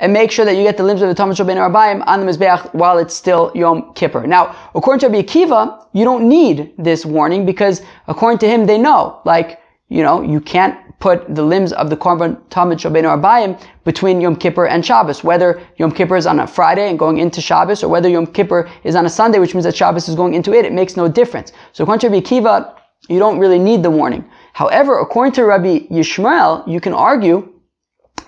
and 0.01 0.13
make 0.13 0.31
sure 0.31 0.45
that 0.45 0.57
you 0.57 0.63
get 0.63 0.77
the 0.77 0.83
limbs 0.83 1.03
of 1.03 1.09
the 1.09 1.15
Tamid 1.15 1.37
Shabbat 1.37 1.57
Arbayim 1.57 2.03
on 2.07 2.25
the 2.25 2.31
Mizbeach 2.31 2.75
while 2.75 2.99
it's 2.99 3.15
still 3.15 3.53
Yom 3.55 3.93
Kippur. 3.95 4.27
Now, 4.27 4.55
according 4.75 5.01
to 5.01 5.09
Rabbi 5.09 5.27
Akiva, 5.27 5.87
you 5.93 6.05
don't 6.05 6.29
need 6.29 6.73
this 6.79 7.07
warning 7.07 7.47
because 7.47 7.83
according 8.09 8.39
to 8.39 8.49
him, 8.49 8.67
they 8.67 8.79
know, 8.79 9.21
like, 9.25 9.61
you 9.89 10.03
know, 10.03 10.21
you 10.23 10.41
can't 10.41 10.77
put 10.99 11.35
the 11.35 11.43
limbs 11.43 11.73
of 11.73 11.91
the 11.91 11.97
Korban 11.97 12.41
Tamid 12.49 12.79
Shabbat 12.79 13.05
Arbayim 13.05 13.61
between 13.85 14.21
Yom 14.21 14.35
Kippur 14.35 14.67
and 14.67 14.85
Shabbos, 14.85 15.23
whether 15.23 15.63
Yom 15.77 15.93
Kippur 15.93 16.17
is 16.17 16.27
on 16.27 16.41
a 16.41 16.47
Friday 16.47 16.89
and 16.89 16.99
going 16.99 17.19
into 17.19 17.41
Shabbos, 17.41 17.85
or 17.85 17.89
whether 17.89 18.09
Yom 18.09 18.27
Kippur 18.27 18.69
is 18.83 18.97
on 18.97 19.07
a 19.07 19.11
Sunday, 19.11 19.39
which 19.39 19.55
means 19.55 19.65
that 19.65 19.77
Shabbos 19.77 20.09
is 20.09 20.17
going 20.17 20.35
into 20.35 20.53
it, 20.53 20.65
it 20.65 20.73
makes 20.73 20.97
no 20.97 21.09
difference. 21.09 21.53
So 21.73 21.85
according 21.85 22.01
to 22.01 22.09
Rabbi 22.09 22.27
Akiva, 22.27 22.75
you 23.09 23.19
don't 23.19 23.39
really 23.39 23.59
need 23.59 23.83
the 23.83 23.91
warning. 23.91 24.25
However, 24.55 24.99
according 24.99 25.33
to 25.35 25.45
Rabbi 25.45 25.81
Yishmael, 25.91 26.67
you 26.67 26.81
can 26.81 26.95
argue 26.95 27.53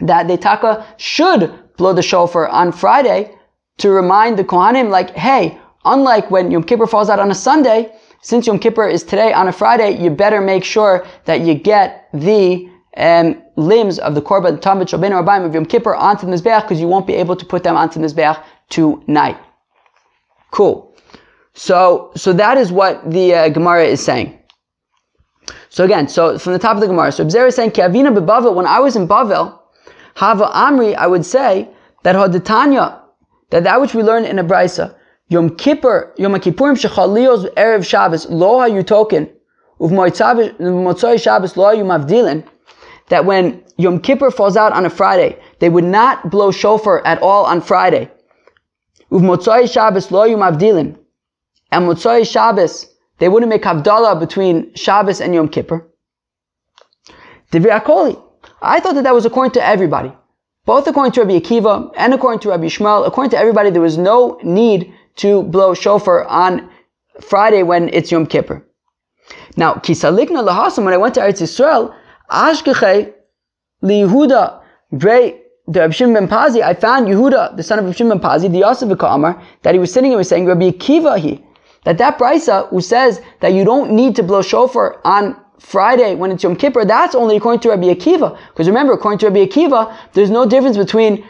that 0.01 0.29
the 0.29 0.37
taka 0.37 0.87
should 0.97 1.53
blow 1.77 1.93
the 1.93 2.03
shofar 2.03 2.49
on 2.49 2.73
Friday 2.73 3.35
to 3.79 3.91
remind 3.91 4.39
the 4.39 4.45
Kohanim, 4.45 4.91
like, 4.91 5.11
hey, 5.11 5.59
unlike 5.85 6.31
when 6.31 6.51
Yom 6.51 6.65
Kippur 6.65 6.87
falls 6.87 7.11
out 7.11 7.19
on 7.19 7.31
a 7.31 7.35
Sunday, 7.35 7.93
since 8.23 8.47
Yom 8.47 8.59
Kippur 8.59 8.89
is 8.89 9.03
today 9.03 9.33
on 9.33 9.49
a 9.49 9.53
Friday, 9.53 9.91
you 10.03 10.11
better 10.11 10.41
make 10.41 10.65
sure 10.65 11.07
that 11.27 11.41
you 11.43 11.55
get 11.55 12.09
the 12.13 12.69
um, 12.97 13.43
limbs 13.57 13.99
of 13.99 14.15
the 14.15 14.23
Korban 14.23 14.59
Tamid 14.61 14.89
Shabbat 14.89 15.13
Arbaim 15.13 15.45
of 15.45 15.55
Yom 15.55 15.67
Kippur 15.67 15.95
onto 15.95 16.27
the 16.27 16.33
Mizbeach 16.33 16.63
because 16.63 16.81
you 16.81 16.89
won't 16.89 17.07
be 17.07 17.15
able 17.15 17.37
to 17.37 17.45
put 17.45 17.63
them 17.63 17.77
onto 17.77 18.01
the 18.01 18.07
Mizbeach 18.07 18.43
tonight. 18.71 19.37
Cool. 20.51 20.97
So, 21.55 22.13
so 22.17 22.33
that 22.33 22.59
is 22.59 22.73
what 22.73 23.11
the 23.11 23.35
uh, 23.35 23.49
Gemara 23.51 23.85
is 23.85 24.03
saying. 24.03 24.39
So 25.69 25.85
again, 25.85 26.09
so 26.09 26.39
from 26.39 26.55
the 26.55 26.59
top 26.59 26.75
of 26.75 26.81
the 26.81 26.87
Gemara, 26.87 27.13
so 27.13 27.25
Abzer 27.25 27.47
is 27.47 27.55
saying, 27.55 27.73
Avina 27.73 28.17
beBavel, 28.17 28.55
when 28.55 28.67
I 28.67 28.81
was 28.81 28.97
in 28.97 29.07
Bavel, 29.07 29.59
Hava 30.17 30.47
Amri, 30.47 30.95
I 30.95 31.07
would 31.07 31.27
say 31.27 31.69
that 32.03 32.17
Hodetanya, 32.17 33.01
that 33.51 33.65
that 33.65 33.81
which 33.83 33.95
we 33.95 34.03
learn 34.03 34.25
in 34.25 34.39
a 34.39 34.95
Yom 35.29 35.57
Kippur, 35.57 36.15
Yom 36.17 36.33
Kippurim 36.35 36.75
shechalios 36.75 37.53
erev 37.55 37.85
Shabbos 37.85 38.27
lo 38.31 38.61
hayu 38.61 38.87
token 38.87 39.29
uv 39.79 39.91
motzoi 39.91 41.21
Shabbos 41.21 41.57
lo 41.59 41.77
mavdilin. 41.85 42.49
That 43.09 43.27
when 43.27 43.63
Yom 43.77 44.01
Kippur 44.01 44.31
falls 44.31 44.57
out 44.57 44.73
on 44.73 44.87
a 44.87 44.91
Friday, 44.91 45.39
they 45.59 45.69
would 45.69 45.85
not 45.85 46.31
blow 46.31 46.51
shofar 46.51 47.07
at 47.07 47.21
all 47.21 47.45
on 47.45 47.61
Friday. 47.61 48.11
Uv 49.13 49.21
motzoi 49.21 49.71
Shabbos 49.71 50.11
lo 50.11 50.27
mavdilin. 50.29 50.97
And 51.71 51.87
motzoi 51.87 52.27
Shabbos, 52.27 52.87
they 53.19 53.29
wouldn't 53.29 53.51
make 53.51 53.65
havdalah 53.65 54.19
between 54.19 54.75
Shabbos 54.75 55.21
and 55.21 55.35
Yom 55.35 55.51
Kippur. 55.51 55.87
Divri 57.53 57.79
Akoli. 57.79 58.23
I 58.67 58.81
thought 58.81 58.97
that 58.97 59.05
that 59.05 59.15
was 59.15 59.25
according 59.25 59.53
to 59.53 59.67
everybody. 59.67 60.13
Both 60.65 60.89
according 60.89 61.13
to 61.13 61.21
Rabbi 61.23 61.39
Akiva 61.39 61.93
and 61.97 62.13
according 62.13 62.41
to 62.41 62.49
Rabbi 62.49 62.65
Yishmael, 62.65 63.07
according 63.07 63.31
to 63.31 63.39
everybody, 63.39 63.71
there 63.71 63.81
was 63.81 63.97
no 63.97 64.39
need 64.43 64.93
to 65.17 65.45
blow 65.45 65.75
shofar 65.75 66.25
on 66.25 66.69
Friday 67.21 67.63
when 67.63 67.89
it's 67.91 68.11
Yom 68.11 68.27
Kippur. 68.27 68.67
Now, 69.57 69.75
kisalikna 69.75 70.47
lahasam, 70.47 70.85
when 70.85 70.93
I 70.93 70.97
went 70.97 71.15
to 71.15 71.21
Eretz 71.21 71.41
Yisrael, 71.41 71.95
ashkeche 72.31 73.15
liyehuda 73.83 74.61
bre 74.93 75.39
the 75.69 75.81
Rabbi 75.81 75.93
Shimon 75.93 76.15
ben 76.15 76.29
Pazi, 76.29 76.63
I 76.63 76.75
found 76.75 77.09
Yehuda, 77.09 77.57
the 77.57 77.63
son 77.63 77.79
of 77.79 77.85
Rabbi 77.85 77.97
Shimon 77.97 78.19
ben 78.19 78.31
Pazi, 78.31 78.51
the 78.51 78.59
Yosef 78.59 78.89
Amar, 79.03 79.43
that 79.63 79.75
he 79.75 79.81
was 79.81 79.93
sitting 79.93 80.11
and 80.13 80.19
was 80.19 80.29
saying, 80.29 80.47
Rabbi 80.47 80.71
Akiva 80.71 81.19
he, 81.19 81.45
that 81.85 81.99
that 81.99 82.19
brisa 82.19 82.69
who 82.69 82.81
says 82.81 83.21
that 83.41 83.53
you 83.53 83.65
don't 83.65 83.93
need 83.93 84.17
to 84.17 84.23
blow 84.23 84.43
shofar 84.43 85.01
on 85.05 85.37
Friday 85.59 86.15
when 86.15 86.31
it's 86.31 86.43
Yom 86.43 86.57
Kippur, 86.57 86.85
that's 86.85 87.15
only 87.15 87.37
according 87.37 87.61
to 87.61 87.71
Rabbi 87.71 87.85
Akiva. 87.95 88.39
Because 88.49 88.67
remember, 88.67 88.93
according 88.93 89.19
to 89.21 89.27
Rabbi 89.29 89.47
Akiva, 89.47 89.97
there's 90.13 90.31
no 90.31 90.47
difference 90.47 90.77
between 90.77 91.25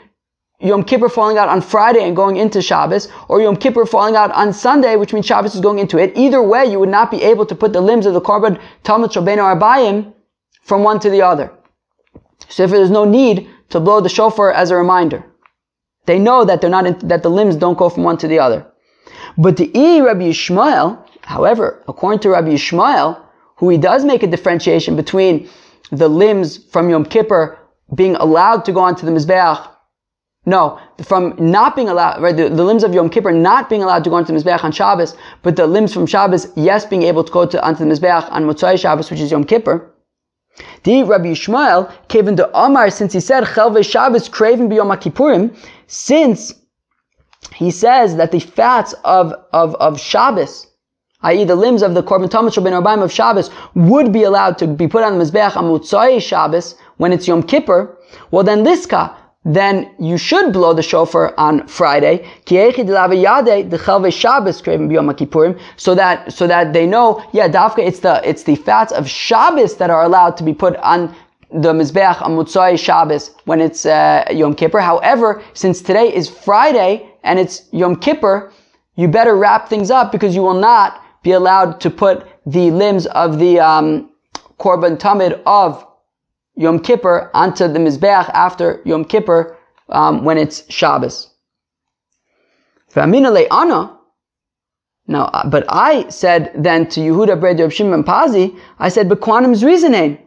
Yom 0.60 0.84
Kippur 0.84 1.08
falling 1.08 1.36
out 1.36 1.48
on 1.48 1.60
Friday 1.60 2.02
and 2.02 2.16
going 2.16 2.36
into 2.36 2.62
Shabbos, 2.62 3.08
or 3.28 3.40
Yom 3.40 3.56
Kippur 3.56 3.84
falling 3.84 4.16
out 4.16 4.30
on 4.32 4.52
Sunday, 4.52 4.96
which 4.96 5.12
means 5.12 5.26
Shabbos 5.26 5.54
is 5.54 5.60
going 5.60 5.78
into 5.78 5.98
it. 5.98 6.16
Either 6.16 6.42
way, 6.42 6.64
you 6.64 6.78
would 6.78 6.88
not 6.88 7.10
be 7.10 7.22
able 7.22 7.44
to 7.46 7.54
put 7.54 7.72
the 7.72 7.80
limbs 7.80 8.06
of 8.06 8.14
the 8.14 8.20
Korban 8.20 8.60
Tamid 8.82 9.12
Shabbeinu 9.12 9.58
Arbayim 9.58 10.14
from 10.62 10.82
one 10.82 10.98
to 11.00 11.10
the 11.10 11.22
other. 11.22 11.52
So 12.48 12.64
if 12.64 12.70
there's 12.70 12.90
no 12.90 13.04
need 13.04 13.48
to 13.70 13.80
blow 13.80 14.00
the 14.00 14.08
shofar 14.08 14.52
as 14.52 14.70
a 14.70 14.76
reminder. 14.76 15.24
They 16.06 16.18
know 16.18 16.44
that 16.44 16.60
they're 16.60 16.70
not, 16.70 16.86
in, 16.86 16.98
that 17.08 17.22
the 17.22 17.28
limbs 17.28 17.56
don't 17.56 17.76
go 17.76 17.88
from 17.88 18.04
one 18.04 18.16
to 18.18 18.28
the 18.28 18.38
other. 18.38 18.66
But 19.36 19.56
the 19.56 19.76
E 19.76 20.00
Rabbi 20.00 20.30
Yishmael, 20.30 21.04
however, 21.22 21.82
according 21.88 22.20
to 22.20 22.30
Rabbi 22.30 22.50
Yishmael, 22.50 23.20
who 23.56 23.68
he 23.68 23.78
does 23.78 24.04
make 24.04 24.22
a 24.22 24.26
differentiation 24.26 24.96
between 24.96 25.48
the 25.90 26.08
limbs 26.08 26.56
from 26.56 26.90
Yom 26.90 27.04
Kippur 27.04 27.58
being 27.94 28.16
allowed 28.16 28.64
to 28.64 28.72
go 28.72 28.80
onto 28.80 29.06
the 29.06 29.12
Mizbeach 29.12 29.68
no, 30.48 30.78
from 31.02 31.34
not 31.40 31.74
being 31.74 31.88
allowed, 31.88 32.22
right, 32.22 32.36
the, 32.36 32.48
the, 32.48 32.62
limbs 32.62 32.84
of 32.84 32.94
Yom 32.94 33.10
Kippur 33.10 33.32
not 33.32 33.68
being 33.68 33.82
allowed 33.82 34.04
to 34.04 34.10
go 34.10 34.16
into 34.16 34.32
the 34.32 34.38
Mizbeach 34.38 34.62
on 34.62 34.70
Shabbos, 34.70 35.16
but 35.42 35.56
the 35.56 35.66
limbs 35.66 35.92
from 35.92 36.06
Shabbos, 36.06 36.46
yes, 36.54 36.86
being 36.86 37.02
able 37.02 37.24
to 37.24 37.32
go 37.32 37.46
to, 37.46 37.66
onto 37.66 37.84
the 37.84 37.92
Mizbeach 37.92 38.30
on 38.30 38.44
Motzai 38.44 38.78
Shabbos, 38.78 39.10
which 39.10 39.18
is 39.18 39.32
Yom 39.32 39.42
Kippur. 39.42 39.92
The 40.84 41.02
Rabbi 41.02 41.26
Yishmael 41.26 41.92
came 42.06 42.28
into 42.28 42.50
Omar 42.52 42.90
since 42.90 43.12
he 43.12 43.20
said, 43.20 43.44
Chelve 43.44 43.84
Shabbos 43.84 44.28
craving 44.28 44.70
b'Yom 44.70 44.96
Kippurim, 44.96 45.54
since 45.88 46.54
he 47.52 47.72
says 47.72 48.16
that 48.16 48.30
the 48.30 48.40
fats 48.40 48.94
of, 49.04 49.34
of, 49.52 49.74
of 49.74 50.00
Shabbos, 50.00 50.68
i.e. 51.26 51.44
the 51.44 51.56
limbs 51.56 51.82
of 51.82 51.94
the 51.94 52.02
Korban 52.02 52.28
Tamid 52.28 52.54
Ben 52.64 52.72
Arbaim 52.72 53.02
of 53.02 53.12
Shabbos, 53.12 53.50
would 53.74 54.12
be 54.12 54.22
allowed 54.22 54.58
to 54.58 54.66
be 54.66 54.86
put 54.88 55.02
on 55.02 55.18
the 55.18 55.24
Mizbeach 55.24 55.56
on 55.56 56.20
Shabbos, 56.20 56.74
when 56.96 57.12
it's 57.12 57.28
Yom 57.28 57.42
Kippur, 57.42 57.96
well 58.30 58.44
then 58.44 58.64
Liska, 58.64 59.14
then 59.46 59.88
you 60.00 60.18
should 60.18 60.52
blow 60.52 60.72
the 60.74 60.82
shofar 60.82 61.32
on 61.38 61.66
Friday. 61.68 62.26
So 65.76 65.94
that 65.94 66.32
so 66.32 66.46
that 66.48 66.72
they 66.72 66.86
know, 66.86 67.22
yeah, 67.32 67.48
dafka, 67.48 67.78
it's 67.78 68.00
the 68.00 68.20
it's 68.28 68.42
the 68.42 68.56
fats 68.56 68.92
of 68.92 69.08
Shabbos 69.08 69.76
that 69.76 69.88
are 69.88 70.02
allowed 70.02 70.36
to 70.38 70.44
be 70.44 70.52
put 70.52 70.76
on 70.78 71.14
the 71.52 71.72
mizbeach 71.72 72.20
on 72.22 72.76
Shabbos 72.76 73.30
when 73.44 73.60
it's 73.60 73.86
uh, 73.86 74.24
Yom 74.32 74.54
Kippur. 74.54 74.80
However, 74.80 75.42
since 75.54 75.80
today 75.80 76.12
is 76.12 76.28
Friday 76.28 77.08
and 77.22 77.38
it's 77.38 77.68
Yom 77.72 77.94
Kippur, 77.96 78.52
you 78.96 79.06
better 79.06 79.36
wrap 79.36 79.68
things 79.68 79.92
up 79.92 80.10
because 80.10 80.34
you 80.34 80.42
will 80.42 80.60
not 80.60 81.02
be 81.26 81.32
allowed 81.32 81.80
to 81.80 81.90
put 81.90 82.24
the 82.46 82.70
limbs 82.70 83.04
of 83.06 83.40
the 83.40 83.58
um, 83.58 84.10
korban 84.60 84.96
tamid 84.96 85.42
of 85.44 85.84
Yom 86.54 86.78
Kippur 86.78 87.32
onto 87.34 87.66
the 87.66 87.80
Mizbeach 87.80 88.30
after 88.32 88.80
Yom 88.84 89.04
Kippur 89.04 89.56
um, 89.88 90.24
when 90.24 90.38
it's 90.38 90.58
Shabbos. 90.72 91.30
Now, 95.08 95.24
uh, 95.24 95.48
but 95.50 95.64
I 95.68 96.08
said 96.10 96.52
then 96.54 96.88
to 96.90 97.00
Yehuda 97.00 97.40
Bred 97.40 97.58
Yom 97.58 97.70
Shimon 97.70 98.04
Pazi, 98.04 98.56
I 98.78 98.88
said, 98.88 99.08
but 99.08 99.20
quantum's 99.20 99.64
reasoning. 99.64 100.18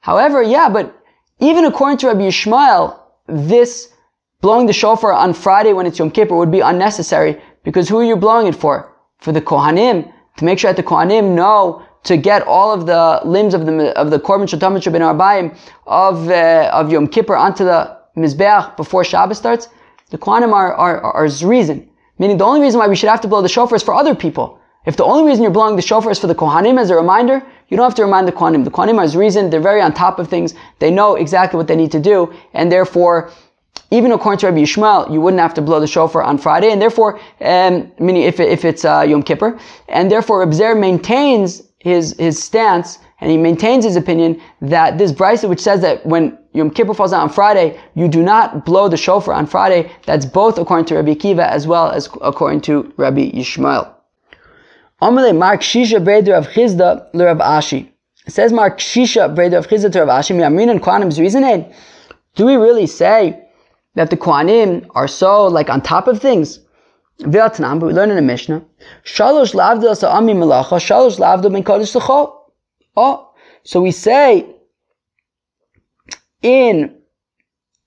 However, 0.00 0.42
yeah, 0.42 0.68
but 0.68 1.00
even 1.38 1.64
according 1.64 1.98
to 1.98 2.08
Rabbi 2.08 2.22
Yishmael, 2.22 2.98
this 3.28 3.92
blowing 4.40 4.66
the 4.66 4.72
shofar 4.72 5.12
on 5.12 5.32
Friday 5.32 5.72
when 5.72 5.86
it's 5.86 6.00
Yom 6.00 6.10
Kippur 6.10 6.34
would 6.34 6.50
be 6.50 6.60
unnecessary 6.60 7.40
because 7.62 7.88
who 7.88 7.98
are 7.98 8.04
you 8.04 8.16
blowing 8.16 8.48
it 8.48 8.56
for? 8.56 8.93
For 9.24 9.32
the 9.32 9.40
Kohanim, 9.40 10.12
to 10.36 10.44
make 10.44 10.58
sure 10.58 10.70
that 10.70 10.76
the 10.76 10.86
Kohanim 10.86 11.34
know 11.34 11.82
to 12.02 12.18
get 12.18 12.42
all 12.46 12.70
of 12.72 12.84
the 12.84 13.22
limbs 13.24 13.54
of 13.54 13.64
the 13.64 13.98
of 13.98 14.10
the 14.10 14.18
korban 14.18 14.46
shabin 14.46 15.02
arbaim 15.10 15.56
of 15.86 16.28
uh, 16.28 16.70
of 16.78 16.92
Yom 16.92 17.06
Kippur 17.08 17.34
onto 17.34 17.64
the 17.64 17.96
mizbeach 18.18 18.76
before 18.76 19.02
Shabbos 19.02 19.38
starts. 19.38 19.70
The 20.10 20.18
Kohanim 20.18 20.52
are, 20.52 20.74
are, 20.74 21.00
are, 21.00 21.26
are 21.26 21.46
reason. 21.46 21.88
Meaning 22.18 22.36
the 22.36 22.44
only 22.44 22.60
reason 22.60 22.78
why 22.78 22.86
we 22.86 22.96
should 22.96 23.08
have 23.08 23.22
to 23.22 23.28
blow 23.28 23.40
the 23.40 23.48
shofar 23.48 23.76
is 23.76 23.82
for 23.82 23.94
other 23.94 24.14
people. 24.14 24.60
If 24.84 24.98
the 24.98 25.04
only 25.04 25.24
reason 25.26 25.42
you're 25.42 25.58
blowing 25.58 25.76
the 25.76 25.88
shofar 25.90 26.12
is 26.12 26.18
for 26.18 26.26
the 26.26 26.34
Kohanim 26.34 26.78
as 26.78 26.90
a 26.90 26.94
reminder, 26.94 27.42
you 27.68 27.78
don't 27.78 27.84
have 27.84 27.94
to 27.94 28.04
remind 28.04 28.28
the 28.28 28.32
Kohanim. 28.32 28.64
The 28.64 28.70
Kohanim 28.70 28.98
are 28.98 29.18
reason, 29.18 29.48
they're 29.48 29.68
very 29.72 29.80
on 29.80 29.94
top 29.94 30.18
of 30.18 30.28
things, 30.28 30.54
they 30.80 30.90
know 30.90 31.14
exactly 31.14 31.56
what 31.56 31.66
they 31.66 31.76
need 31.76 31.92
to 31.92 32.00
do, 32.00 32.34
and 32.52 32.70
therefore, 32.70 33.30
even 33.90 34.12
according 34.12 34.38
to 34.40 34.46
Rabbi 34.46 34.58
Yishmael, 34.58 35.12
you 35.12 35.20
wouldn't 35.20 35.40
have 35.40 35.54
to 35.54 35.62
blow 35.62 35.78
the 35.78 35.86
shofar 35.86 36.22
on 36.22 36.38
Friday, 36.38 36.72
and 36.72 36.82
therefore, 36.82 37.20
um, 37.40 37.92
meaning 37.98 38.22
if, 38.22 38.40
if 38.40 38.64
it's 38.64 38.84
uh, 38.84 39.04
Yom 39.06 39.22
Kippur, 39.22 39.58
and 39.88 40.10
therefore 40.10 40.44
Abzer 40.44 40.78
maintains 40.78 41.62
his, 41.78 42.16
his 42.18 42.42
stance, 42.42 42.98
and 43.20 43.30
he 43.30 43.36
maintains 43.36 43.84
his 43.84 43.94
opinion 43.94 44.40
that 44.60 44.98
this 44.98 45.12
brisa, 45.12 45.48
which 45.48 45.60
says 45.60 45.80
that 45.82 46.04
when 46.04 46.36
Yom 46.54 46.70
Kippur 46.70 46.94
falls 46.94 47.12
out 47.12 47.22
on 47.22 47.28
Friday, 47.28 47.78
you 47.94 48.08
do 48.08 48.22
not 48.22 48.64
blow 48.64 48.88
the 48.88 48.96
shofar 48.96 49.34
on 49.34 49.46
Friday, 49.46 49.90
that's 50.06 50.26
both 50.26 50.58
according 50.58 50.86
to 50.86 50.96
Rabbi 50.96 51.14
Kiva 51.14 51.48
as 51.48 51.66
well 51.66 51.90
as 51.90 52.08
according 52.20 52.62
to 52.62 52.92
Rabbi 52.96 53.30
Yishmael. 53.30 53.92
Amale 55.02 55.36
Mar 55.36 55.58
Kashisha 55.58 56.02
Breder 56.02 56.36
of 56.36 56.48
Chizda 56.48 57.08
Rav 57.12 57.38
Ashi. 57.38 57.90
Says 58.26 58.52
Mar 58.52 58.70
Kashisha 58.70 59.34
Breder 59.34 59.58
of 59.58 59.68
Chizda 59.68 59.92
to 59.92 60.00
Rav 60.04 60.08
Ashi. 60.08 60.34
Mi'amrin 60.34 60.70
and 60.70 60.80
Kohanim's 60.80 61.20
reasoning. 61.20 61.70
Do 62.36 62.46
we 62.46 62.54
really 62.54 62.86
say 62.86 63.43
that 63.94 64.10
the 64.10 64.16
Kohanim 64.16 64.86
are 64.94 65.08
so 65.08 65.46
like 65.46 65.70
on 65.70 65.80
top 65.80 66.08
of 66.08 66.20
things? 66.20 66.60
But 67.18 67.58
we 67.58 67.92
learn 67.92 68.10
in 68.10 68.16
the 68.16 68.22
Mishnah. 68.22 68.64
Shalosh 69.04 69.54
lavdil 69.54 69.96
sa'ami 69.96 70.34
shalosh. 70.34 71.20
Oh, 72.96 73.30
so 73.62 73.80
we 73.80 73.90
say 73.92 74.46
in 76.42 76.96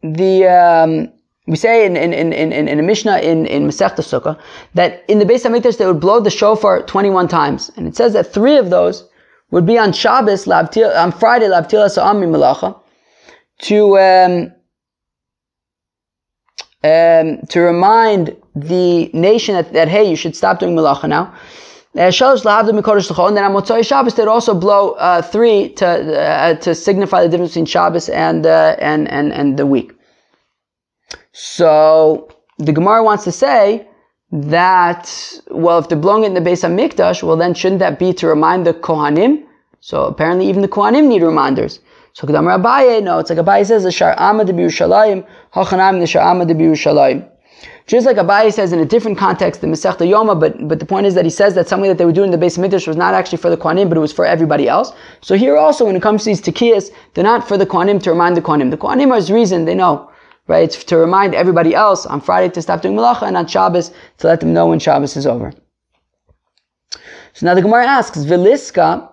the 0.02 0.46
um, 0.46 1.12
we 1.48 1.56
say 1.56 1.86
in, 1.86 1.96
in, 1.96 2.14
in, 2.14 2.34
in, 2.34 2.68
in 2.68 2.80
a 2.80 2.84
Mishnah 2.84 3.20
in, 3.20 3.46
in 3.46 3.68
Masechta 3.68 4.00
Sukkah 4.00 4.40
that 4.74 5.04
in 5.08 5.20
the 5.20 5.26
Beis 5.26 5.46
Hamikdash 5.46 5.78
they 5.78 5.86
would 5.86 6.02
blow 6.02 6.20
the 6.20 6.30
shofar 6.30 6.82
21 6.84 7.30
times. 7.30 7.72
And 7.78 7.88
it 7.88 7.96
says 7.96 8.14
that 8.14 8.34
three 8.34 8.58
of 8.58 8.70
those 8.70 9.08
would 9.52 9.66
be 9.66 9.78
on 9.78 9.94
Shabbos, 9.94 10.46
on 10.48 11.12
Friday, 11.14 11.48
Labtila 11.48 11.90
Sa'ami 11.90 12.76
to, 13.60 13.98
um, 13.98 14.54
um, 16.84 17.40
to 17.50 17.60
remind 17.62 18.36
the 18.56 19.10
nation 19.14 19.56
that, 19.56 19.74
that, 19.74 19.88
hey, 19.88 20.10
you 20.10 20.16
should 20.16 20.36
stop 20.36 20.60
doing 20.60 20.76
Malacha 20.76 21.10
now. 21.10 21.34
Uh, 21.96 22.02
and 22.02 23.38
then 23.38 23.44
on 23.44 23.54
Motzai 23.54 23.84
Shabbos, 23.84 24.14
they'd 24.14 24.28
also 24.28 24.54
blow 24.54 24.92
uh, 24.92 25.22
three 25.22 25.70
to, 25.70 25.88
uh, 25.88 26.54
to 26.56 26.76
signify 26.76 27.24
the 27.24 27.30
difference 27.30 27.52
between 27.52 27.66
Shabbos 27.66 28.10
and, 28.10 28.46
uh, 28.46 28.76
and, 28.78 29.10
and, 29.10 29.34
and 29.34 29.58
the 29.58 29.66
week. 29.66 29.94
So 31.32 32.30
the 32.60 32.72
Gemara 32.72 33.04
wants 33.04 33.24
to 33.24 33.32
say 33.32 33.88
that, 34.32 35.42
well, 35.50 35.80
if 35.80 35.90
they're 35.90 35.98
blowing 35.98 36.24
it 36.24 36.28
in 36.28 36.34
the 36.36 36.42
base 36.42 36.64
of 36.64 36.72
Mikdash, 36.72 37.24
well 37.24 37.38
then 37.38 37.54
shouldn't 37.56 37.80
that 37.80 37.98
be 37.98 38.14
to 38.14 38.28
remind 38.28 38.68
the 38.68 38.74
Kohanim? 38.74 39.46
So 39.80 40.06
apparently 40.06 40.48
even 40.50 40.62
the 40.62 40.68
Kohanim 40.68 41.08
need 41.08 41.24
reminders. 41.24 41.80
So 42.18 42.26
Kedam 42.26 42.48
Abaye, 42.50 43.04
no, 43.04 43.20
it's 43.20 43.30
like 43.30 43.38
Abaye 43.38 43.64
says, 43.64 43.84
the 43.84 43.92
Shar 43.92 44.16
Amad 44.16 44.48
B'Yushalayim, 44.48 45.24
Hachanam 45.54 46.00
the 46.00 46.08
Shar 46.08 46.24
Amad 46.24 46.50
B'Yushalayim. 46.50 47.30
Just 47.86 48.08
like 48.08 48.18
Abaye 48.18 48.52
says 48.52 48.74
in 48.74 48.80
a 48.80 48.86
different 48.86 49.20
context, 49.20 49.62
the 49.62 49.68
Masechta 49.68 50.00
Yoma, 50.00 50.40
but, 50.40 50.68
but 50.68 50.80
the 50.80 50.86
point 50.88 51.06
is 51.06 51.14
that 51.14 51.26
he 51.26 51.30
says 51.30 51.54
that 51.54 51.68
something 51.70 51.88
that 51.88 52.00
they 52.00 52.06
were 52.06 52.12
doing 52.12 52.34
in 52.34 52.40
the 52.40 52.44
Beis 52.44 52.58
Hamikdash 52.58 52.88
was 52.88 52.98
not 52.98 53.14
actually 53.14 53.38
for 53.38 53.52
the 53.52 53.56
Kohanim, 53.56 53.88
but 53.88 54.00
it 54.00 54.02
was 54.02 54.12
for 54.12 54.26
everybody 54.26 54.68
else. 54.68 54.94
So 55.22 55.36
here 55.36 55.58
also, 55.58 55.86
when 55.86 55.96
it 55.96 56.02
comes 56.02 56.24
to 56.24 56.32
these 56.32 56.42
Tekiyas, 56.42 56.90
they're 57.14 57.24
not 57.24 57.48
for 57.48 57.56
the 57.56 57.68
Kohanim 57.68 58.02
to 58.02 58.10
remind 58.10 58.36
the 58.36 58.42
Kohanim. 58.42 58.72
The 58.72 58.78
Kohanim 58.78 59.12
are 59.12 59.32
reason, 59.32 59.66
they 59.66 59.76
know 59.76 60.10
right? 60.48 60.64
It's 60.64 60.84
to 60.86 60.98
remind 60.98 61.36
everybody 61.36 61.76
else 61.76 62.08
on 62.08 62.20
Friday 62.20 62.52
to 62.54 62.64
stop 62.64 62.82
doing 62.82 62.96
malacha 62.96 63.28
and 63.28 63.38
on 63.38 63.46
Shabbos 63.46 63.92
to 64.20 64.28
let 64.28 64.40
them 64.40 64.54
know 64.54 64.66
when 64.66 64.80
Shabbos 64.80 65.16
is 65.16 65.28
over. 65.28 65.54
So 67.34 67.46
now 67.46 67.54
the 67.54 67.62
Gemara 67.62 67.86
asks, 67.86 68.18
Viliska, 68.20 69.12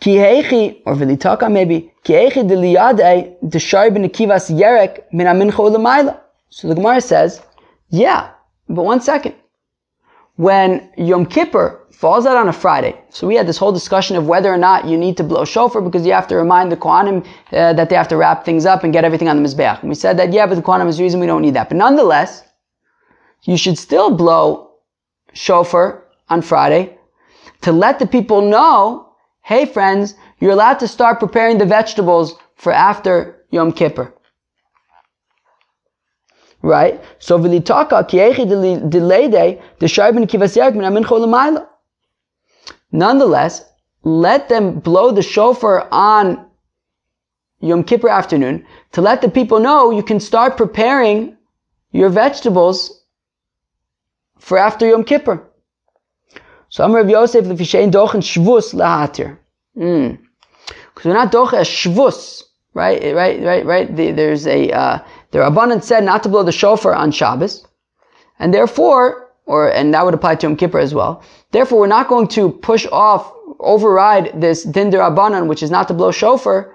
kihechi, 0.00 0.82
or 0.86 0.94
vilitaka 0.94 1.50
maybe, 1.50 1.92
kihechi 2.04 2.48
deliyade 2.48 3.36
deshay 3.44 3.92
ben 3.92 4.08
kivas 4.08 4.50
yerek 4.50 5.04
min 5.12 5.26
amincha 5.26 6.20
So 6.50 6.68
the 6.68 6.74
Gemara 6.74 7.00
says, 7.00 7.42
yeah, 7.90 8.30
but 8.68 8.84
one 8.84 9.00
second. 9.00 9.34
When 10.36 10.88
Yom 10.96 11.26
Kippur 11.26 11.80
falls 11.98 12.26
out 12.26 12.36
on 12.36 12.48
a 12.48 12.52
Friday. 12.52 12.96
So 13.10 13.26
we 13.26 13.34
had 13.34 13.48
this 13.48 13.58
whole 13.58 13.72
discussion 13.72 14.16
of 14.16 14.28
whether 14.28 14.52
or 14.52 14.56
not 14.56 14.84
you 14.84 14.96
need 14.96 15.16
to 15.16 15.24
blow 15.24 15.44
shofar 15.44 15.82
because 15.82 16.06
you 16.06 16.12
have 16.12 16.28
to 16.28 16.36
remind 16.36 16.70
the 16.70 16.76
Kohanim 16.76 17.26
uh, 17.52 17.72
that 17.72 17.88
they 17.88 17.96
have 17.96 18.06
to 18.08 18.16
wrap 18.16 18.44
things 18.44 18.64
up 18.66 18.84
and 18.84 18.92
get 18.92 19.04
everything 19.04 19.28
on 19.28 19.42
the 19.42 19.48
Mizbeach. 19.48 19.80
And 19.80 19.88
we 19.88 19.96
said 19.96 20.16
that, 20.18 20.32
yeah, 20.32 20.46
but 20.46 20.54
the 20.54 20.62
Kohanim 20.62 20.86
is 20.86 20.98
the 20.98 21.02
reason 21.02 21.18
we 21.18 21.26
don't 21.26 21.42
need 21.42 21.54
that. 21.54 21.68
But 21.68 21.76
nonetheless, 21.76 22.44
you 23.42 23.56
should 23.56 23.76
still 23.76 24.10
blow 24.14 24.70
shofar 25.32 26.04
on 26.28 26.40
Friday 26.40 26.96
to 27.62 27.72
let 27.72 27.98
the 27.98 28.06
people 28.06 28.42
know, 28.42 29.07
hey 29.48 29.64
friends, 29.64 30.14
you're 30.40 30.50
allowed 30.50 30.78
to 30.78 30.86
start 30.86 31.18
preparing 31.18 31.56
the 31.56 31.64
vegetables 31.64 32.34
for 32.56 32.70
after 32.70 33.46
Yom 33.50 33.72
Kippur. 33.72 34.12
Right? 36.60 37.02
So. 37.18 37.38
Nonetheless, 42.92 43.64
let 44.02 44.48
them 44.50 44.80
blow 44.80 45.12
the 45.12 45.22
shofar 45.22 45.88
on 45.90 46.46
Yom 47.60 47.84
Kippur 47.84 48.10
afternoon 48.10 48.66
to 48.92 49.00
let 49.00 49.22
the 49.22 49.30
people 49.30 49.60
know 49.60 49.90
you 49.90 50.02
can 50.02 50.20
start 50.20 50.58
preparing 50.58 51.38
your 51.90 52.10
vegetables 52.10 53.02
for 54.38 54.58
after 54.58 54.86
Yom 54.86 55.04
Kippur. 55.04 55.47
So 56.70 56.84
I'm 56.84 56.94
Rav 56.94 57.08
Yosef 57.08 57.46
l'fishein 57.46 57.90
dochen 57.90 58.20
shvus 58.20 58.74
lahatir. 58.74 59.38
Because 59.74 61.02
hmm. 61.02 61.08
we're 61.08 61.14
not 61.14 61.32
dochen 61.32 61.60
shvus, 61.60 62.42
right? 62.74 63.14
Right? 63.14 63.42
Right? 63.42 63.64
Right? 63.64 63.96
there's 63.96 64.46
a 64.46 64.70
uh, 64.70 64.98
the 65.30 65.38
Rabbanan 65.38 65.82
said 65.82 66.04
not 66.04 66.22
to 66.24 66.28
blow 66.28 66.42
the 66.42 66.52
shofar 66.52 66.94
on 66.94 67.10
Shabbos, 67.10 67.66
and 68.38 68.52
therefore 68.52 69.28
or 69.48 69.70
and 69.72 69.94
that 69.94 70.04
would 70.04 70.14
apply 70.14 70.36
to 70.36 70.46
Yom 70.46 70.56
Kippur 70.56 70.78
as 70.78 70.94
well. 70.94 71.22
Therefore, 71.50 71.80
we're 71.80 71.86
not 71.86 72.08
going 72.08 72.28
to 72.28 72.50
push 72.50 72.86
off, 72.92 73.32
override 73.58 74.38
this 74.40 74.62
din 74.62 74.90
abanan, 74.90 75.48
which 75.48 75.62
is 75.62 75.70
not 75.70 75.88
to 75.88 75.94
blow 75.94 76.12
shofar. 76.12 76.74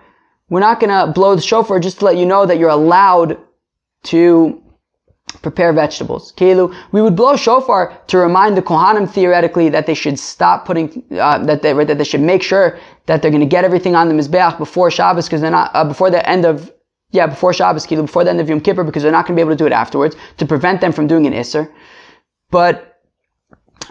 We're 0.49 0.59
not 0.59 0.79
going 0.79 0.89
to 0.89 1.13
blow 1.13 1.35
the 1.35 1.41
shofar 1.41 1.79
just 1.79 1.99
to 1.99 2.05
let 2.05 2.17
you 2.17 2.25
know 2.25 2.45
that 2.45 2.57
you're 2.57 2.69
allowed 2.69 3.37
to 4.05 4.62
prepare 5.41 5.73
vegetables. 5.73 6.31
Kelu, 6.33 6.73
we 6.91 7.01
would 7.01 7.15
blow 7.15 7.35
shofar 7.35 7.97
to 8.07 8.17
remind 8.17 8.57
the 8.57 8.61
Kohanim 8.61 9.09
theoretically 9.09 9.69
that 9.69 9.85
they 9.85 9.93
should 9.93 10.19
stop 10.19 10.65
putting, 10.65 11.03
uh, 11.11 11.43
that 11.45 11.61
they 11.61 11.73
that 11.73 11.97
they 11.97 12.03
should 12.03 12.21
make 12.21 12.43
sure 12.43 12.77
that 13.05 13.21
they're 13.21 13.31
going 13.31 13.41
to 13.41 13.47
get 13.47 13.63
everything 13.63 13.95
on 13.95 14.09
the 14.09 14.15
mizbeach 14.15 14.57
before 14.57 14.89
Shabbos 14.91 15.25
because 15.25 15.41
they're 15.41 15.51
not 15.51 15.71
uh, 15.73 15.83
before 15.83 16.09
the 16.09 16.27
end 16.29 16.45
of 16.45 16.71
yeah 17.11 17.27
before 17.27 17.53
Shabbos, 17.53 17.85
Kelu, 17.85 18.03
before 18.03 18.23
the 18.23 18.29
end 18.29 18.41
of 18.41 18.49
Yom 18.49 18.61
Kippur 18.61 18.83
because 18.83 19.03
they're 19.03 19.11
not 19.11 19.25
going 19.25 19.35
to 19.35 19.39
be 19.39 19.41
able 19.41 19.57
to 19.57 19.57
do 19.57 19.65
it 19.65 19.73
afterwards 19.73 20.15
to 20.37 20.45
prevent 20.45 20.81
them 20.81 20.91
from 20.91 21.07
doing 21.07 21.25
an 21.25 21.33
isser. 21.33 21.71
But 22.51 22.93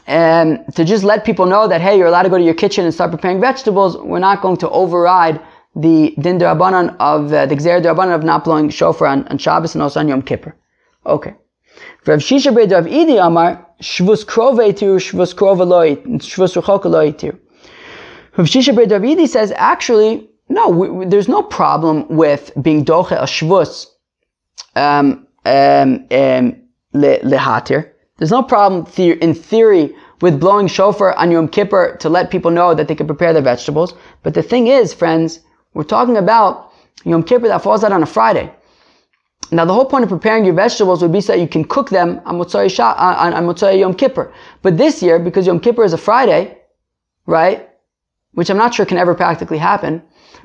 um, 0.07 0.65
to 0.75 0.85
just 0.85 1.05
let 1.05 1.25
people 1.25 1.47
know 1.47 1.69
that, 1.69 1.81
hey, 1.81 1.97
you're 1.97 2.07
allowed 2.07 2.23
to 2.23 2.29
go 2.29 2.39
to 2.39 2.45
your 2.45 2.55
kitchen 2.55 2.85
and 2.85 2.93
start 2.93 3.11
preparing 3.11 3.41
vegetables, 3.41 3.97
we're 3.97 4.19
not 4.19 4.43
going 4.43 4.57
to 4.59 4.71
override 4.71 5.41
the 5.75 6.15
din 6.21 6.39
derabanan 6.39 6.95
of 7.01 7.33
uh, 7.33 7.47
the 7.47 7.57
gzer 7.57 7.83
derabanan 7.83 8.15
of 8.15 8.25
not 8.25 8.45
blowing 8.45 8.69
shofar 8.69 9.09
on, 9.09 9.27
on 9.29 9.39
Shabbos 9.39 9.75
and 9.75 9.83
also 9.83 10.01
on 10.01 10.09
Yom 10.09 10.23
Kippur. 10.23 10.55
Okay. 11.07 11.35
Rav 12.07 12.21
Shisha 12.21 12.55
Beit 12.55 12.71
Rav 12.71 12.85
Idi 12.87 13.25
Amar 13.25 13.67
Shvus 13.81 14.25
Krove 14.25 14.77
Tir 14.77 14.97
Shvus 14.99 15.35
Krove 15.35 15.67
Loi 15.67 15.97
Shvus 15.97 16.61
Rechok 16.61 16.85
Loi 16.85 17.13
Tir. 17.13 17.39
Rav 18.37 18.47
Shisha 18.47 18.77
Beit 18.77 18.91
Rav 18.91 19.03
Idi 19.03 19.29
says 19.29 19.53
actually 19.57 20.29
no, 20.49 20.69
we, 20.69 20.91
we, 20.91 21.05
there's 21.07 21.29
no 21.29 21.43
problem 21.43 22.07
with 22.09 22.53
being 22.61 22.85
doche 22.85 23.13
a 23.13 23.25
shvus 23.25 23.87
um, 24.77 25.27
um, 25.47 26.07
um, 26.11 26.63
lehatir. 26.93 27.91
There's 28.19 28.31
no 28.31 28.43
problem 28.43 28.87
in 28.99 29.35
theory 29.35 29.95
with 30.21 30.39
blowing 30.39 30.67
shofar 30.69 31.15
on 31.15 31.31
Yom 31.31 31.49
Kippur 31.49 31.97
to 32.01 32.09
let 32.09 32.31
people 32.31 32.51
know 32.51 32.75
that 32.75 32.87
they 32.87 32.95
can 32.95 33.07
prepare 33.07 33.33
their 33.33 33.43
vegetables. 33.43 33.95
But 34.23 34.35
the 34.35 34.43
thing 34.43 34.67
is, 34.67 34.93
friends, 34.93 35.41
we're 35.75 35.85
talking 35.85 36.19
about 36.19 36.73
Yom 37.05 37.23
Kippur 37.23 37.49
that 37.49 37.63
falls 37.63 37.83
out 37.83 37.93
on 37.93 38.03
a 38.03 38.07
Friday. 38.07 38.53
Now, 39.53 39.67
the 39.67 39.75
whole 39.75 39.85
point 39.85 40.03
of 40.03 40.09
preparing 40.09 40.47
your 40.47 40.55
vegetables 40.55 41.03
would 41.03 41.13
be 41.13 41.21
so 41.21 41.35
that 41.35 41.41
you 41.41 41.47
can 41.47 41.65
cook 41.65 41.91
them 41.91 42.23
on 42.25 42.39
Motzai, 42.39 42.67
on, 42.81 43.35
on 43.35 43.45
Motzai 43.45 43.79
Yom 43.79 43.93
Kippur. 43.93 44.33
But 44.63 44.79
this 44.79 45.03
year, 45.03 45.19
because 45.19 45.47
Yom 45.47 45.61
Kippur 45.61 45.85
is 45.85 45.93
a 45.93 45.99
Friday, 45.99 46.57
right, 47.27 47.69
which 48.33 48.49
I'm 48.49 48.57
not 48.57 48.73
sure 48.73 48.87
can 48.87 48.97
ever 48.97 49.15
practically 49.15 49.59
happen, 49.59 50.03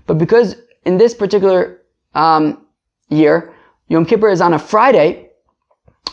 but 0.07 0.17
because 0.17 0.57
in 0.85 0.97
this 0.97 1.13
particular 1.13 1.81
um, 2.15 2.65
year, 3.09 3.53
Yom 3.87 4.05
Kippur 4.05 4.29
is 4.29 4.41
on 4.41 4.53
a 4.53 4.59
Friday, 4.59 5.29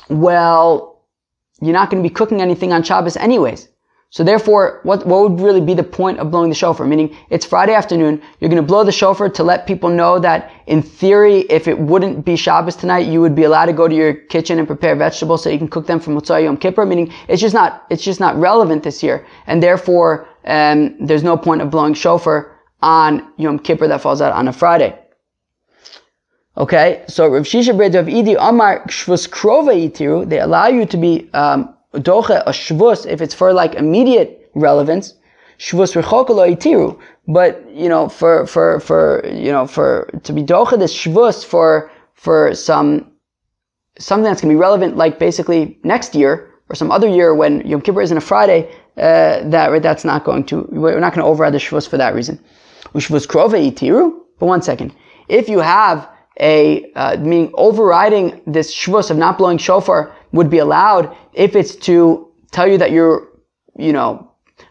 well, 0.09 1.03
you're 1.61 1.73
not 1.73 1.91
going 1.91 2.01
to 2.01 2.09
be 2.09 2.15
cooking 2.15 2.41
anything 2.41 2.73
on 2.73 2.85
Shabbos 2.85 3.17
anyways. 3.17 3.69
So 4.15 4.23
therefore, 4.23 4.79
what, 4.85 5.05
what 5.09 5.29
would 5.29 5.41
really 5.41 5.61
be 5.61 5.75
the 5.75 5.83
point 5.83 6.21
of 6.21 6.31
blowing 6.31 6.49
the 6.49 6.55
shofar? 6.55 6.87
Meaning, 6.87 7.17
it's 7.31 7.45
Friday 7.45 7.75
afternoon, 7.75 8.23
you're 8.39 8.49
to 8.49 8.63
blow 8.63 8.85
the 8.85 8.93
shofar 8.93 9.29
to 9.31 9.43
let 9.43 9.67
people 9.67 9.91
know 9.91 10.21
that 10.21 10.53
in 10.69 10.83
theory, 10.83 11.41
if 11.51 11.67
it 11.67 11.77
wouldn't 11.77 12.25
be 12.25 12.37
Shabbos 12.37 12.77
tonight, 12.77 13.09
you 13.09 13.21
would 13.21 13.35
be 13.35 13.43
allowed 13.43 13.67
to 13.67 13.73
go 13.73 13.89
to 13.89 13.95
your 13.95 14.15
kitchen 14.15 14.61
and 14.61 14.69
prepare 14.69 14.95
vegetables 14.95 15.43
so 15.43 15.51
you 15.51 15.59
can 15.59 15.67
cook 15.67 15.89
them 15.89 15.99
for 15.99 16.13
Motzai 16.13 16.45
Yom 16.45 16.57
Kippur. 16.57 16.87
Meaning, 16.87 17.13
it's 17.27 17.43
just 17.43 17.55
not, 17.55 17.87
it's 17.91 18.05
just 18.05 18.21
not 18.21 18.37
relevant 18.37 18.85
this 18.85 19.03
year. 19.03 19.27
And 19.49 19.61
therefore, 19.61 20.29
um, 20.45 20.97
there's 21.05 21.25
no 21.25 21.37
point 21.37 21.63
of 21.63 21.71
blowing 21.73 21.95
shofar 21.95 22.57
on 22.83 23.33
Yom 23.37 23.59
Kippur 23.59 23.89
that 23.89 24.01
falls 24.01 24.21
out 24.21 24.33
on 24.33 24.47
a 24.47 24.53
Friday. 24.53 24.97
Okay, 26.57 27.05
so 27.09 27.27
Rav 27.27 27.43
Shisha 27.43 27.77
Bred 27.77 27.97
of 27.97 28.07
Idi 28.07 28.37
Amar 28.39 28.87
Shvus 28.87 29.29
Krova 29.29 29.75
Yitiru, 29.75 30.29
they 30.29 30.39
allow 30.39 30.69
you 30.69 30.87
to 30.87 30.97
be 30.97 31.29
um, 31.35 31.74
doche 31.95 32.43
a 32.47 32.51
shvus 32.51 33.07
if 33.07 33.21
it's 33.21 33.35
for 33.35 33.53
like 33.53 33.75
immediate 33.75 34.51
relevance. 34.55 35.15
Shvus 35.59 35.95
itiru. 35.95 36.99
But 37.29 37.65
you 37.71 37.89
know, 37.89 38.09
for 38.09 38.47
for 38.47 38.81
for 38.81 39.25
you 39.27 39.53
know, 39.53 39.67
for 39.67 40.11
to 40.25 40.33
be 40.33 40.43
doche 40.43 40.79
this 40.79 40.95
shvus 40.95 41.45
for 41.45 41.91
for 42.15 42.55
some 42.55 43.11
something 43.99 44.25
that's 44.25 44.41
going 44.41 44.53
to 44.53 44.57
be 44.57 44.61
relevant, 44.61 44.97
like 44.97 45.19
basically 45.19 45.79
next 45.85 46.15
year 46.15 46.51
or 46.69 46.75
some 46.75 46.91
other 46.91 47.09
year 47.09 47.35
when 47.35 47.67
Yom 47.67 47.81
Kippur 47.81 48.03
is 48.03 48.11
in 48.11 48.17
a 48.17 48.21
Friday. 48.21 48.71
Uh, 48.97 49.49
that 49.49 49.71
right, 49.73 49.83
that's 49.83 50.05
not 50.05 50.25
going 50.25 50.45
to. 50.45 50.69
We're 50.71 51.01
not 51.01 51.15
going 51.15 51.25
to 51.25 51.31
override 51.31 51.55
the 51.55 51.59
shvus 51.59 51.89
for 51.89 51.97
that 51.97 52.15
reason. 52.15 52.39
Shvus 52.95 53.27
krove 53.27 53.53
itiru. 53.53 54.21
But 54.39 54.47
one 54.47 54.63
second, 54.63 54.95
if 55.29 55.49
you 55.49 55.61
have 55.61 56.09
a 56.41 56.91
uh, 56.95 57.17
meaning 57.19 57.53
overriding 57.55 58.41
this 58.47 58.75
shvus 58.75 59.11
of 59.11 59.17
not 59.17 59.39
blowing 59.39 59.59
shofar 59.59 60.15
would 60.33 60.51
be 60.51 60.59
allowed 60.59 61.15
if 61.33 61.55
it's 61.55 61.77
to 61.77 62.29
tell 62.51 62.67
you 62.67 62.79
that 62.79 62.91
you're, 62.91 63.29
you 63.79 63.93
know, 63.93 64.31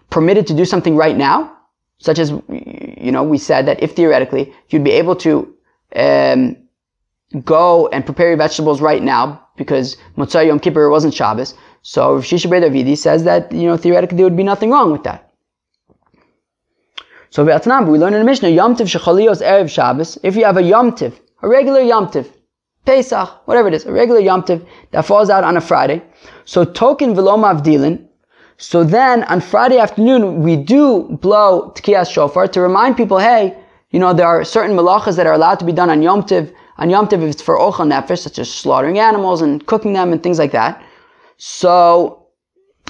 permitted 0.09 0.45
to 0.47 0.53
do 0.53 0.65
something 0.65 0.95
right 0.95 1.17
now, 1.17 1.57
such 1.99 2.19
as, 2.19 2.31
you 2.49 3.11
know, 3.11 3.23
we 3.23 3.37
said 3.37 3.65
that 3.65 3.81
if 3.81 3.95
theoretically 3.95 4.53
you'd 4.69 4.83
be 4.83 4.91
able 4.91 5.15
to 5.15 5.55
um, 5.95 6.57
go 7.43 7.87
and 7.87 8.05
prepare 8.05 8.27
your 8.29 8.37
vegetables 8.37 8.81
right 8.81 9.01
now 9.01 9.47
because 9.55 9.97
Motzai 10.17 10.47
Yom 10.47 10.59
Kippur 10.59 10.89
wasn't 10.89 11.13
Shabbos. 11.13 11.55
So 11.81 12.19
Shisha 12.19 12.49
Davidi 12.49 12.97
says 12.97 13.23
that, 13.23 13.51
you 13.51 13.67
know, 13.67 13.77
theoretically 13.77 14.17
there 14.17 14.25
would 14.25 14.37
be 14.37 14.43
nothing 14.43 14.71
wrong 14.71 14.91
with 14.91 15.03
that. 15.03 15.33
So 17.29 17.43
we 17.43 17.51
learn 17.51 18.13
in 18.13 18.19
the 18.19 18.25
Mishnah, 18.25 18.49
Yom 18.49 18.75
Tiv 18.75 18.87
Shechalios 18.87 19.41
Erev 19.41 19.67
Shabbos, 19.67 20.19
if 20.21 20.35
you 20.35 20.45
have 20.45 20.57
a 20.57 20.61
Yom 20.61 20.93
Tiv, 20.93 21.19
a 21.43 21.47
regular 21.47 21.81
Yom 21.81 22.09
Tiv, 22.09 22.31
Pesach, 22.85 23.29
whatever 23.45 23.67
it 23.67 23.73
is, 23.73 23.85
a 23.85 23.91
regular 23.91 24.21
Yom 24.21 24.43
Tiv 24.43 24.65
that 24.91 25.05
falls 25.05 25.29
out 25.29 25.43
on 25.43 25.57
a 25.57 25.61
Friday. 25.61 26.01
So 26.45 26.63
token 26.63 27.13
Vilom 27.13 27.43
Avdilin. 27.43 28.07
So 28.57 28.83
then 28.83 29.23
on 29.25 29.41
Friday 29.41 29.77
afternoon, 29.77 30.41
we 30.41 30.55
do 30.55 31.17
blow 31.21 31.71
Tkiyas 31.75 32.09
Shofar 32.09 32.47
to 32.47 32.61
remind 32.61 32.95
people, 32.95 33.19
hey, 33.19 33.57
you 33.91 33.99
know, 33.99 34.13
there 34.13 34.25
are 34.25 34.43
certain 34.43 34.75
malachas 34.75 35.17
that 35.17 35.27
are 35.27 35.33
allowed 35.33 35.59
to 35.59 35.65
be 35.65 35.73
done 35.73 35.89
on 35.89 36.01
Yom 36.01 36.23
Tiv. 36.23 36.53
On 36.77 36.89
Yom 36.89 37.07
Tiv, 37.07 37.21
if 37.21 37.31
it's 37.31 37.41
for 37.41 37.57
Ochel 37.57 37.87
Nefesh, 37.87 38.19
such 38.19 38.39
as 38.39 38.51
slaughtering 38.51 38.97
animals 38.97 39.41
and 39.41 39.65
cooking 39.67 39.93
them 39.93 40.11
and 40.11 40.23
things 40.23 40.39
like 40.39 40.51
that. 40.53 40.83
So, 41.37 42.27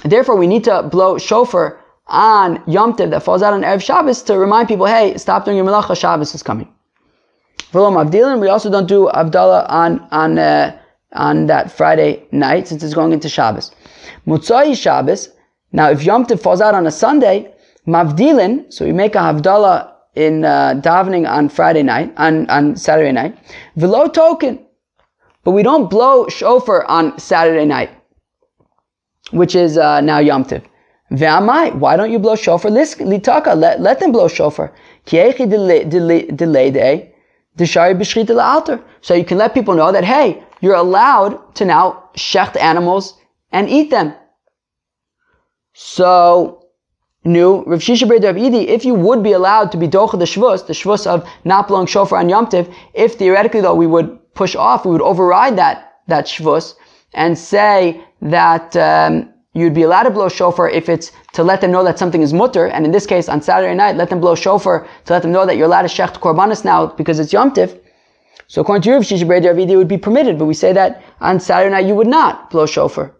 therefore, 0.04 0.36
we 0.36 0.46
need 0.46 0.64
to 0.64 0.82
blow 0.84 1.18
shofar 1.18 1.80
on 2.06 2.62
Yom 2.66 2.96
Tiv 2.96 3.10
that 3.10 3.22
falls 3.22 3.42
out 3.42 3.52
on 3.52 3.62
Erev 3.62 3.82
Shabbos 3.82 4.22
to 4.22 4.38
remind 4.38 4.68
people, 4.68 4.86
hey, 4.86 5.16
stop 5.18 5.44
doing 5.44 5.56
your 5.56 5.66
malacha, 5.66 5.98
Shabbos 5.98 6.34
is 6.34 6.42
coming. 6.42 6.73
We 7.72 7.80
also 7.80 8.70
don't 8.70 8.86
do 8.86 9.08
Avdallah 9.12 9.66
on 9.68 10.06
on 10.10 10.38
uh, 10.38 10.78
on 11.12 11.46
that 11.46 11.72
Friday 11.72 12.22
night 12.30 12.68
since 12.68 12.82
it's 12.82 12.94
going 12.94 13.12
into 13.12 13.28
Shabbos. 13.28 13.72
Mutzai 14.26 14.76
Shabbos. 14.76 15.30
Now, 15.72 15.90
if 15.90 16.04
Yom 16.04 16.24
Tov 16.24 16.40
falls 16.40 16.60
out 16.60 16.74
on 16.74 16.86
a 16.86 16.90
Sunday, 16.90 17.52
Mavdilin. 17.86 18.72
So 18.72 18.84
we 18.84 18.92
make 18.92 19.16
a 19.16 19.18
Havdalah 19.18 19.92
in 20.14 20.44
uh, 20.44 20.74
davening 20.74 21.28
on 21.28 21.48
Friday 21.48 21.82
night, 21.82 22.12
on 22.16 22.48
on 22.48 22.76
Saturday 22.76 23.12
night. 23.12 23.36
V'lo 23.76 24.12
token. 24.12 24.64
But 25.42 25.50
we 25.50 25.62
don't 25.62 25.90
blow 25.90 26.28
shofar 26.28 26.84
on 26.86 27.18
Saturday 27.18 27.66
night, 27.66 27.90
which 29.32 29.54
is 29.54 29.76
uh, 29.76 30.00
now 30.00 30.18
Yom 30.18 30.44
Tov. 30.44 30.62
Ve'amai, 31.10 31.74
why 31.74 31.96
don't 31.96 32.10
you 32.10 32.18
blow 32.18 32.34
shofar? 32.34 32.70
Let, 32.70 33.80
let 33.80 34.00
them 34.00 34.12
blow 34.12 34.28
shofar. 34.28 34.72
Kiechi 35.06 35.48
delay 36.36 36.70
day. 36.70 37.13
So 37.56 39.14
you 39.14 39.24
can 39.24 39.38
let 39.38 39.54
people 39.54 39.74
know 39.74 39.92
that, 39.92 40.04
hey, 40.04 40.42
you're 40.60 40.74
allowed 40.74 41.54
to 41.56 41.64
now 41.64 42.10
shecht 42.16 42.56
animals 42.56 43.18
and 43.52 43.68
eat 43.68 43.90
them. 43.90 44.14
So, 45.74 46.66
new 47.24 47.64
Rav 47.64 47.80
Shisha 47.80 48.08
Rav 48.08 48.36
if 48.36 48.84
you 48.84 48.94
would 48.94 49.22
be 49.22 49.32
allowed 49.32 49.72
to 49.72 49.76
be 49.76 49.88
docha 49.88 50.18
the 50.18 50.24
shvus, 50.24 50.66
the 50.66 50.72
shvus 50.72 51.06
of 51.06 51.28
not 51.44 51.68
blowing 51.68 51.86
shofar 51.86 52.18
on 52.18 52.28
Yom 52.28 52.46
Tiv, 52.48 52.72
if 52.94 53.14
theoretically 53.14 53.60
though 53.60 53.74
we 53.74 53.86
would 53.86 54.18
push 54.34 54.54
off, 54.56 54.84
we 54.84 54.92
would 54.92 55.02
override 55.02 55.58
that, 55.58 55.98
that 56.06 56.26
shvus 56.26 56.74
and 57.12 57.36
say 57.38 58.02
that, 58.22 58.74
um, 58.76 59.33
You'd 59.54 59.72
be 59.72 59.82
allowed 59.82 60.02
to 60.02 60.10
blow 60.10 60.28
shofar 60.28 60.68
if 60.68 60.88
it's 60.88 61.12
to 61.32 61.44
let 61.44 61.60
them 61.60 61.70
know 61.70 61.84
that 61.84 61.98
something 61.98 62.22
is 62.22 62.32
mutter, 62.32 62.66
and 62.66 62.84
in 62.84 62.90
this 62.90 63.06
case, 63.06 63.28
on 63.28 63.40
Saturday 63.40 63.74
night, 63.74 63.96
let 63.96 64.10
them 64.10 64.20
blow 64.20 64.34
shofar 64.34 64.86
to 65.04 65.12
let 65.12 65.22
them 65.22 65.30
know 65.30 65.46
that 65.46 65.56
you're 65.56 65.66
allowed 65.66 65.82
to 65.82 65.88
shecht 65.88 66.18
korbanos 66.18 66.64
now 66.64 66.86
because 66.86 67.20
it's 67.20 67.32
Yom 67.32 67.52
Tiv. 67.52 67.80
So 68.48 68.60
according 68.60 68.82
to 68.82 68.92
Rav 68.92 69.02
Shisha 69.02 69.70
it 69.70 69.76
would 69.76 69.88
be 69.88 69.96
permitted, 69.96 70.38
but 70.38 70.46
we 70.46 70.54
say 70.54 70.72
that 70.72 71.02
on 71.20 71.40
Saturday 71.40 71.70
night 71.70 71.86
you 71.86 71.94
would 71.94 72.08
not 72.08 72.50
blow 72.50 72.66
shofar. 72.66 73.14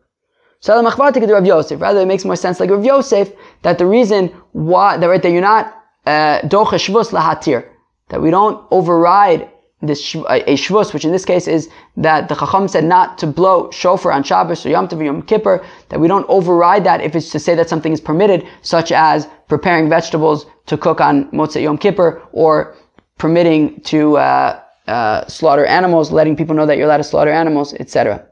Rav 0.68 1.46
Yosef. 1.46 1.80
Rather, 1.80 2.00
it 2.00 2.06
makes 2.06 2.24
more 2.24 2.36
sense 2.36 2.58
like 2.58 2.70
Rav 2.70 2.84
Yosef 2.84 3.32
that 3.62 3.78
the 3.78 3.86
reason 3.86 4.28
why 4.52 4.96
that 4.96 5.06
right 5.06 5.22
that 5.22 5.30
you're 5.30 5.40
not 5.40 5.74
uh, 6.06 6.40
docha 6.40 6.78
shvus 6.78 7.10
lahatir 7.10 7.68
that 8.08 8.20
we 8.20 8.30
don't 8.30 8.66
override 8.70 9.50
this 9.86 10.14
a 10.14 10.54
shvus, 10.56 10.92
which 10.92 11.04
in 11.04 11.12
this 11.12 11.24
case 11.24 11.46
is 11.46 11.68
that 11.96 12.28
the 12.28 12.34
Chacham 12.34 12.68
said 12.68 12.84
not 12.84 13.18
to 13.18 13.26
blow 13.26 13.70
shofar 13.70 14.12
on 14.12 14.22
Shabbos 14.22 14.64
or 14.64 14.70
Yom 14.70 14.88
Tov 14.88 15.04
Yom 15.04 15.22
Kippur, 15.22 15.64
that 15.88 16.00
we 16.00 16.08
don't 16.08 16.28
override 16.28 16.84
that 16.84 17.00
if 17.00 17.14
it's 17.14 17.30
to 17.30 17.38
say 17.38 17.54
that 17.54 17.68
something 17.68 17.92
is 17.92 18.00
permitted, 18.00 18.46
such 18.62 18.92
as 18.92 19.28
preparing 19.48 19.88
vegetables 19.88 20.46
to 20.66 20.76
cook 20.76 21.00
on 21.00 21.30
Motzei 21.30 21.62
Yom 21.62 21.78
Kippur 21.78 22.22
or 22.32 22.74
permitting 23.18 23.80
to 23.82 24.16
uh, 24.16 24.60
uh, 24.86 25.26
slaughter 25.26 25.64
animals, 25.66 26.12
letting 26.12 26.36
people 26.36 26.54
know 26.54 26.66
that 26.66 26.76
you're 26.76 26.86
allowed 26.86 26.98
to 26.98 27.04
slaughter 27.04 27.30
animals, 27.30 27.74
etc. 27.74 28.26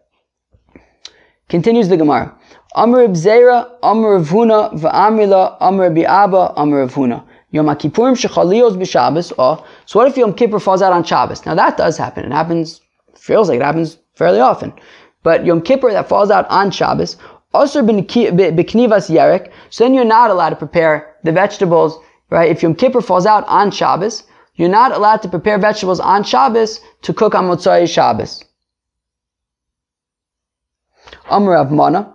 Continues 1.49 1.89
the 1.89 1.97
Gemara. 1.97 2.35
Amr 2.75 3.09
Zera, 3.09 3.71
Amr 3.83 4.21
Huna, 4.21 4.73
Va'amila, 4.73 5.59
Amr 5.61 5.91
Bi'aba, 5.91 6.55
Amr 6.57 6.89
Huna. 6.89 7.25
Yom 7.53 7.67
Kippurim 7.67 8.17
shechalios 8.17 8.77
b'Shabbos. 8.77 9.33
Oh, 9.39 9.65
so 9.87 9.99
what 9.99 10.09
if 10.09 10.17
Yom 10.17 10.33
Kippur 10.33 10.59
falls 10.59 10.83
out 10.83 10.93
on 10.93 11.05
Shabbos? 11.05 11.47
Now 11.47 11.55
that 11.55 11.77
does 11.77 11.97
happen. 11.97 12.25
It 12.25 12.33
happens, 12.33 12.81
feels 13.15 13.49
like 13.49 13.61
it 13.61 13.65
happens 13.65 13.99
fairly 14.15 14.41
often. 14.41 14.73
But 15.23 15.45
Yom 15.45 15.61
Kippur 15.61 15.93
that 15.93 16.09
falls 16.09 16.31
out 16.31 16.49
on 16.49 16.71
Shabbos, 16.71 17.17
also 17.55 17.83
b'knivas 17.83 19.11
yerek, 19.11 19.53
so 19.71 19.85
then 19.85 19.95
you're 19.95 20.05
not 20.05 20.31
allowed 20.31 20.51
to 20.51 20.57
prepare 20.57 21.15
the 21.23 21.33
vegetables, 21.33 21.99
right? 22.31 22.51
If 22.51 22.63
Yom 22.63 22.75
Kippur 22.75 23.03
falls 23.03 23.27
out 23.27 23.47
on 23.47 23.71
Shabbos, 23.71 24.25
you're 24.55 24.69
not 24.69 24.93
allowed 24.93 25.23
to 25.23 25.29
prepare 25.29 25.59
vegetables 25.59 26.01
on 26.01 26.25
Shabbos 26.25 26.81
to 27.03 27.13
cook 27.13 27.35
on 27.35 27.45
Motzai 27.45 27.89
Shabbos. 27.89 28.45
Amr 31.29 31.53
Rav 31.53 31.71
Mana, 31.71 32.15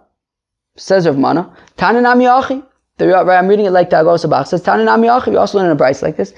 says 0.75 1.05
Rav 1.05 1.17
Mana, 1.17 1.55
Tananam 1.77 2.21
Yachi, 2.21 2.63
I'm 2.99 3.47
reading 3.47 3.65
it 3.65 3.71
like 3.71 3.89
the 3.91 3.97
Dagosa 3.97 4.29
Bach 4.29 4.47
says, 4.47 4.63
Tananam 4.63 5.05
Yachi, 5.05 5.27
we 5.27 5.35
also 5.35 5.59
learn 5.59 5.67
in 5.67 5.71
a 5.71 5.75
Bryce 5.75 6.01
like 6.01 6.17
this. 6.17 6.33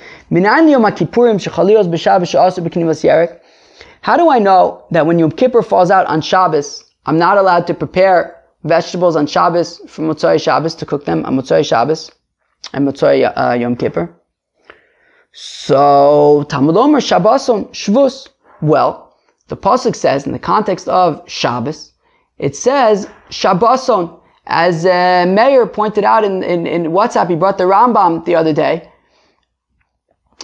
How 4.02 4.18
do 4.18 4.30
I 4.30 4.40
know 4.40 4.86
that 4.92 5.06
when 5.06 5.20
Yom 5.20 5.32
Kippur 5.32 5.62
falls 5.62 5.92
out 5.92 6.06
on 6.08 6.22
Shabbos, 6.22 6.84
I'm 7.06 7.18
not 7.18 7.38
allowed 7.38 7.66
to 7.68 7.74
prepare 7.74 8.36
vegetables 8.64 9.16
on 9.16 9.26
Shabbos 9.26 9.78
from 9.88 10.10
Motzai 10.10 10.42
Shabbos 10.42 10.76
to 10.76 10.86
cook 10.86 11.06
them 11.06 11.26
on 11.26 11.38
Motzai 11.38 11.66
Shabbos 11.66 12.12
and 12.74 12.88
Motzai 12.88 13.32
uh, 13.36 13.54
Yom 13.54 13.76
Kippur? 13.76 14.14
So, 15.32 16.46
Talmud 16.50 16.76
Omer 16.76 17.00
Shabboson 17.00 17.70
Shvus. 17.70 18.28
Well, 18.62 19.16
the 19.48 19.56
Pasuk 19.56 19.96
says 19.96 20.26
in 20.26 20.34
the 20.34 20.40
context 20.40 20.90
of 20.90 21.22
Shabbos, 21.30 21.94
it 22.38 22.56
says 22.56 23.08
Shabboson. 23.30 24.19
As 24.50 24.84
uh, 24.84 25.26
Meir 25.28 25.68
pointed 25.68 26.04
out 26.04 26.24
in, 26.24 26.42
in, 26.44 26.66
in 26.66 26.84
WhatsApp, 26.86 27.30
he 27.30 27.36
brought 27.36 27.60
the 27.60 27.66
Rambam 27.66 28.26
the 28.26 28.36
other 28.36 28.52
day 28.52 28.92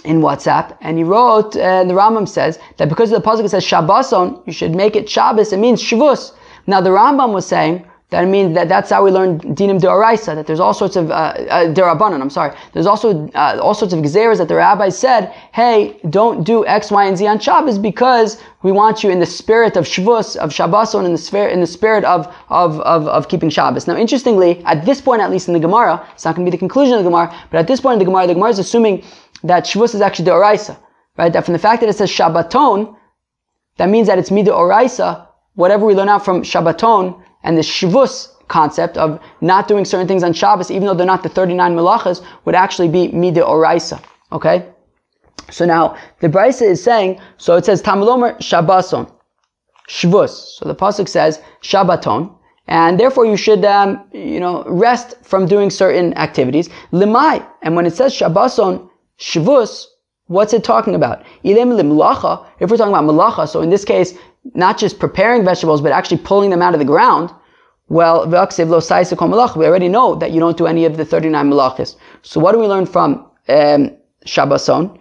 in 0.04 0.20
WhatsApp, 0.20 0.76
and 0.80 0.96
he 0.96 1.02
wrote, 1.02 1.56
uh, 1.56 1.82
the 1.82 1.92
Rambam 1.92 2.28
says 2.28 2.60
that 2.76 2.88
because 2.88 3.10
of 3.10 3.20
the 3.20 3.28
pasuk 3.28 3.48
says 3.50 3.64
Shabboson, 3.64 4.46
you 4.46 4.52
should 4.52 4.76
make 4.76 4.94
it 4.94 5.10
Shabbos. 5.10 5.52
It 5.52 5.58
means 5.58 5.82
Shavuos. 5.82 6.32
Now 6.68 6.80
the 6.80 6.90
Rambam 6.90 7.32
was 7.32 7.46
saying, 7.46 7.84
that 8.10 8.28
means 8.28 8.54
that 8.54 8.68
that's 8.68 8.90
how 8.90 9.04
we 9.04 9.10
learn 9.10 9.40
dinim 9.40 9.80
deoraisa. 9.80 10.36
That 10.36 10.46
there's 10.46 10.60
all 10.60 10.72
sorts 10.72 10.94
of 10.94 11.10
uh, 11.10 11.14
uh, 11.14 11.74
derabanan. 11.74 12.20
I'm 12.20 12.30
sorry. 12.30 12.56
There's 12.72 12.86
also 12.86 13.28
uh, 13.30 13.58
all 13.60 13.74
sorts 13.74 13.92
of 13.92 14.00
gezeras 14.00 14.38
that 14.38 14.46
the 14.46 14.54
rabbi 14.54 14.90
said, 14.90 15.32
"Hey, 15.52 15.98
don't 16.08 16.44
do 16.44 16.64
X, 16.66 16.92
Y, 16.92 17.04
and 17.04 17.18
Z 17.18 17.26
on 17.26 17.40
Shabbos 17.40 17.78
because 17.78 18.40
we 18.62 18.70
want 18.70 19.02
you 19.02 19.10
in 19.10 19.18
the 19.18 19.26
spirit 19.26 19.76
of 19.76 19.86
Shavuos, 19.86 20.36
of 20.36 20.50
Shabboson, 20.50 21.04
in 21.04 21.10
the 21.12 21.18
spirit 21.18 21.52
in 21.52 21.60
the 21.60 21.66
spirit 21.66 22.04
of, 22.04 22.32
of 22.48 22.80
of 22.82 23.08
of 23.08 23.28
keeping 23.28 23.50
Shabbos." 23.50 23.88
Now, 23.88 23.96
interestingly, 23.96 24.64
at 24.66 24.84
this 24.84 25.00
point, 25.00 25.20
at 25.20 25.32
least 25.32 25.48
in 25.48 25.54
the 25.54 25.60
Gemara, 25.60 26.06
it's 26.14 26.24
not 26.24 26.36
going 26.36 26.46
to 26.46 26.50
be 26.50 26.54
the 26.54 26.60
conclusion 26.60 26.94
of 26.96 27.02
the 27.02 27.10
Gemara, 27.10 27.34
but 27.50 27.58
at 27.58 27.66
this 27.66 27.80
point 27.80 27.94
in 27.94 27.98
the 27.98 28.04
Gemara, 28.04 28.28
the 28.28 28.34
Gemara 28.34 28.50
is 28.50 28.60
assuming 28.60 29.02
that 29.42 29.64
Shavuos 29.64 29.96
is 29.96 30.00
actually 30.00 30.26
deoraisa, 30.26 30.76
right? 31.18 31.32
That 31.32 31.44
from 31.44 31.54
the 31.54 31.58
fact 31.58 31.80
that 31.80 31.88
it 31.88 31.94
says 31.94 32.10
Shabbaton, 32.10 32.96
that 33.78 33.88
means 33.88 34.06
that 34.06 34.16
it's 34.16 34.30
mida 34.30 34.52
oraisa. 34.52 35.26
Whatever 35.54 35.86
we 35.86 35.94
learn 35.94 36.08
out 36.08 36.24
from 36.24 36.42
Shabbaton 36.42 37.20
and 37.46 37.56
the 37.56 37.62
Shavuos 37.62 38.32
concept 38.48 38.96
of 38.96 39.20
not 39.40 39.68
doing 39.68 39.84
certain 39.84 40.06
things 40.06 40.22
on 40.22 40.32
Shabbos, 40.32 40.70
even 40.70 40.86
though 40.86 40.94
they're 40.94 41.06
not 41.06 41.22
the 41.22 41.28
39 41.28 41.74
malachas, 41.74 42.24
would 42.44 42.54
actually 42.54 42.88
be 42.88 43.08
mida 43.08 43.40
oraisa. 43.40 44.02
Okay? 44.32 44.66
So 45.50 45.64
now, 45.64 45.96
the 46.20 46.28
Brisa 46.28 46.62
is 46.62 46.82
saying, 46.82 47.20
so 47.38 47.54
it 47.56 47.64
says, 47.64 47.80
Tamilomer 47.80 48.36
Shabbason, 48.38 49.10
Shavuos. 49.88 50.56
So 50.56 50.66
the 50.66 50.74
Pasuk 50.74 51.08
says, 51.08 51.40
Shabbaton, 51.62 52.36
and 52.66 52.98
therefore 52.98 53.26
you 53.26 53.36
should, 53.36 53.64
um, 53.64 54.04
you 54.12 54.40
know, 54.40 54.64
rest 54.64 55.14
from 55.22 55.46
doing 55.46 55.70
certain 55.70 56.12
activities. 56.14 56.68
Limai, 56.92 57.46
and 57.62 57.76
when 57.76 57.86
it 57.86 57.94
says 57.94 58.12
Shabbason, 58.12 58.90
Shavuos, 59.20 59.86
what's 60.26 60.52
it 60.52 60.64
talking 60.64 60.96
about? 60.96 61.24
If 61.44 61.56
we're 61.56 62.76
talking 62.76 62.94
about 62.94 63.04
malacha, 63.04 63.48
so 63.48 63.60
in 63.60 63.70
this 63.70 63.84
case, 63.84 64.18
not 64.54 64.78
just 64.78 64.98
preparing 64.98 65.44
vegetables, 65.44 65.80
but 65.80 65.92
actually 65.92 66.18
pulling 66.18 66.50
them 66.50 66.62
out 66.62 66.74
of 66.74 66.78
the 66.78 66.84
ground, 66.84 67.30
well, 67.88 68.26
we 68.26 68.34
already 68.34 69.88
know 69.88 70.14
that 70.16 70.32
you 70.32 70.40
don't 70.40 70.56
do 70.56 70.66
any 70.66 70.84
of 70.84 70.96
the 70.96 71.04
39 71.04 71.50
malachis. 71.50 71.96
So 72.22 72.40
what 72.40 72.52
do 72.52 72.58
we 72.58 72.66
learn 72.66 72.86
from 72.86 73.30
um, 73.48 73.96
Shabbason? 74.26 74.98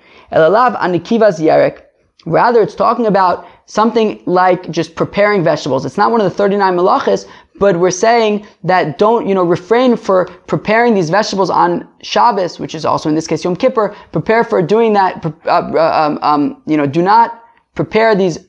Rather, 2.27 2.61
it's 2.61 2.75
talking 2.75 3.05
about 3.05 3.47
something 3.67 4.21
like 4.25 4.69
just 4.71 4.95
preparing 4.95 5.43
vegetables. 5.43 5.85
It's 5.85 5.97
not 5.97 6.11
one 6.11 6.21
of 6.21 6.25
the 6.25 6.35
39 6.35 6.75
malachis, 6.75 7.27
but 7.59 7.79
we're 7.79 7.91
saying 7.91 8.45
that 8.63 8.97
don't, 8.97 9.27
you 9.27 9.33
know, 9.33 9.43
refrain 9.43 9.95
for 9.95 10.25
preparing 10.47 10.93
these 10.93 11.09
vegetables 11.09 11.49
on 11.49 11.87
Shabbos, 12.01 12.59
which 12.59 12.75
is 12.75 12.85
also 12.85 13.09
in 13.09 13.15
this 13.15 13.27
case 13.27 13.43
Yom 13.43 13.55
Kippur. 13.55 13.95
Prepare 14.11 14.43
for 14.43 14.61
doing 14.61 14.93
that. 14.93 15.25
Uh, 15.25 15.49
uh, 15.49 16.05
um, 16.05 16.19
um, 16.21 16.61
you 16.65 16.77
know, 16.77 16.85
do 16.85 17.01
not 17.01 17.43
prepare 17.75 18.15
these 18.15 18.39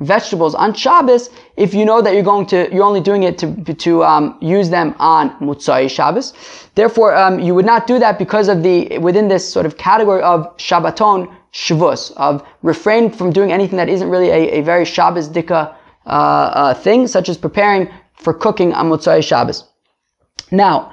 vegetables 0.00 0.54
on 0.54 0.74
Shabbos 0.74 1.30
if 1.56 1.72
you 1.72 1.84
know 1.84 2.02
that 2.02 2.14
you're 2.14 2.22
going 2.22 2.46
to, 2.46 2.68
you're 2.72 2.84
only 2.84 3.00
doing 3.00 3.22
it 3.22 3.38
to, 3.38 3.74
to 3.74 4.04
um, 4.04 4.36
use 4.40 4.70
them 4.70 4.94
on 4.98 5.30
Mutzai 5.38 5.88
Shabbos. 5.88 6.34
Therefore, 6.74 7.14
um, 7.14 7.38
you 7.38 7.54
would 7.54 7.66
not 7.66 7.86
do 7.86 7.98
that 8.00 8.18
because 8.18 8.48
of 8.48 8.62
the, 8.62 8.98
within 8.98 9.28
this 9.28 9.50
sort 9.50 9.66
of 9.66 9.76
category 9.76 10.22
of 10.22 10.56
Shabbaton, 10.56 11.32
Shavuos, 11.52 12.12
of 12.16 12.46
refrain 12.62 13.10
from 13.10 13.30
doing 13.30 13.52
anything 13.52 13.76
that 13.76 13.88
isn't 13.88 14.08
really 14.08 14.30
a, 14.30 14.58
a 14.58 14.60
very 14.62 14.84
Shabbos 14.84 15.28
Dika 15.28 15.74
uh, 16.06 16.08
uh, 16.08 16.74
thing, 16.74 17.06
such 17.06 17.28
as 17.28 17.38
preparing 17.38 17.88
for 18.14 18.34
cooking 18.34 18.74
on 18.74 18.90
Mutzai 18.90 19.22
Shabbos. 19.22 19.64
Now, 20.50 20.90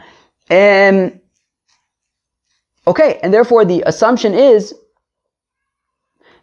um, 0.52 1.20
okay, 2.86 3.20
and 3.24 3.34
therefore 3.34 3.66
the 3.66 3.84
assumption 3.88 4.34
is 4.36 4.76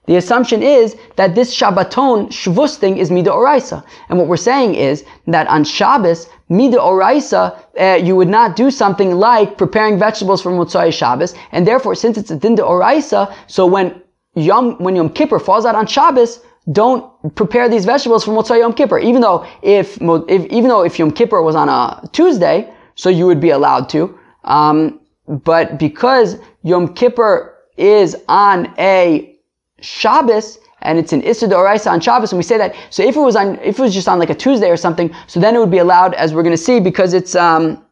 the 0.09 0.17
assumption 0.17 0.63
is 0.63 0.97
that 1.17 1.35
this 1.35 1.55
Shabbaton 1.55 2.29
Shavuos 2.29 2.77
thing 2.77 2.97
is 2.97 3.11
Mida 3.11 3.31
Oraisa. 3.31 3.85
And 4.09 4.19
what 4.19 4.27
we're 4.27 4.39
saying 4.39 4.75
is 4.75 5.05
that 5.27 5.47
on 5.49 5.65
Shabbos, 5.65 6.31
Mida 6.49 6.79
Oraisa, 6.79 7.55
uh, 7.79 8.03
you 8.03 8.17
would 8.17 8.29
not 8.29 8.57
do 8.57 8.71
something 8.71 9.17
like 9.17 9.59
preparing 9.59 9.99
vegetables 9.99 10.41
for 10.41 10.51
Motzai 10.51 10.95
Shabbos. 10.95 11.35
And 11.53 11.67
therefore, 11.67 11.95
since 11.95 12.17
it's 12.17 12.31
a 12.31 12.39
Dinda 12.39 12.61
Oraisa, 12.61 13.31
so 13.49 13.67
when 13.67 14.03
Yom, 14.35 14.83
when 14.83 14.97
Yom 14.97 15.11
Kippur 15.11 15.39
falls 15.39 15.67
out 15.67 15.75
on 15.75 15.87
Shabbos, 15.87 16.41
don't 16.73 17.05
prepare 17.35 17.69
these 17.69 17.85
vegetables 17.85 18.25
for 18.25 18.31
Motzai 18.31 18.61
Yom 18.61 18.73
Kippur. 18.73 18.99
Even 18.99 19.21
though 19.21 19.45
if, 19.61 19.99
if, 20.01 20.47
even 20.47 20.69
though 20.69 20.85
if 20.85 20.99
Yom 20.99 21.11
Kippur 21.11 21.43
was 21.43 21.55
on 21.55 21.69
a 21.69 22.09
Tuesday, 22.13 22.73
so 22.95 23.11
you 23.11 23.27
would 23.27 23.43
be 23.43 23.51
allowed 23.51 23.91
to. 23.91 24.19
Um, 24.45 25.01
but 25.27 25.79
because 25.79 26.39
Yom 26.63 26.95
Kippur 26.95 27.55
is 27.77 28.17
on 28.27 28.73
a 28.79 29.38
Shabbos, 29.81 30.59
and 30.83 30.99
it's 30.99 31.13
an 31.13 31.23
Issa 31.23 31.49
Oraisa 31.49 31.91
on 31.91 32.01
Shabbos, 32.01 32.33
and 32.33 32.39
we 32.39 32.43
say 32.43 32.59
that, 32.59 32.75
so 32.91 33.03
if 33.03 33.17
it 33.17 33.21
was 33.21 33.37
on, 33.37 33.57
if 33.61 33.79
it 33.79 33.83
was 33.83 33.95
just 33.95 34.09
on 34.09 34.19
like 34.19 34.31
a 34.31 34.35
Tuesday 34.35 34.71
or 34.71 34.77
something, 34.77 35.15
so 35.27 35.41
then 35.41 35.57
it 35.57 35.59
would 35.59 35.71
be 35.71 35.79
allowed, 35.79 36.15
as 36.15 36.35
we're 36.35 36.43
going 36.43 36.57
to 36.57 36.63
see, 36.63 36.81
because 36.81 37.15
it's, 37.15 37.35
um, 37.35 37.85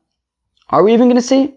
are 0.71 0.83
we 0.83 0.93
even 0.93 1.09
going 1.09 1.17
to 1.17 1.23
see? 1.23 1.55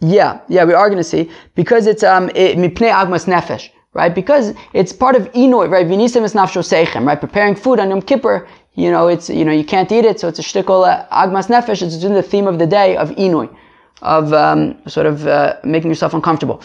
Yeah, 0.00 0.40
yeah, 0.48 0.64
we 0.64 0.74
are 0.74 0.88
going 0.88 0.98
to 0.98 1.04
see, 1.04 1.30
because 1.54 1.86
it's, 1.86 2.02
um, 2.02 2.28
Mipnei 2.30 2.92
Agmas 2.92 3.24
Nefesh, 3.24 3.70
right? 3.94 4.14
Because 4.14 4.52
it's 4.74 4.92
part 4.92 5.16
of 5.16 5.30
Inoy, 5.32 5.70
right? 5.70 5.86
Vinisim 5.86 6.22
is 6.22 6.34
Nafsho 6.34 6.62
Seichem, 6.62 7.06
right? 7.06 7.18
Preparing 7.18 7.54
food 7.54 7.80
on 7.80 7.88
Yom 7.88 8.02
Kippur, 8.02 8.46
you 8.74 8.90
know, 8.90 9.08
it's, 9.08 9.30
you 9.30 9.42
know, 9.42 9.52
you 9.52 9.64
can't 9.64 9.90
eat 9.90 10.04
it, 10.04 10.20
so 10.20 10.28
it's 10.28 10.38
a 10.38 10.42
shtickle 10.42 10.86
uh, 10.86 11.06
Agmas 11.08 11.48
Nefesh, 11.48 11.80
it's 11.80 12.04
in 12.04 12.12
the 12.12 12.22
theme 12.22 12.46
of 12.46 12.58
the 12.58 12.66
day 12.66 12.94
of 12.96 13.08
Inoy 13.12 13.54
of 14.02 14.32
um, 14.32 14.76
sort 14.86 15.06
of 15.06 15.26
uh, 15.26 15.56
making 15.64 15.90
yourself 15.90 16.14
uncomfortable. 16.14 16.62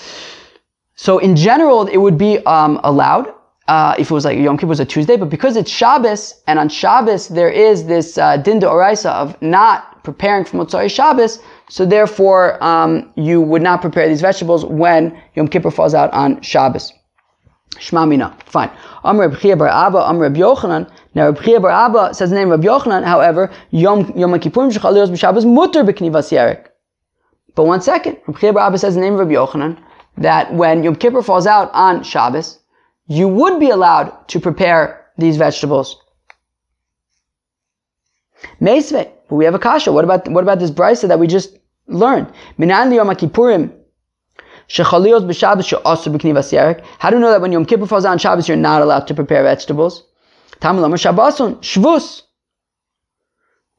So 0.96 1.18
in 1.18 1.36
general, 1.36 1.88
it 1.88 1.98
would 1.98 2.18
be 2.18 2.40
um, 2.46 2.80
allowed 2.84 3.34
uh, 3.68 3.96
if 3.98 4.12
it 4.12 4.14
was 4.14 4.26
like 4.26 4.38
Yom 4.38 4.58
Kippur 4.58 4.68
was 4.68 4.80
a 4.80 4.86
Tuesday, 4.86 5.16
but 5.16 5.30
because 5.30 5.56
it's 5.56 5.72
Shabbos, 5.72 6.42
and 6.48 6.60
on 6.60 6.68
Shabbos 6.68 7.30
there 7.30 7.50
is 7.50 7.86
this 7.86 8.18
uh, 8.18 8.38
din 8.38 8.60
oraisa 8.60 9.12
of 9.12 9.42
not 9.42 10.04
preparing 10.04 10.44
for 10.44 10.58
Motzai 10.58 10.90
Shabbos, 10.90 11.40
so 11.70 11.86
therefore 11.86 12.62
um, 12.64 13.12
you 13.16 13.40
would 13.40 13.62
not 13.62 13.80
prepare 13.82 14.10
these 14.10 14.22
vegetables 14.22 14.66
when 14.66 15.18
Yom 15.36 15.48
Kippur 15.48 15.72
falls 15.72 15.94
out 15.94 16.12
on 16.12 16.42
Shabbos. 16.42 16.92
Shma 17.78 18.06
mina. 18.08 18.36
Fine. 18.46 18.70
Amr 19.06 19.30
Reb 19.30 19.58
bar 19.58 19.70
Abba, 19.70 20.00
Amr 20.00 20.30
Yochanan. 20.30 20.92
Now 21.16 21.30
Reb 21.30 21.62
bar 21.62 21.72
Abba 21.72 22.14
says 22.14 22.30
the 22.30 22.36
name 22.36 22.52
of 22.52 22.60
Yochanan, 22.60 23.06
however, 23.06 23.50
Yom 23.70 24.12
Yom 24.18 24.34
Kippurim 24.34 24.72
shechalios 24.74 25.10
b'Shabbos 25.10 25.46
mutter 25.46 25.84
b'knivas 25.84 26.32
yerek. 26.32 26.71
But 27.56 27.66
one 27.66 27.82
second, 27.82 28.18
Rabbi 28.28 28.60
Abba 28.60 28.78
says 28.78 28.96
the 28.96 29.02
name 29.02 29.14
of 29.14 29.20
Rabbi 29.20 29.34
Yochanan 29.34 29.78
that 30.18 30.54
when 30.54 30.84
Yom 30.84 30.96
Kippur 30.96 31.22
falls 31.22 31.48
out 31.48 31.70
on 31.74 32.04
Shabbos, 32.04 32.60
you 33.08 33.28
would 33.28 33.60
be 33.60 33.70
allowed 33.70 34.28
to 34.30 34.40
prepare 34.40 35.08
these 35.18 35.38
vegetables. 35.38 35.98
Meisve, 38.60 39.12
but 39.28 39.36
we 39.36 39.46
have 39.46 39.54
a 39.54 39.60
kasha. 39.60 39.92
What 39.92 40.04
about 40.04 40.28
what 40.30 40.44
about 40.44 40.60
this 40.60 40.72
brisa 40.72 41.08
that 41.08 41.20
we 41.20 41.28
just 41.28 41.58
learned? 41.88 42.32
Minan 42.58 42.92
Yom 42.92 43.10
Kippurim. 43.10 43.72
How 44.74 45.00
do 45.00 45.10
you 47.16 47.22
know 47.22 47.32
that 47.32 47.42
when 47.42 47.52
Yom 47.52 47.66
Kippur 47.66 47.86
falls 47.86 48.06
out 48.06 48.12
on 48.12 48.18
Shabbos, 48.18 48.48
you're 48.48 48.56
not 48.56 48.82
allowed 48.82 49.06
to 49.08 49.14
prepare 49.14 49.44
vegetables? 49.44 50.04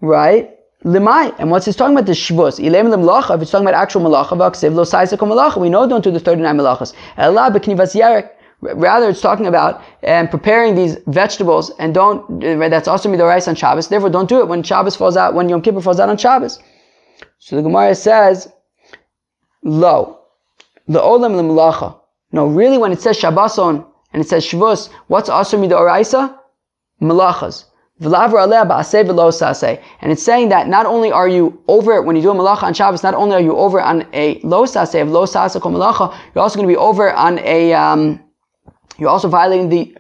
Right? 0.01 0.52
Limai. 0.85 1.35
And 1.39 1.51
what's 1.51 1.67
he's 1.67 1.77
talking 1.77 1.95
about? 1.95 2.07
The 2.07 2.13
Shvus. 2.13 2.59
Ilem 2.59 2.89
limlacha. 2.95 3.37
If 3.37 3.43
it's 3.43 3.51
talking 3.51 3.67
about 3.67 3.81
actual 3.81 4.03
malacha, 4.03 4.31
v'aksiv 4.31 4.75
lo 4.75 4.85
saisako 4.85 5.29
malacha. 5.29 5.61
We 5.61 5.69
know 5.69 5.87
don't 5.87 6.03
do 6.03 6.11
the 6.11 6.21
39 6.21 6.57
malachas. 6.57 6.95
Yarek. 7.17 8.31
Rather, 8.63 9.09
it's 9.09 9.21
talking 9.21 9.47
about 9.47 9.83
um, 10.07 10.29
preparing 10.29 10.77
these 10.77 10.97
vegetables 11.09 11.73
and 11.81 11.93
don't, 11.93 12.45
uh, 12.45 12.69
that's 12.69 12.87
also 12.87 13.09
me 13.09 13.17
the 13.17 13.25
rice 13.25 13.49
on 13.49 13.57
Shabbos. 13.57 13.89
Therefore, 13.89 14.09
don't 14.09 14.29
do 14.29 14.39
it 14.39 14.47
when 14.47 14.63
Shabbos 14.63 14.95
falls 14.95 15.17
out, 15.17 15.35
when 15.35 15.49
Yom 15.49 15.63
Kippur 15.63 15.81
falls 15.81 15.99
out 15.99 16.09
on 16.09 16.17
Shabbos. 16.17 16.61
So 17.41 17.57
the 17.57 17.63
Gemara 17.63 17.97
says, 17.97 18.53
lo, 19.65 20.21
the 20.87 21.01
olam 21.01 21.35
limlacha. 21.35 21.99
No, 22.31 22.47
really 22.47 22.79
when 22.79 22.93
it 22.93 23.01
says 23.01 23.19
Shabboson 23.19 23.85
and 24.13 24.23
it 24.23 24.29
says 24.29 24.47
Shvus, 24.47 24.91
what's 25.09 25.29
also 25.29 25.59
me 25.59 25.67
the 25.67 25.75
midoraisa? 25.75 26.39
Malachas. 27.01 27.65
And 28.05 30.13
it's 30.13 30.23
saying 30.23 30.49
that 30.49 30.69
not 30.69 30.87
only 30.87 31.13
are 31.13 31.29
you 31.29 31.63
over 31.69 31.97
it 31.97 32.05
when 32.05 32.17
you 32.17 32.23
do 32.23 32.31
a 32.31 32.35
malacha 32.35 32.65
on 32.65 32.75
Shabbos, 32.75 33.03
not 33.03 33.15
only 33.15 33.37
are 33.37 33.41
you 33.41 33.57
over 33.57 33.81
on 33.81 34.07
a 34.13 34.41
lo 34.43 34.65
sase 34.65 35.01
of 35.01 35.11
lo 35.11 35.25
sase 35.25 35.61
malacha, 35.61 36.17
you're 36.35 36.43
also 36.43 36.57
going 36.57 36.69
to 36.69 36.73
be 36.73 36.77
over 36.77 37.13
on 37.13 37.39
a, 37.41 37.73
um, 37.73 38.21
you're 38.99 39.09
also 39.09 39.29
violating 39.29 39.69
the 39.69 39.97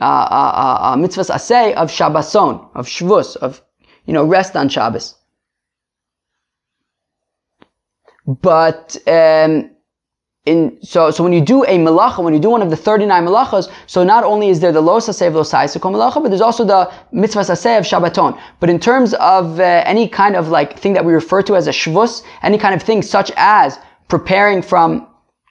uh, 0.00 0.04
uh, 0.04 0.04
uh, 0.04 0.78
uh 0.80 0.96
mitzvahs 0.96 1.30
asay 1.30 1.74
of 1.74 1.90
Shabbason, 1.90 2.68
of 2.74 2.86
Shvus, 2.86 3.36
of, 3.36 3.62
you 4.06 4.12
know, 4.12 4.24
rest 4.24 4.56
on 4.56 4.68
Shabbos. 4.68 5.14
But, 8.26 8.96
um, 9.06 9.70
in, 10.48 10.78
so, 10.82 11.10
so 11.10 11.22
when 11.22 11.32
you 11.32 11.40
do 11.40 11.64
a 11.64 11.78
malacha, 11.78 12.24
when 12.24 12.32
you 12.32 12.40
do 12.40 12.50
one 12.50 12.62
of 12.62 12.70
the 12.70 12.76
39 12.76 13.26
malachas, 13.26 13.70
so 13.86 14.02
not 14.02 14.24
only 14.24 14.48
is 14.48 14.60
there 14.60 14.72
the 14.72 14.80
los 14.80 15.08
asay 15.08 15.28
of 15.28 15.34
los 15.34 15.52
malacha, 15.52 16.22
but 16.22 16.28
there's 16.30 16.40
also 16.40 16.64
the 16.64 16.90
mitzvah 17.12 17.40
of 17.40 17.84
Shabbaton. 17.90 18.40
But 18.60 18.70
in 18.70 18.80
terms 18.80 19.14
of 19.14 19.60
uh, 19.60 19.82
any 19.84 20.08
kind 20.08 20.36
of 20.36 20.48
like 20.48 20.78
thing 20.78 20.94
that 20.94 21.04
we 21.04 21.12
refer 21.12 21.42
to 21.42 21.54
as 21.54 21.66
a 21.66 21.70
shvus, 21.70 22.22
any 22.42 22.58
kind 22.58 22.74
of 22.74 22.82
thing 22.82 23.02
such 23.02 23.30
as 23.36 23.78
preparing 24.08 24.62
from 24.62 25.06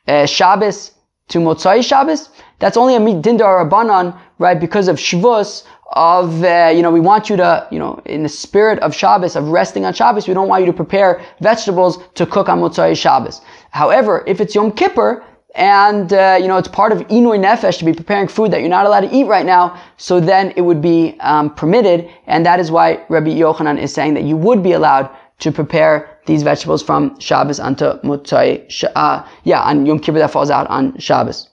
uh, 0.08 0.26
Shabbos 0.26 0.92
to 1.30 1.40
Motzai 1.40 1.84
Shabbos, 1.84 2.30
that's 2.60 2.78
only 2.78 2.96
a 2.96 3.22
din 3.22 3.38
rabbanon, 3.38 4.20
right? 4.40 4.60
Because 4.60 4.88
of 4.88 4.98
shvus 4.98 5.64
of, 5.94 6.44
uh, 6.44 6.72
you 6.76 6.82
know, 6.82 6.92
we 6.92 7.00
want 7.00 7.30
you 7.30 7.38
to, 7.38 7.68
you 7.72 7.80
know, 7.80 8.02
in 8.06 8.24
the 8.24 8.30
spirit 8.30 8.80
of 8.80 8.94
Shabbos, 8.94 9.36
of 9.36 9.48
resting 9.48 9.86
on 9.86 9.94
Shabbos, 9.94 10.28
we 10.28 10.34
don't 10.34 10.48
want 10.48 10.62
you 10.62 10.68
to 10.68 10.74
prepare 10.74 11.22
vegetables 11.40 12.00
to 12.16 12.26
cook 12.26 12.50
on 12.50 12.60
Motzai 12.60 12.96
Shabbos. 12.98 13.42
However, 13.72 14.24
if 14.28 14.42
it's 14.42 14.54
Yom 14.54 14.72
Kippur, 14.72 15.24
and 15.56 16.14
uh, 16.14 16.38
you 16.40 16.48
know 16.48 16.58
it's 16.58 16.68
part 16.68 16.92
of 16.92 17.00
inui 17.08 17.40
nefesh 17.40 17.80
to 17.80 17.86
be 17.86 17.92
preparing 17.92 18.28
food 18.28 18.52
that 18.52 18.60
you're 18.60 18.70
not 18.70 18.86
allowed 18.86 19.02
to 19.02 19.16
eat 19.16 19.24
right 19.24 19.46
now. 19.46 19.82
So 19.98 20.20
then 20.20 20.54
it 20.56 20.62
would 20.62 20.82
be 20.82 21.18
um, 21.20 21.54
permitted, 21.56 22.10
and 22.28 22.46
that 22.46 22.60
is 22.60 22.70
why 22.70 23.04
Rabbi 23.10 23.32
Yochanan 23.32 23.82
is 23.82 23.92
saying 23.92 24.14
that 24.14 24.24
you 24.24 24.38
would 24.38 24.62
be 24.62 24.74
allowed 24.74 25.10
to 25.40 25.52
prepare 25.52 26.20
these 26.28 26.44
vegetables 26.44 26.84
from 26.84 27.20
Shabbos 27.20 27.60
onto 27.60 27.86
Motzai. 28.02 28.86
Uh, 28.96 29.28
yeah, 29.44 29.62
on 29.62 29.86
Yom 29.86 30.00
Kippur 30.00 30.20
that 30.20 30.32
falls 30.32 30.52
out 30.52 30.68
on 30.68 30.98
Shabbos. 31.00 31.50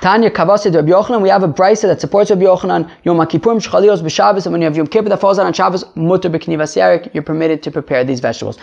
Tanya 0.00 0.30
Kavasid 0.30 0.74
Rabbi 0.74 0.88
Yochanan, 0.88 1.20
we 1.20 1.28
have 1.28 1.42
a 1.42 1.48
brisa 1.48 1.82
that 1.82 2.00
supports 2.00 2.30
Rabbi 2.30 2.44
Yochanan, 2.44 2.90
Yom 3.04 3.18
Kippurim 3.18 3.60
Shchalios 3.60 4.00
b'Shabbos, 4.00 4.46
and 4.46 4.52
when 4.52 4.62
you 4.62 4.64
have 4.64 4.74
Yom 4.74 4.86
Kippur 4.86 5.10
that 5.10 5.20
falls 5.20 5.38
out 5.38 5.44
on 5.44 5.52
Shabbos, 5.52 5.84
Mutter 5.94 6.30
b'Knivas 6.30 6.74
Yarik, 6.74 7.12
you're 7.12 7.22
permitted 7.22 7.62
to 7.64 7.70
prepare 7.70 8.02
these 8.02 8.18
vegetables. 8.18 8.56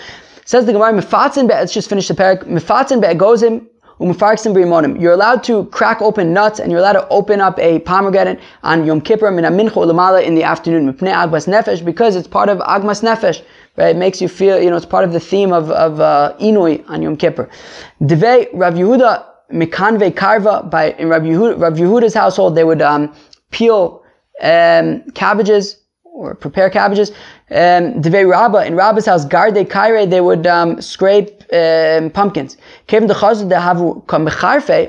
Says 0.45 0.65
the 0.65 0.73
Gemara, 0.73 0.93
Mifatzin 0.93 1.47
let's 1.47 1.73
just 1.73 1.89
finish 1.89 2.07
the 2.07 2.15
parak, 2.15 2.43
Mifatzin 2.45 3.01
be'egozim, 3.01 3.67
you're 3.99 5.11
allowed 5.11 5.43
to 5.43 5.65
crack 5.65 6.03
open 6.03 6.31
nuts 6.31 6.59
and 6.59 6.71
you're 6.71 6.79
allowed 6.79 6.93
to 6.93 7.07
open 7.09 7.41
up 7.41 7.57
a 7.57 7.79
pomegranate 7.79 8.39
on 8.61 8.85
Yom 8.85 9.01
Kippur 9.01 9.31
min 9.31 9.43
ulamala 9.43 10.23
in 10.23 10.35
the 10.35 10.43
afternoon 10.43 10.93
agmas 10.93 11.47
nefesh 11.47 11.83
because 11.83 12.15
it's 12.15 12.27
part 12.27 12.47
of 12.47 12.59
agmas 12.59 13.01
nefesh. 13.01 13.43
Right? 13.75 13.95
It 13.95 13.97
makes 13.97 14.21
you 14.21 14.27
feel, 14.27 14.61
you 14.61 14.69
know, 14.69 14.77
it's 14.77 14.85
part 14.85 15.03
of 15.03 15.13
the 15.13 15.19
theme 15.19 15.51
of, 15.51 15.71
of 15.71 15.99
uh, 15.99 16.35
Inui 16.39 16.87
on 16.87 17.01
Yom 17.01 17.17
Kippur. 17.17 17.49
Devei 17.99 18.47
Rav 18.53 18.75
Yehuda 18.75 19.25
Mikanve 19.51 20.13
Karva 20.13 20.69
by 20.69 20.91
in 20.93 21.09
Rabbi, 21.09 21.27
Yehuda, 21.27 21.59
Rav 21.59 21.73
Yehuda's 21.73 22.13
household 22.13 22.55
they 22.55 22.63
would 22.63 22.81
um, 22.81 23.13
peel 23.51 24.03
um, 24.41 25.03
cabbages 25.11 25.77
or 26.03 26.35
prepare 26.35 26.69
cabbages. 26.69 27.11
Um, 27.49 28.01
Devei 28.01 28.29
Rabba 28.29 28.65
in 28.65 28.75
Rabba's 28.75 29.05
house 29.05 29.23
Garde 29.23 29.69
Kaire 29.69 30.05
they 30.05 30.19
would 30.19 30.45
um, 30.47 30.81
scrape 30.81 31.43
um, 31.53 32.09
pumpkins. 32.09 32.57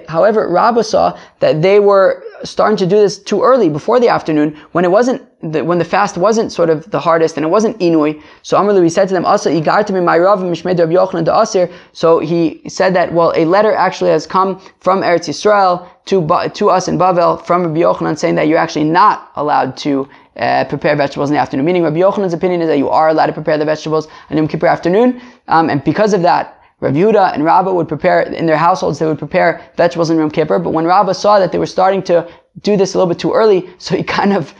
However, 0.09 0.49
Rabba 0.49 0.85
saw 0.85 1.19
that 1.41 1.63
they 1.63 1.79
were 1.81 2.25
starting 2.45 2.77
to 2.79 2.87
do 2.87 2.97
this 2.97 3.19
too 3.19 3.43
early 3.43 3.69
before 3.69 4.01
the 4.01 4.09
afternoon 4.09 4.57
when 4.73 4.85
it 4.85 4.91
wasn't 4.91 5.23
the, 5.41 5.65
when 5.65 5.79
the 5.79 5.85
fast 5.85 6.17
wasn't 6.17 6.51
sort 6.51 6.69
of 6.69 6.91
the 6.91 6.99
hardest 6.99 7.37
and 7.37 7.47
it 7.47 7.49
wasn't 7.49 7.79
inui. 7.79 8.21
So 8.43 8.81
we 8.81 8.89
said 8.89 9.07
to 9.09 9.15
them 9.15 9.25
also 9.25 9.51
asir. 9.51 11.71
So 11.93 12.19
he 12.19 12.61
said 12.69 12.95
that 12.95 13.13
well 13.13 13.33
a 13.37 13.45
letter 13.45 13.73
actually 13.73 14.11
has 14.11 14.27
come 14.27 14.61
from 14.81 15.03
Eretz 15.03 15.29
Yisrael 15.29 15.89
to 16.07 16.51
to 16.55 16.71
us 16.71 16.89
in 16.89 16.99
Bavel 16.99 17.45
from 17.45 17.63
Rabbi 17.63 17.81
Yochanan 17.81 18.19
saying 18.19 18.35
that 18.35 18.49
you're 18.49 18.59
actually 18.59 18.85
not 18.85 19.31
allowed 19.37 19.77
to 19.79 20.09
uh, 20.39 20.65
prepare 20.65 20.97
vegetables 20.97 21.31
in 21.31 21.35
the 21.35 21.41
afternoon. 21.41 21.67
Meaning 21.67 21.83
Rabbi 21.83 21.99
Yochanan's 21.99 22.33
opinion 22.33 22.63
is 22.63 22.69
that 22.69 22.79
you 22.79 22.89
are 22.89 23.09
allowed 23.09 23.27
to 23.27 23.33
prepare 23.33 23.59
the 23.59 23.65
vegetables 23.65 24.09
on 24.31 24.37
Yom 24.37 24.49
Kippur 24.49 24.67
afternoon, 24.67 25.21
um, 25.49 25.69
and 25.69 25.83
because 25.85 26.15
of 26.15 26.23
that, 26.23 26.63
Rav 26.81 26.95
Yehuda 26.95 27.35
and 27.35 27.45
Rabba 27.45 27.75
would 27.75 27.89
prepare, 27.89 28.23
in 28.23 28.47
their 28.47 28.57
households, 28.57 29.01
they 29.01 29.07
would 29.07 29.19
prepare 29.19 29.61
vegetables 29.77 30.11
in 30.11 30.19
Yom 30.19 30.31
Kippur, 30.31 30.61
but 30.61 30.71
when 30.71 30.85
Rabba 30.85 31.13
saw 31.13 31.41
that 31.41 31.51
they 31.51 31.59
were 31.59 31.67
starting 31.67 32.03
to 32.05 32.31
do 32.63 32.77
this 32.77 32.95
a 32.95 32.99
little 32.99 33.13
bit 33.13 33.19
too 33.19 33.33
early, 33.33 33.69
so 33.79 33.97
he 33.97 34.05
kind 34.05 34.33
of, 34.33 34.55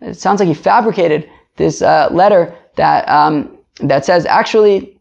it 0.00 0.14
sounds 0.14 0.40
like 0.40 0.48
he 0.48 0.54
fabricated 0.54 1.28
this 1.56 1.82
uh, 1.82 2.08
letter 2.10 2.54
that, 2.76 3.08
um, 3.08 3.58
that 3.80 4.04
says, 4.04 4.26
actually, 4.26 5.00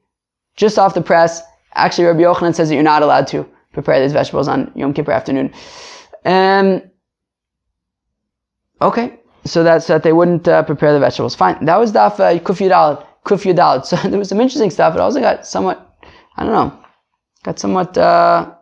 just 0.56 0.80
off 0.80 0.94
the 0.94 1.02
press, 1.02 1.42
actually 1.74 2.06
Rabbi 2.06 2.22
Yochanan 2.22 2.56
says 2.56 2.70
that 2.70 2.76
you're 2.76 2.84
not 2.84 3.04
allowed 3.04 3.28
to 3.28 3.48
prepare 3.74 4.02
these 4.02 4.14
vegetables 4.14 4.48
on 4.48 4.72
Yom 4.76 4.94
Kippur 4.94 5.12
afternoon. 5.12 5.54
Um, 6.26 6.82
okay, 8.82 9.20
so 9.46 9.64
that's 9.64 9.88
that 9.88 10.04
they 10.04 10.14
wouldn't 10.14 10.48
uh, 10.48 10.64
prepare 10.64 10.94
the 10.94 11.00
vegetables. 11.00 11.36
Fine, 11.36 11.64
that 11.66 11.78
was 11.78 11.92
daf 11.92 12.20
uh, 12.20 12.40
kuf. 12.40 13.86
So 13.86 13.96
there 14.10 14.18
was 14.18 14.30
some 14.30 14.42
interesting 14.42 14.72
stuff. 14.72 14.96
It 14.96 15.00
also 15.00 15.20
got 15.20 15.46
somewhat 15.46 15.88
I 16.38 16.44
don't 16.44 16.54
know, 16.54 16.80
got 17.44 17.60
somewhat 17.60 17.98
uh, 17.98 18.54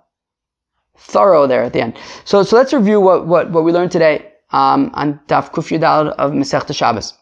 thorough 0.98 1.46
there 1.46 1.64
at 1.64 1.74
the 1.74 1.82
end. 1.82 1.98
So, 2.24 2.42
so 2.44 2.56
let's 2.56 2.74
review 2.74 3.02
what, 3.02 3.28
what, 3.28 3.52
what 3.52 3.66
we 3.66 3.72
learned 3.74 3.92
today 3.92 4.32
um, 4.56 4.92
on 4.94 5.20
Daf 5.28 5.52
Kuf 5.52 5.68
Yudal 5.72 6.10
of 6.24 6.32
Masechta 6.32 6.74
Shabbos. 6.74 7.14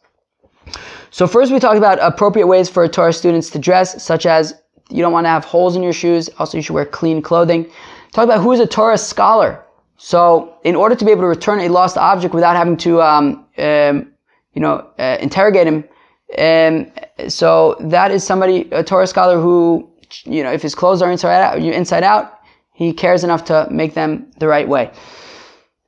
So 1.12 1.28
first 1.28 1.52
we 1.52 1.60
talked 1.60 1.78
about 1.78 2.00
appropriate 2.02 2.48
ways 2.48 2.70
for 2.70 2.88
Torah 2.88 3.14
students 3.14 3.50
to 3.52 3.60
dress, 3.60 4.04
such 4.04 4.26
as 4.26 4.54
you 4.90 5.02
don't 5.02 5.14
want 5.14 5.26
to 5.26 5.30
have 5.30 5.46
holes 5.46 5.76
in 5.76 5.84
your 5.84 5.94
shoes. 5.94 6.30
Also, 6.40 6.58
you 6.58 6.62
should 6.62 6.74
wear 6.74 6.86
clean 6.86 7.22
clothing. 7.22 7.70
Talk 8.12 8.26
about 8.26 8.42
who 8.42 8.52
is 8.52 8.60
a 8.60 8.68
Torah 8.68 8.98
scholar. 8.98 9.64
So, 9.98 10.56
in 10.64 10.76
order 10.76 10.96
to 10.96 11.06
be 11.06 11.12
able 11.12 11.22
to 11.22 11.28
return 11.28 11.60
a 11.62 11.70
lost 11.70 11.98
object 11.98 12.34
without 12.34 12.56
having 12.56 12.78
to, 12.78 13.02
um, 13.02 13.46
um, 13.58 14.12
you 14.54 14.62
know, 14.62 14.88
uh, 15.00 15.18
interrogate 15.22 15.68
him, 15.68 15.84
um, 16.38 16.92
so 17.30 17.78
that 17.80 18.12
is 18.12 18.24
somebody, 18.24 18.68
a 18.72 18.84
Torah 18.84 19.08
scholar 19.08 19.40
who 19.40 19.90
you 20.26 20.44
know, 20.44 20.52
if 20.52 20.62
his 20.62 20.76
clothes 20.76 21.02
are 21.02 21.12
inside 21.12 21.42
out, 21.42 21.58
inside 21.60 22.04
out, 22.04 22.40
he 22.74 22.94
cares 22.94 23.24
enough 23.24 23.46
to 23.46 23.68
make 23.72 23.94
them 23.94 24.32
the 24.40 24.48
right 24.48 24.68
way. 24.68 24.92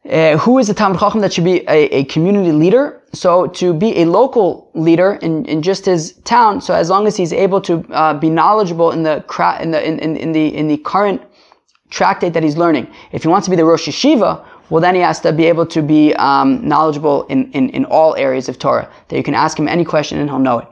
Uh, 0.10 0.38
who 0.38 0.60
is 0.60 0.68
the 0.68 0.74
Talmud 0.74 0.99
Chacham 0.99 1.20
that 1.22 1.34
should 1.34 1.43
be 1.43 1.62
a, 1.68 1.86
a, 1.86 2.03
community 2.03 2.51
leader? 2.51 3.01
So 3.14 3.47
to 3.47 3.74
be 3.74 4.01
a 4.01 4.06
local 4.06 4.70
leader 4.76 5.18
in, 5.24 5.45
in 5.45 5.64
just 5.64 5.84
his 5.84 6.14
town, 6.26 6.62
so 6.62 6.76
as 6.76 6.91
long 6.91 7.08
as 7.08 7.18
he's 7.18 7.34
able 7.34 7.60
to 7.62 7.84
uh, 7.91 8.14
be 8.14 8.30
knowledgeable 8.30 8.91
in 8.91 9.01
the, 9.01 9.26
in 9.62 9.72
the 9.72 9.88
in, 9.88 9.97
in, 9.99 10.18
in, 10.18 10.32
the 10.32 10.56
in 10.56 10.68
the 10.68 10.78
current 10.78 11.24
tractate 11.89 12.34
that 12.34 12.43
he's 12.43 12.56
learning. 12.56 12.88
If 13.14 13.24
he 13.24 13.30
wants 13.30 13.47
to 13.47 13.49
be 13.49 13.56
the 13.56 13.66
Rosh 13.66 13.88
Yeshiva, 13.88 14.45
well 14.70 14.82
then 14.82 14.93
he 14.93 15.01
has 15.01 15.20
to 15.22 15.34
be 15.34 15.45
able 15.45 15.66
to 15.66 15.82
be 15.82 16.14
um, 16.16 16.68
knowledgeable 16.68 17.26
in, 17.28 17.51
in, 17.53 17.70
in 17.70 17.86
all 17.86 18.16
areas 18.16 18.47
of 18.47 18.60
Torah. 18.60 18.88
That 19.08 19.18
you 19.18 19.24
can 19.24 19.34
ask 19.34 19.58
him 19.58 19.68
any 19.68 19.86
question 19.86 20.20
and 20.20 20.30
he'll 20.30 20.38
know 20.38 20.60
it. 20.60 20.68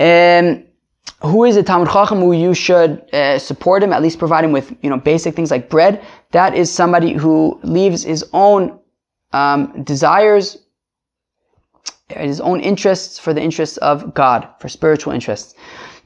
Um, 0.00 0.67
who 1.20 1.44
is 1.44 1.56
a 1.56 1.62
Talmud 1.62 1.88
Chacham 1.88 2.20
who 2.20 2.32
you 2.32 2.54
should 2.54 3.02
uh, 3.12 3.38
support 3.38 3.82
him, 3.82 3.92
at 3.92 4.02
least 4.02 4.18
provide 4.18 4.44
him 4.44 4.52
with, 4.52 4.72
you 4.82 4.90
know, 4.90 4.98
basic 4.98 5.34
things 5.34 5.50
like 5.50 5.68
bread. 5.68 6.04
That 6.30 6.54
is 6.54 6.72
somebody 6.72 7.12
who 7.12 7.58
leaves 7.62 8.04
his 8.04 8.24
own 8.32 8.78
um, 9.32 9.82
desires, 9.82 10.58
his 12.08 12.40
own 12.40 12.60
interests 12.60 13.18
for 13.18 13.34
the 13.34 13.42
interests 13.42 13.76
of 13.78 14.14
God, 14.14 14.48
for 14.60 14.68
spiritual 14.68 15.12
interests. 15.12 15.54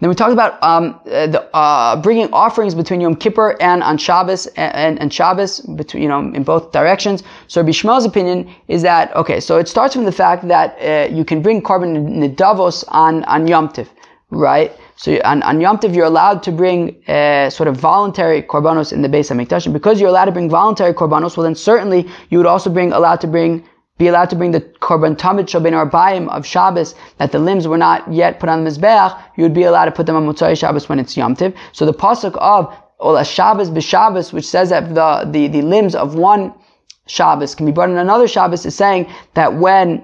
Then 0.01 0.09
we 0.09 0.17
talked 0.17 0.33
about 0.33 0.61
um, 0.65 0.99
the, 1.05 1.49
uh, 1.55 1.95
bringing 1.95 2.29
offerings 2.33 2.75
between 2.75 3.01
Yom 3.01 3.15
Kippur 3.15 3.57
and 3.61 3.85
on 3.85 3.99
Shabbos 3.99 4.49
and, 4.57 4.99
and 5.01 5.15
Shabbos, 5.15 5.61
between 5.61 6.03
you 6.03 6.09
know 6.09 6.19
in 6.19 6.43
both 6.43 6.73
directions. 6.73 7.23
So 7.47 7.61
Rabbi 7.61 7.71
Shmuel's 7.71 8.05
opinion 8.05 8.53
is 8.67 8.83
that 8.83 9.15
okay. 9.15 9.39
So 9.39 9.59
it 9.59 9.69
starts 9.69 9.95
from 9.95 10.05
the 10.05 10.11
fact 10.11 10.49
that 10.49 10.77
uh, 10.81 11.15
you 11.15 11.25
can 11.25 11.41
bring 11.41 11.63
korban 11.63 12.19
nedavos 12.19 12.83
on 12.89 13.23
on 13.25 13.47
Yom 13.47 13.69
Tiv, 13.69 13.91
right? 14.33 14.73
So 14.97 15.21
on, 15.25 15.43
on 15.43 15.61
Yom 15.61 15.79
Tov, 15.79 15.95
you're 15.95 16.07
allowed 16.07 16.43
to 16.45 16.53
bring 16.53 17.03
uh, 17.07 17.51
sort 17.51 17.69
of 17.69 17.77
voluntary 17.77 18.43
korbanos 18.43 18.93
in 18.93 19.03
the 19.03 19.09
Beis 19.09 19.31
Hamikdash. 19.31 19.67
And 19.67 19.75
because 19.75 20.01
you're 20.01 20.09
allowed 20.09 20.25
to 20.25 20.33
bring 20.33 20.49
voluntary 20.49 20.95
korbanos, 20.95 21.37
well 21.37 21.45
then 21.45 21.55
certainly 21.55 22.09
you 22.31 22.39
would 22.39 22.47
also 22.47 22.71
bring 22.71 22.93
allowed 22.93 23.21
to 23.21 23.27
bring 23.27 23.65
be 23.99 24.09
allowed 24.09 24.31
to 24.31 24.37
bring 24.37 24.51
the 24.51 24.61
korban 24.61 25.15
tamid 25.17 25.45
shabin 25.45 25.75
arbaim 25.79 26.29
of 26.31 26.47
Shabbos 26.47 26.95
that 27.19 27.31
the 27.31 27.39
limbs 27.39 27.69
were 27.69 27.77
not 27.77 28.11
yet 28.11 28.41
put 28.41 28.49
on 28.49 28.65
the 28.65 28.71
mizbeach. 28.71 29.23
You 29.37 29.43
would 29.45 29.55
be 29.55 29.65
allowed 29.65 29.85
to 29.85 29.93
put 29.93 30.07
them 30.07 30.17
on 30.17 30.27
Motzai 30.27 30.59
Shabbos 30.59 30.89
when 30.89 30.99
it's 30.99 31.17
Yom 31.17 31.37
Tov. 31.37 31.55
So 31.73 31.85
the 31.85 31.93
pasuk 31.93 32.35
of 32.37 32.75
Olas 33.01 33.31
Shabbos 33.31 33.71
b'Shabbos, 33.71 34.33
which 34.33 34.47
says 34.47 34.71
that 34.71 34.95
the, 34.95 35.31
the, 35.31 35.49
the 35.49 35.63
limbs 35.63 35.95
of 35.95 36.15
one 36.15 36.55
Shabbos 37.07 37.55
can 37.55 37.67
be 37.67 37.73
brought 37.73 37.91
in 37.91 37.99
another 37.99 38.27
Shabbos, 38.27 38.65
is 38.65 38.75
saying 38.75 39.13
that 39.35 39.55
when 39.55 40.03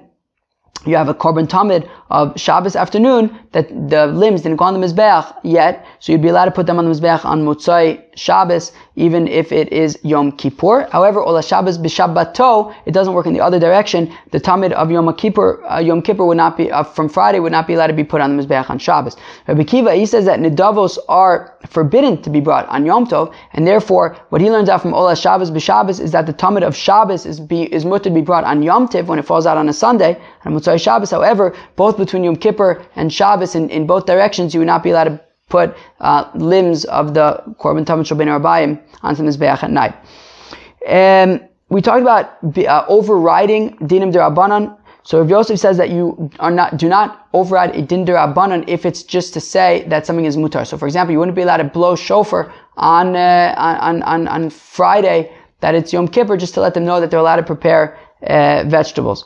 you 0.85 0.95
have 0.95 1.09
a 1.09 1.13
korban 1.13 1.47
tamid 1.47 1.89
of 2.09 2.39
Shabbos 2.39 2.75
afternoon 2.75 3.37
that 3.51 3.69
the 3.89 4.07
limbs 4.07 4.41
didn't 4.41 4.57
go 4.57 4.65
on 4.65 4.79
the 4.79 4.85
mizbeach 4.85 5.33
yet, 5.43 5.85
so 5.99 6.11
you'd 6.11 6.21
be 6.21 6.29
allowed 6.29 6.45
to 6.45 6.51
put 6.51 6.65
them 6.65 6.79
on 6.79 6.85
the 6.85 6.91
mizbeach 6.91 7.23
on 7.25 7.45
Motzai 7.45 8.03
Shabbos, 8.15 8.71
even 8.95 9.27
if 9.27 9.51
it 9.51 9.71
is 9.71 9.97
Yom 10.03 10.33
Kippur. 10.33 10.89
However, 10.91 11.21
Olas 11.21 11.47
Shabbos 11.47 11.77
b'Shabbato, 11.77 12.75
it 12.85 12.91
doesn't 12.91 13.13
work 13.13 13.25
in 13.25 13.33
the 13.33 13.39
other 13.39 13.59
direction. 13.59 14.13
The 14.31 14.39
tamid 14.39 14.71
of 14.73 14.91
Yom 14.91 15.13
Kippur, 15.13 15.63
uh, 15.65 15.79
Yom 15.79 16.01
Kippur 16.01 16.25
would 16.25 16.37
not 16.37 16.57
be 16.57 16.69
uh, 16.69 16.83
from 16.83 17.07
Friday 17.07 17.39
would 17.39 17.51
not 17.51 17.65
be 17.65 17.75
allowed 17.75 17.87
to 17.87 17.93
be 17.93 18.03
put 18.03 18.19
on 18.21 18.35
the 18.35 18.43
mizbeach 18.43 18.69
on 18.69 18.77
Shabbos. 18.77 19.15
Rabbi 19.47 19.61
Akiva 19.61 19.95
he 19.95 20.05
says 20.05 20.25
that 20.25 20.39
nedavos 20.39 20.97
are 21.07 21.57
forbidden 21.69 22.21
to 22.23 22.29
be 22.29 22.41
brought 22.41 22.67
on 22.67 22.85
Yom 22.85 23.07
Tov, 23.07 23.33
and 23.53 23.65
therefore 23.65 24.17
what 24.29 24.41
he 24.41 24.51
learns 24.51 24.67
out 24.67 24.81
from 24.81 24.91
Olas 24.91 25.21
Shabbos 25.21 25.51
b'Shabbos 25.51 25.99
is 25.99 26.11
that 26.11 26.25
the 26.25 26.33
tamid 26.33 26.63
of 26.63 26.75
Shabbos 26.75 27.25
is 27.25 27.39
be 27.39 27.63
is 27.73 27.85
mutar 27.85 28.03
to 28.03 28.09
be 28.09 28.21
brought 28.21 28.43
on 28.43 28.61
Yom 28.63 28.87
Tov 28.87 29.05
when 29.05 29.19
it 29.19 29.25
falls 29.25 29.45
out 29.45 29.57
on 29.57 29.69
a 29.69 29.73
Sunday 29.73 30.19
on 30.45 30.53
Motzai 30.53 30.81
Shabbos. 30.81 31.11
However, 31.11 31.55
both 31.75 31.98
between 31.99 32.23
Yom 32.23 32.35
Kippur 32.35 32.83
and 32.95 33.13
Shabbos 33.13 33.55
in, 33.55 33.69
in 33.69 33.85
both 33.85 34.05
directions, 34.05 34.53
you 34.53 34.59
would 34.61 34.67
not 34.67 34.83
be 34.83 34.89
allowed 34.89 35.05
to 35.05 35.21
put 35.49 35.75
uh, 35.99 36.29
limbs 36.35 36.85
of 36.85 37.13
the 37.13 37.43
Korban 37.59 37.85
Tamid 37.85 38.05
Shabin 38.07 38.27
Arbayim 38.27 38.81
onto 39.01 39.23
the 39.23 39.29
Mizbeach 39.29 39.63
at 39.63 39.71
night. 39.71 39.95
Um, 40.87 41.41
we 41.69 41.81
talked 41.81 42.01
about 42.01 42.37
uh, 42.57 42.85
overriding 42.87 43.77
Dinim 43.77 44.11
Derabanan. 44.11 44.77
So 45.03 45.21
if 45.23 45.29
Yosef 45.29 45.59
says 45.59 45.77
that 45.77 45.89
you 45.89 46.29
are 46.39 46.51
not, 46.51 46.77
do 46.77 46.87
not 46.87 47.27
override 47.33 47.75
a 47.75 47.81
Din 47.81 48.05
Derabanan 48.05 48.63
if 48.67 48.85
it's 48.85 49.03
just 49.03 49.33
to 49.33 49.39
say 49.39 49.85
that 49.87 50.05
something 50.05 50.25
is 50.25 50.37
mutar. 50.37 50.65
So 50.65 50.77
for 50.77 50.87
example, 50.87 51.13
you 51.13 51.19
wouldn't 51.19 51.35
be 51.35 51.41
allowed 51.41 51.57
to 51.57 51.63
blow 51.63 51.95
shofar 51.95 52.53
on, 52.77 53.15
uh, 53.15 53.55
on, 53.57 54.03
on, 54.03 54.27
on 54.27 54.49
Friday 54.49 55.31
that 55.61 55.75
it's 55.75 55.91
Yom 55.93 56.07
Kippur 56.07 56.37
just 56.37 56.53
to 56.55 56.61
let 56.61 56.73
them 56.73 56.85
know 56.85 56.99
that 56.99 57.11
they're 57.11 57.19
allowed 57.19 57.37
to 57.37 57.43
prepare 57.43 57.97
uh, 58.23 58.63
vegetables. 58.67 59.25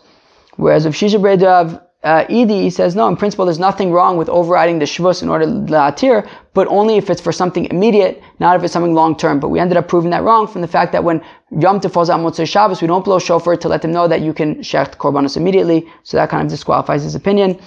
Whereas 0.57 0.85
if 0.85 0.93
Shisha 0.93 1.19
Breda 1.19 1.87
uh, 2.03 2.69
says, 2.69 2.95
no, 2.95 3.07
in 3.07 3.15
principle, 3.15 3.45
there's 3.45 3.59
nothing 3.59 3.91
wrong 3.91 4.17
with 4.17 4.27
overriding 4.27 4.79
the 4.79 4.85
Shavuos 4.85 5.23
in 5.23 5.29
order 5.29 5.45
to 5.45 5.51
la'atir, 5.51 6.27
but 6.53 6.67
only 6.67 6.97
if 6.97 7.09
it's 7.09 7.21
for 7.21 7.31
something 7.31 7.65
immediate, 7.65 8.21
not 8.39 8.57
if 8.57 8.63
it's 8.63 8.73
something 8.73 8.93
long 8.93 9.15
term. 9.15 9.39
But 9.39 9.49
we 9.49 9.59
ended 9.59 9.77
up 9.77 9.87
proving 9.87 10.11
that 10.11 10.23
wrong 10.23 10.45
from 10.45 10.61
the 10.61 10.67
fact 10.67 10.91
that 10.91 11.03
when 11.03 11.23
Yom 11.51 11.79
Tov 11.79 11.93
falls 11.93 12.09
on 12.09 12.21
Motzei 12.21 12.47
Shabbos, 12.47 12.81
we 12.81 12.87
don't 12.87 13.05
blow 13.05 13.19
shofar 13.19 13.55
to 13.55 13.67
let 13.69 13.81
them 13.81 13.91
know 13.91 14.07
that 14.07 14.21
you 14.21 14.33
can 14.33 14.55
shecht 14.55 14.97
korbanos 14.97 15.37
immediately. 15.37 15.87
So 16.03 16.17
that 16.17 16.29
kind 16.29 16.43
of 16.45 16.49
disqualifies 16.49 17.03
his 17.03 17.15
opinion. 17.15 17.59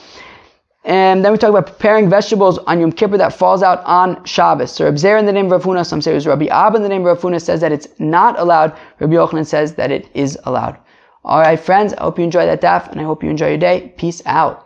And 0.85 1.25
then 1.25 1.33
we 1.33 1.39
talk 1.39 1.51
about 1.51 1.67
preparing 1.67 2.09
vegetables 2.09 2.59
on 2.59 2.79
Yom 2.79 2.93
Kippur 2.93 3.17
that 3.19 3.33
falls 3.33 3.63
out 3.63 3.83
on 3.87 4.23
Shabbos. 4.25 4.71
So 4.71 4.85
Reb 4.85 4.99
Zer 4.99 5.17
in 5.17 5.27
the 5.27 5.33
name 5.33 5.47
of 5.47 5.53
Rav 5.53 5.63
Huna, 5.65 5.85
some 5.85 6.01
say 6.01 6.13
it 6.13 6.15
was 6.15 6.29
Rabbi 6.29 6.47
Abba 6.47 6.77
in 6.77 6.83
the 6.83 6.89
name 6.89 7.01
of 7.01 7.07
Rav 7.07 7.21
Huna 7.21 7.43
says 7.43 7.61
that 7.63 7.73
it's 7.73 7.89
not 7.99 8.39
allowed. 8.39 8.77
Rabbi 9.01 9.15
Yochanan 9.15 9.47
says 9.47 9.75
that 9.75 9.91
it 9.91 10.09
is 10.15 10.39
allowed. 10.45 10.79
All 11.27 11.41
right, 11.41 11.59
friends, 11.59 11.93
I 11.93 12.05
hope 12.05 12.19
you 12.19 12.25
enjoyed 12.25 12.49
that 12.49 12.63
daf 12.63 12.89
and 12.91 13.01
I 13.01 13.05
hope 13.05 13.23
you 13.25 13.29
enjoy 13.29 13.49
your 13.49 13.59
day. 13.59 13.93
Peace 13.99 14.23
out. 14.27 14.66